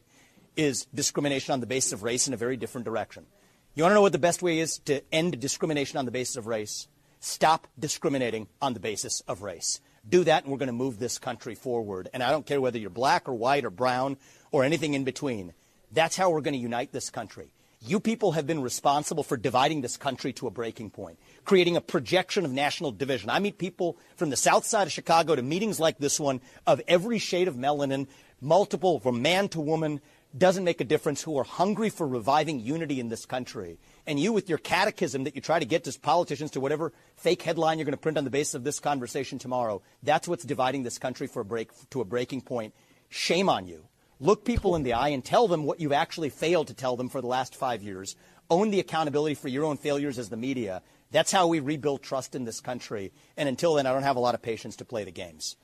is 0.56 0.86
discrimination 0.94 1.52
on 1.52 1.60
the 1.60 1.66
basis 1.66 1.92
of 1.92 2.02
race 2.02 2.28
in 2.28 2.34
a 2.34 2.36
very 2.36 2.56
different 2.56 2.84
direction. 2.84 3.26
You 3.74 3.84
want 3.84 3.92
to 3.92 3.94
know 3.94 4.02
what 4.02 4.12
the 4.12 4.18
best 4.18 4.42
way 4.42 4.58
is 4.58 4.78
to 4.86 5.02
end 5.12 5.40
discrimination 5.40 5.98
on 5.98 6.04
the 6.04 6.10
basis 6.10 6.36
of 6.36 6.46
race? 6.46 6.88
Stop 7.20 7.66
discriminating 7.78 8.48
on 8.60 8.74
the 8.74 8.80
basis 8.80 9.22
of 9.28 9.42
race. 9.42 9.80
Do 10.08 10.24
that, 10.24 10.44
and 10.44 10.52
we're 10.52 10.58
going 10.58 10.68
to 10.68 10.72
move 10.72 10.98
this 10.98 11.18
country 11.18 11.54
forward. 11.54 12.08
And 12.12 12.22
I 12.22 12.30
don't 12.30 12.46
care 12.46 12.60
whether 12.60 12.78
you're 12.78 12.90
black 12.90 13.28
or 13.28 13.34
white 13.34 13.64
or 13.64 13.70
brown 13.70 14.16
or 14.50 14.64
anything 14.64 14.94
in 14.94 15.04
between. 15.04 15.52
That's 15.92 16.16
how 16.16 16.30
we're 16.30 16.40
going 16.40 16.54
to 16.54 16.60
unite 16.60 16.92
this 16.92 17.10
country. 17.10 17.50
You 17.80 18.00
people 18.00 18.32
have 18.32 18.46
been 18.46 18.60
responsible 18.60 19.22
for 19.22 19.36
dividing 19.36 19.82
this 19.82 19.96
country 19.96 20.32
to 20.34 20.48
a 20.48 20.50
breaking 20.50 20.90
point, 20.90 21.18
creating 21.44 21.76
a 21.76 21.80
projection 21.80 22.44
of 22.44 22.50
national 22.50 22.90
division. 22.90 23.30
I 23.30 23.38
meet 23.38 23.56
people 23.56 23.96
from 24.16 24.30
the 24.30 24.36
south 24.36 24.66
side 24.66 24.88
of 24.88 24.92
Chicago 24.92 25.36
to 25.36 25.42
meetings 25.42 25.78
like 25.78 25.98
this 25.98 26.18
one 26.18 26.40
of 26.66 26.82
every 26.88 27.20
shade 27.20 27.46
of 27.46 27.54
melanin, 27.54 28.08
multiple, 28.40 28.98
from 28.98 29.22
man 29.22 29.48
to 29.50 29.60
woman, 29.60 30.00
doesn't 30.36 30.64
make 30.64 30.80
a 30.80 30.84
difference, 30.84 31.22
who 31.22 31.38
are 31.38 31.44
hungry 31.44 31.88
for 31.88 32.06
reviving 32.06 32.60
unity 32.60 32.98
in 33.00 33.08
this 33.08 33.24
country. 33.24 33.78
And 34.06 34.18
you, 34.18 34.32
with 34.32 34.48
your 34.48 34.58
catechism 34.58 35.24
that 35.24 35.36
you 35.36 35.40
try 35.40 35.58
to 35.58 35.64
get 35.64 35.84
to 35.84 36.00
politicians 36.00 36.50
to 36.52 36.60
whatever 36.60 36.92
fake 37.16 37.42
headline 37.42 37.78
you're 37.78 37.86
going 37.86 37.92
to 37.92 37.96
print 37.96 38.18
on 38.18 38.24
the 38.24 38.30
basis 38.30 38.54
of 38.54 38.64
this 38.64 38.80
conversation 38.80 39.38
tomorrow, 39.38 39.82
that's 40.02 40.26
what's 40.26 40.44
dividing 40.44 40.82
this 40.82 40.98
country 40.98 41.28
for 41.28 41.40
a 41.40 41.44
break, 41.44 41.70
to 41.90 42.00
a 42.00 42.04
breaking 42.04 42.42
point. 42.42 42.74
Shame 43.08 43.48
on 43.48 43.66
you. 43.68 43.84
Look 44.20 44.44
people 44.44 44.74
in 44.74 44.82
the 44.82 44.94
eye 44.94 45.10
and 45.10 45.24
tell 45.24 45.46
them 45.46 45.64
what 45.64 45.78
you've 45.78 45.92
actually 45.92 46.30
failed 46.30 46.66
to 46.68 46.74
tell 46.74 46.96
them 46.96 47.08
for 47.08 47.20
the 47.20 47.28
last 47.28 47.54
five 47.54 47.82
years. 47.82 48.16
Own 48.50 48.70
the 48.70 48.80
accountability 48.80 49.34
for 49.34 49.48
your 49.48 49.64
own 49.64 49.76
failures 49.76 50.18
as 50.18 50.28
the 50.28 50.36
media. 50.36 50.82
That's 51.12 51.30
how 51.30 51.46
we 51.46 51.60
rebuild 51.60 52.02
trust 52.02 52.34
in 52.34 52.44
this 52.44 52.60
country. 52.60 53.12
And 53.36 53.48
until 53.48 53.74
then, 53.74 53.86
I 53.86 53.92
don't 53.92 54.02
have 54.02 54.16
a 54.16 54.20
lot 54.20 54.34
of 54.34 54.42
patience 54.42 54.76
to 54.76 54.84
play 54.84 55.04
the 55.04 55.12
games. 55.12 55.56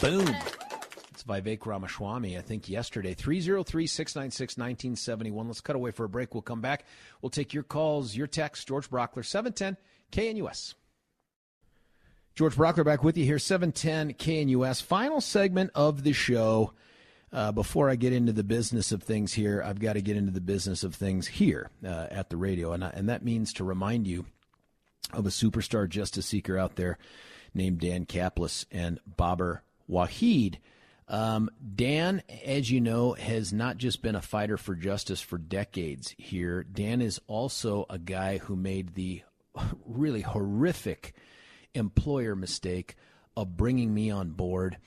Boom. 0.00 0.34
It's 1.12 1.22
Vivek 1.22 1.64
Ramaswamy, 1.64 2.36
I 2.36 2.40
think, 2.40 2.68
yesterday. 2.68 3.14
303 3.14 3.86
696 3.86 4.56
1971. 4.56 5.46
Let's 5.46 5.60
cut 5.60 5.76
away 5.76 5.92
for 5.92 6.04
a 6.04 6.08
break. 6.08 6.34
We'll 6.34 6.42
come 6.42 6.60
back. 6.60 6.84
We'll 7.22 7.30
take 7.30 7.54
your 7.54 7.62
calls, 7.62 8.16
your 8.16 8.26
texts. 8.26 8.64
George 8.64 8.90
Brauchler, 8.90 9.24
710 9.24 9.76
KNUS. 10.10 10.74
George 12.34 12.56
Brauchler 12.56 12.84
back 12.84 13.04
with 13.04 13.16
you 13.16 13.24
here, 13.24 13.38
710 13.38 14.14
KNUS. 14.14 14.82
Final 14.82 15.20
segment 15.20 15.70
of 15.74 16.02
the 16.02 16.12
show. 16.12 16.72
Uh, 17.36 17.52
before 17.52 17.90
I 17.90 17.96
get 17.96 18.14
into 18.14 18.32
the 18.32 18.42
business 18.42 18.92
of 18.92 19.02
things 19.02 19.34
here, 19.34 19.62
I've 19.62 19.78
got 19.78 19.92
to 19.92 20.00
get 20.00 20.16
into 20.16 20.32
the 20.32 20.40
business 20.40 20.82
of 20.82 20.94
things 20.94 21.26
here 21.26 21.68
uh, 21.84 22.06
at 22.10 22.30
the 22.30 22.38
radio. 22.38 22.72
And, 22.72 22.82
and 22.82 23.10
that 23.10 23.22
means 23.22 23.52
to 23.52 23.64
remind 23.64 24.06
you 24.06 24.24
of 25.12 25.26
a 25.26 25.28
superstar 25.28 25.86
justice 25.86 26.24
seeker 26.24 26.56
out 26.56 26.76
there 26.76 26.96
named 27.52 27.80
Dan 27.80 28.06
Caplis 28.06 28.64
and 28.72 29.00
Baber 29.18 29.62
Wahid. 29.86 30.56
Um, 31.08 31.50
Dan, 31.74 32.22
as 32.42 32.70
you 32.70 32.80
know, 32.80 33.12
has 33.12 33.52
not 33.52 33.76
just 33.76 34.00
been 34.00 34.14
a 34.14 34.22
fighter 34.22 34.56
for 34.56 34.74
justice 34.74 35.20
for 35.20 35.36
decades 35.36 36.14
here. 36.16 36.64
Dan 36.64 37.02
is 37.02 37.20
also 37.26 37.84
a 37.90 37.98
guy 37.98 38.38
who 38.38 38.56
made 38.56 38.94
the 38.94 39.20
really 39.84 40.22
horrific 40.22 41.12
employer 41.74 42.34
mistake 42.34 42.94
of 43.36 43.58
bringing 43.58 43.92
me 43.92 44.10
on 44.10 44.30
board 44.30 44.78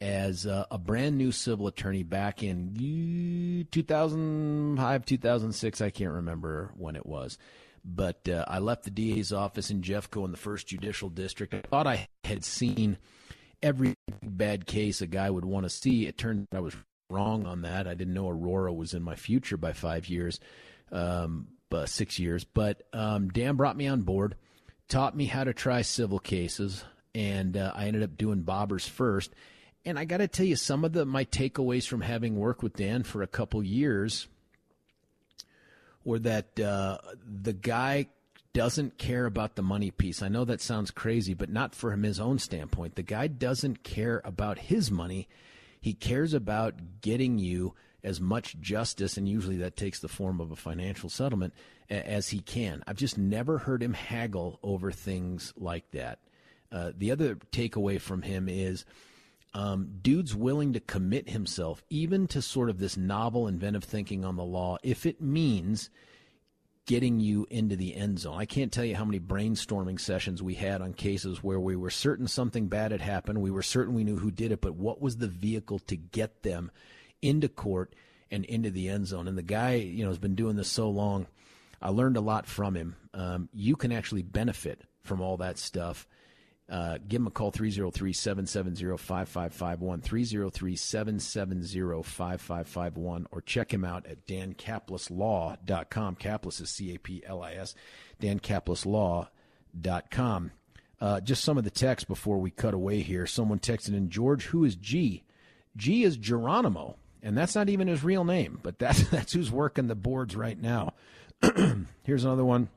as 0.00 0.46
uh, 0.46 0.64
a 0.70 0.78
brand 0.78 1.18
new 1.18 1.32
civil 1.32 1.66
attorney 1.66 2.02
back 2.02 2.42
in 2.42 3.66
2005, 3.70 5.04
2006. 5.04 5.80
I 5.80 5.90
can't 5.90 6.12
remember 6.12 6.72
when 6.76 6.96
it 6.96 7.06
was. 7.06 7.38
But 7.84 8.28
uh, 8.28 8.44
I 8.46 8.58
left 8.58 8.84
the 8.84 8.90
DA's 8.90 9.32
office 9.32 9.70
in 9.70 9.82
Jeffco 9.82 10.24
in 10.24 10.30
the 10.30 10.36
first 10.36 10.66
judicial 10.66 11.08
district. 11.08 11.54
I 11.54 11.60
thought 11.60 11.86
I 11.86 12.08
had 12.24 12.44
seen 12.44 12.98
every 13.62 13.94
bad 14.22 14.66
case 14.66 15.00
a 15.00 15.06
guy 15.06 15.30
would 15.30 15.44
want 15.44 15.64
to 15.64 15.70
see. 15.70 16.06
It 16.06 16.18
turned 16.18 16.46
out 16.52 16.58
I 16.58 16.60
was 16.60 16.76
wrong 17.10 17.46
on 17.46 17.62
that. 17.62 17.88
I 17.88 17.94
didn't 17.94 18.14
know 18.14 18.28
Aurora 18.28 18.72
was 18.72 18.94
in 18.94 19.02
my 19.02 19.14
future 19.14 19.56
by 19.56 19.72
five 19.72 20.08
years, 20.08 20.38
um, 20.92 21.48
but 21.70 21.88
six 21.88 22.18
years. 22.18 22.44
But 22.44 22.82
um, 22.92 23.28
Dan 23.28 23.56
brought 23.56 23.76
me 23.76 23.86
on 23.86 24.02
board, 24.02 24.36
taught 24.88 25.16
me 25.16 25.24
how 25.24 25.44
to 25.44 25.54
try 25.54 25.82
civil 25.82 26.18
cases, 26.18 26.84
and 27.14 27.56
uh, 27.56 27.72
I 27.74 27.86
ended 27.86 28.02
up 28.02 28.16
doing 28.16 28.42
bobbers 28.42 28.88
first 28.88 29.32
and 29.84 29.98
I 29.98 30.04
got 30.04 30.18
to 30.18 30.28
tell 30.28 30.46
you, 30.46 30.56
some 30.56 30.84
of 30.84 30.92
the 30.92 31.04
my 31.04 31.24
takeaways 31.24 31.86
from 31.86 32.00
having 32.00 32.36
worked 32.36 32.62
with 32.62 32.76
Dan 32.76 33.02
for 33.02 33.22
a 33.22 33.26
couple 33.26 33.62
years 33.62 34.28
were 36.04 36.18
that 36.20 36.58
uh, 36.58 36.98
the 37.24 37.52
guy 37.52 38.08
doesn't 38.52 38.98
care 38.98 39.26
about 39.26 39.54
the 39.56 39.62
money 39.62 39.90
piece. 39.90 40.22
I 40.22 40.28
know 40.28 40.44
that 40.44 40.60
sounds 40.60 40.90
crazy, 40.90 41.34
but 41.34 41.50
not 41.50 41.74
from 41.74 42.02
his 42.02 42.18
own 42.18 42.38
standpoint. 42.38 42.96
The 42.96 43.02
guy 43.02 43.26
doesn't 43.26 43.84
care 43.84 44.20
about 44.24 44.58
his 44.58 44.90
money. 44.90 45.28
He 45.80 45.94
cares 45.94 46.34
about 46.34 47.00
getting 47.00 47.38
you 47.38 47.74
as 48.02 48.20
much 48.20 48.58
justice, 48.60 49.16
and 49.16 49.28
usually 49.28 49.58
that 49.58 49.76
takes 49.76 50.00
the 50.00 50.08
form 50.08 50.40
of 50.40 50.50
a 50.50 50.56
financial 50.56 51.08
settlement, 51.08 51.52
as 51.90 52.28
he 52.28 52.40
can. 52.40 52.82
I've 52.86 52.96
just 52.96 53.18
never 53.18 53.58
heard 53.58 53.82
him 53.82 53.92
haggle 53.92 54.58
over 54.62 54.90
things 54.90 55.52
like 55.56 55.90
that. 55.92 56.18
Uh, 56.70 56.92
the 56.96 57.10
other 57.10 57.36
takeaway 57.52 58.00
from 58.00 58.22
him 58.22 58.48
is 58.48 58.84
um, 59.54 59.88
dude's 60.02 60.34
willing 60.34 60.74
to 60.74 60.80
commit 60.80 61.30
himself 61.30 61.82
even 61.88 62.26
to 62.28 62.42
sort 62.42 62.70
of 62.70 62.78
this 62.78 62.96
novel, 62.96 63.46
inventive 63.46 63.84
thinking 63.84 64.24
on 64.24 64.36
the 64.36 64.44
law 64.44 64.76
if 64.82 65.06
it 65.06 65.20
means 65.20 65.90
getting 66.88 67.20
you 67.20 67.46
into 67.50 67.76
the 67.76 67.94
end 67.94 68.18
zone. 68.18 68.38
I 68.38 68.46
can't 68.46 68.72
tell 68.72 68.84
you 68.84 68.96
how 68.96 69.04
many 69.04 69.20
brainstorming 69.20 70.00
sessions 70.00 70.42
we 70.42 70.54
had 70.54 70.80
on 70.80 70.94
cases 70.94 71.42
where 71.42 71.60
we 71.60 71.76
were 71.76 71.90
certain 71.90 72.26
something 72.26 72.68
bad 72.68 72.92
had 72.92 73.02
happened. 73.02 73.42
We 73.42 73.50
were 73.50 73.62
certain 73.62 73.94
we 73.94 74.04
knew 74.04 74.16
who 74.16 74.30
did 74.30 74.52
it, 74.52 74.62
but 74.62 74.74
what 74.74 75.00
was 75.00 75.18
the 75.18 75.28
vehicle 75.28 75.80
to 75.80 75.96
get 75.96 76.42
them 76.42 76.70
into 77.20 77.48
court 77.48 77.94
and 78.30 78.44
into 78.46 78.70
the 78.70 78.88
end 78.88 79.06
zone? 79.06 79.28
And 79.28 79.36
the 79.36 79.42
guy, 79.42 79.74
you 79.74 80.02
know, 80.02 80.08
has 80.08 80.18
been 80.18 80.34
doing 80.34 80.56
this 80.56 80.70
so 80.70 80.88
long. 80.88 81.26
I 81.82 81.90
learned 81.90 82.16
a 82.16 82.22
lot 82.22 82.46
from 82.46 82.74
him. 82.74 82.96
Um, 83.12 83.50
you 83.52 83.76
can 83.76 83.92
actually 83.92 84.22
benefit 84.22 84.80
from 85.04 85.20
all 85.20 85.36
that 85.36 85.58
stuff 85.58 86.08
uh, 86.70 86.98
give 87.08 87.20
them 87.20 87.28
a 87.28 87.30
call 87.30 87.50
303 87.50 88.12
770 88.12 88.98
5551, 88.98 90.02
303 90.02 90.76
770 90.76 92.02
5551, 92.02 93.26
or 93.30 93.40
check 93.40 93.72
him 93.72 93.84
out 93.84 94.04
at 94.06 94.26
dancaplislaw.com. 94.26 96.16
Caplis 96.16 96.60
is 96.60 96.68
C 96.68 96.94
A 96.94 96.98
P 96.98 97.22
L 97.26 97.42
I 97.42 97.54
S, 97.54 97.74
dancaplislaw.com. 98.20 100.50
Uh, 101.00 101.20
just 101.20 101.44
some 101.44 101.56
of 101.56 101.62
the 101.64 101.70
text 101.70 102.06
before 102.08 102.38
we 102.38 102.50
cut 102.50 102.74
away 102.74 103.00
here. 103.00 103.26
Someone 103.26 103.60
texted 103.60 103.94
in 103.94 104.10
George, 104.10 104.44
who 104.46 104.64
is 104.64 104.76
G? 104.76 105.24
G 105.76 106.02
is 106.02 106.18
Geronimo, 106.18 106.96
and 107.22 107.38
that's 107.38 107.54
not 107.54 107.70
even 107.70 107.88
his 107.88 108.04
real 108.04 108.24
name, 108.24 108.60
but 108.62 108.78
that's, 108.78 109.08
that's 109.10 109.32
who's 109.32 109.50
working 109.50 109.86
the 109.86 109.94
boards 109.94 110.36
right 110.36 110.60
now. 110.60 110.92
Here's 112.02 112.24
another 112.24 112.44
one. 112.44 112.68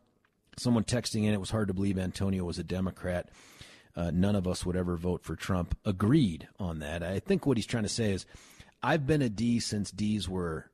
Someone 0.57 0.85
texting 0.85 1.25
in, 1.25 1.33
it 1.33 1.39
was 1.39 1.49
hard 1.49 1.69
to 1.69 1.73
believe 1.73 1.97
Antonio 1.97 2.43
was 2.45 2.59
a 2.59 2.63
Democrat 2.63 3.29
uh, 3.95 4.11
none 4.13 4.35
of 4.35 4.47
us 4.47 4.65
would 4.65 4.75
ever 4.75 4.95
vote 4.95 5.23
for 5.23 5.35
Trump, 5.35 5.77
agreed 5.85 6.47
on 6.59 6.79
that. 6.79 7.03
I 7.03 7.19
think 7.19 7.45
what 7.45 7.57
he's 7.57 7.65
trying 7.65 7.83
to 7.83 7.89
say 7.89 8.11
is, 8.11 8.25
I've 8.83 9.05
been 9.05 9.21
a 9.21 9.29
D 9.29 9.59
since 9.59 9.91
D's 9.91 10.27
were 10.27 10.71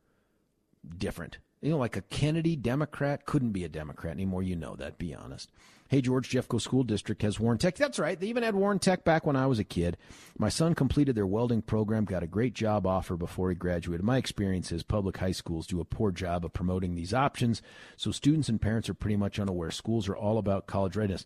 different. 0.97 1.39
You 1.61 1.72
know, 1.72 1.78
like 1.78 1.97
a 1.97 2.01
Kennedy 2.01 2.55
Democrat 2.55 3.26
couldn't 3.26 3.51
be 3.51 3.63
a 3.63 3.70
Democrat 3.70 4.13
anymore. 4.13 4.43
You 4.43 4.55
know 4.55 4.76
that, 4.76 4.97
be 4.97 5.13
honest. 5.13 5.49
Hey, 5.89 6.01
George, 6.01 6.30
Jeffco 6.30 6.59
School 6.59 6.84
District 6.84 7.22
has 7.22 7.39
Warren 7.39 7.57
Tech. 7.57 7.76
That's 7.76 7.97
right. 7.97 8.20
They 8.20 8.28
even 8.28 8.43
had 8.43 8.55
Warren 8.55 8.78
Tech 8.78 9.05
back 9.05 9.26
when 9.26 9.38
I 9.38 9.47
was 9.47 9.57
a 9.57 9.63
kid. 9.63 9.95
My 10.38 10.49
son 10.49 10.76
completed 10.76 11.15
their 11.15 11.26
welding 11.26 11.61
program, 11.61 12.03
got 12.03 12.24
a 12.24 12.28
great 12.28 12.53
job 12.53 12.86
offer 12.86 13.15
before 13.15 13.49
he 13.49 13.55
graduated. 13.55 14.05
My 14.05 14.18
experience 14.18 14.72
is 14.72 14.84
public 14.84 15.18
high 15.18 15.32
schools 15.32 15.65
do 15.65 15.80
a 15.80 15.86
poor 15.86 16.11
job 16.11 16.43
of 16.43 16.51
promoting 16.51 16.95
these 16.95 17.13
options, 17.13 17.61
so 17.95 18.11
students 18.11 18.49
and 18.49 18.61
parents 18.61 18.89
are 18.89 18.93
pretty 18.93 19.15
much 19.15 19.39
unaware. 19.39 19.72
Schools 19.72 20.09
are 20.09 20.15
all 20.15 20.38
about 20.38 20.68
college 20.68 20.97
readiness. 20.97 21.26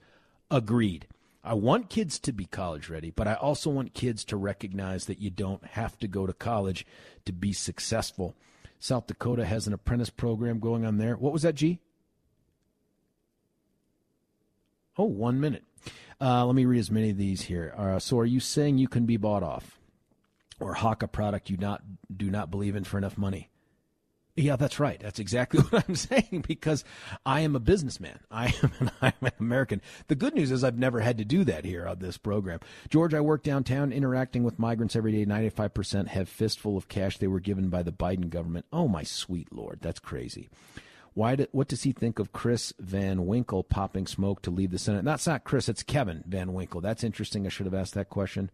Agreed. 0.52 1.08
I 1.44 1.56
want 1.56 1.90
kids 1.90 2.20
to 2.20 2.32
be 2.32 2.46
college 2.46 2.90
ready, 2.90 3.10
but 3.10 3.28
I 3.28 3.34
also 3.34 3.70
want 3.70 3.94
kids 3.94 4.24
to 4.26 4.38
recognize 4.38 5.06
that 5.06 5.20
you 5.20 5.32
don't 5.32 5.64
have 5.66 5.98
to 6.00 6.08
go 6.08 6.28
to 6.28 6.34
college 6.34 6.86
to 7.26 7.34
be 7.34 7.52
successful. 7.52 8.36
South 8.80 9.08
Dakota 9.08 9.46
has 9.46 9.68
an 9.68 9.74
apprentice 9.74 10.10
program 10.10 10.60
going 10.60 10.86
on 10.86 10.98
there. 10.98 11.16
What 11.16 11.34
was 11.34 11.42
that, 11.42 11.56
G? 11.56 11.80
Oh, 14.98 15.06
one 15.06 15.40
minute. 15.40 15.64
Uh, 16.20 16.46
let 16.46 16.56
me 16.56 16.66
read 16.66 16.80
as 16.80 16.92
many 16.92 17.10
of 17.10 17.18
these 17.18 17.44
here. 17.44 17.74
Uh, 17.76 17.98
so, 17.98 18.20
are 18.20 18.26
you 18.26 18.40
saying 18.40 18.78
you 18.78 18.88
can 18.88 19.06
be 19.06 19.18
bought 19.18 19.42
off 19.42 19.80
or 20.60 20.76
hawk 20.76 21.02
a 21.02 21.08
product 21.08 21.50
you 21.50 21.58
not 21.58 21.82
do 22.16 22.30
not 22.30 22.52
believe 22.52 22.76
in 22.76 22.84
for 22.84 23.00
enough 23.00 23.18
money? 23.18 23.51
Yeah, 24.36 24.56
that's 24.56 24.80
right. 24.80 25.00
That's 25.00 25.20
exactly 25.20 25.60
what 25.70 25.86
I'm 25.88 25.96
saying 25.96 26.46
because 26.48 26.84
I 27.26 27.42
am 27.42 27.56
a 27.56 27.60
businessman. 27.60 28.20
I 28.30 28.54
am 28.64 28.72
an, 28.80 28.92
I'm 29.02 29.14
an 29.22 29.32
American. 29.40 29.82
The 30.08 30.16
good 30.16 30.36
news 30.36 30.52
is 30.52 30.64
I've 30.64 30.78
never 30.78 31.02
had 31.02 31.18
to 31.18 31.26
do 31.26 31.44
that 31.46 31.66
here 31.66 31.88
on 31.88 32.00
this 32.00 32.18
program. 32.18 32.60
George, 32.90 33.14
I 33.14 33.22
work 33.22 33.44
downtown 33.44 33.92
interacting 33.92 34.44
with 34.44 34.60
migrants 34.60 34.96
every 34.96 35.12
day. 35.12 35.26
95% 35.26 36.08
have 36.08 36.30
fistful 36.30 36.78
of 36.78 36.88
cash 36.88 37.18
they 37.18 37.28
were 37.28 37.40
given 37.40 37.70
by 37.70 37.84
the 37.84 37.92
Biden 37.92 38.30
government. 38.30 38.66
Oh, 38.72 38.88
my 38.88 39.04
sweet 39.04 39.52
Lord. 39.52 39.80
That's 39.82 40.00
crazy. 40.00 40.50
Why 41.14 41.36
did, 41.36 41.50
what 41.52 41.68
does 41.68 41.84
he 41.84 41.92
think 41.92 42.20
of 42.20 42.32
Chris 42.32 42.74
Van 42.80 43.26
Winkle 43.26 43.64
popping 43.64 44.08
smoke 44.08 44.42
to 44.44 44.52
leave 44.52 44.72
the 44.72 44.80
Senate? 44.80 45.04
That's 45.04 45.28
not 45.28 45.44
Chris, 45.44 45.68
it's 45.68 45.84
Kevin 45.84 46.24
Van 46.26 46.54
Winkle. 46.54 46.80
That's 46.80 47.04
interesting. 47.04 47.46
I 47.46 47.50
should 47.50 47.66
have 47.66 47.76
asked 47.76 47.96
that 47.96 48.10
question 48.10 48.50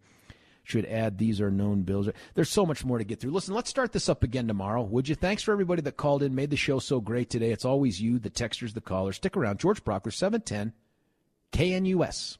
should 0.68 0.84
add 0.84 1.16
these 1.16 1.40
are 1.40 1.50
known 1.50 1.82
bills. 1.82 2.10
There's 2.34 2.50
so 2.50 2.66
much 2.66 2.84
more 2.84 2.98
to 2.98 3.04
get 3.04 3.20
through. 3.20 3.30
Listen, 3.30 3.54
let's 3.54 3.70
start 3.70 3.90
this 3.90 4.08
up 4.10 4.22
again 4.22 4.46
tomorrow, 4.46 4.82
would 4.82 5.08
you? 5.08 5.14
Thanks 5.14 5.42
for 5.42 5.52
everybody 5.52 5.80
that 5.82 5.96
called 5.96 6.22
in, 6.22 6.34
made 6.34 6.50
the 6.50 6.56
show 6.56 6.78
so 6.78 7.00
great 7.00 7.30
today. 7.30 7.52
It's 7.52 7.64
always 7.64 8.02
you, 8.02 8.18
the 8.18 8.28
texters, 8.28 8.74
the 8.74 8.82
callers. 8.82 9.16
Stick 9.16 9.34
around. 9.34 9.60
George 9.60 9.82
Brauchler, 9.82 10.12
710 10.12 10.74
KNUS. 11.52 12.36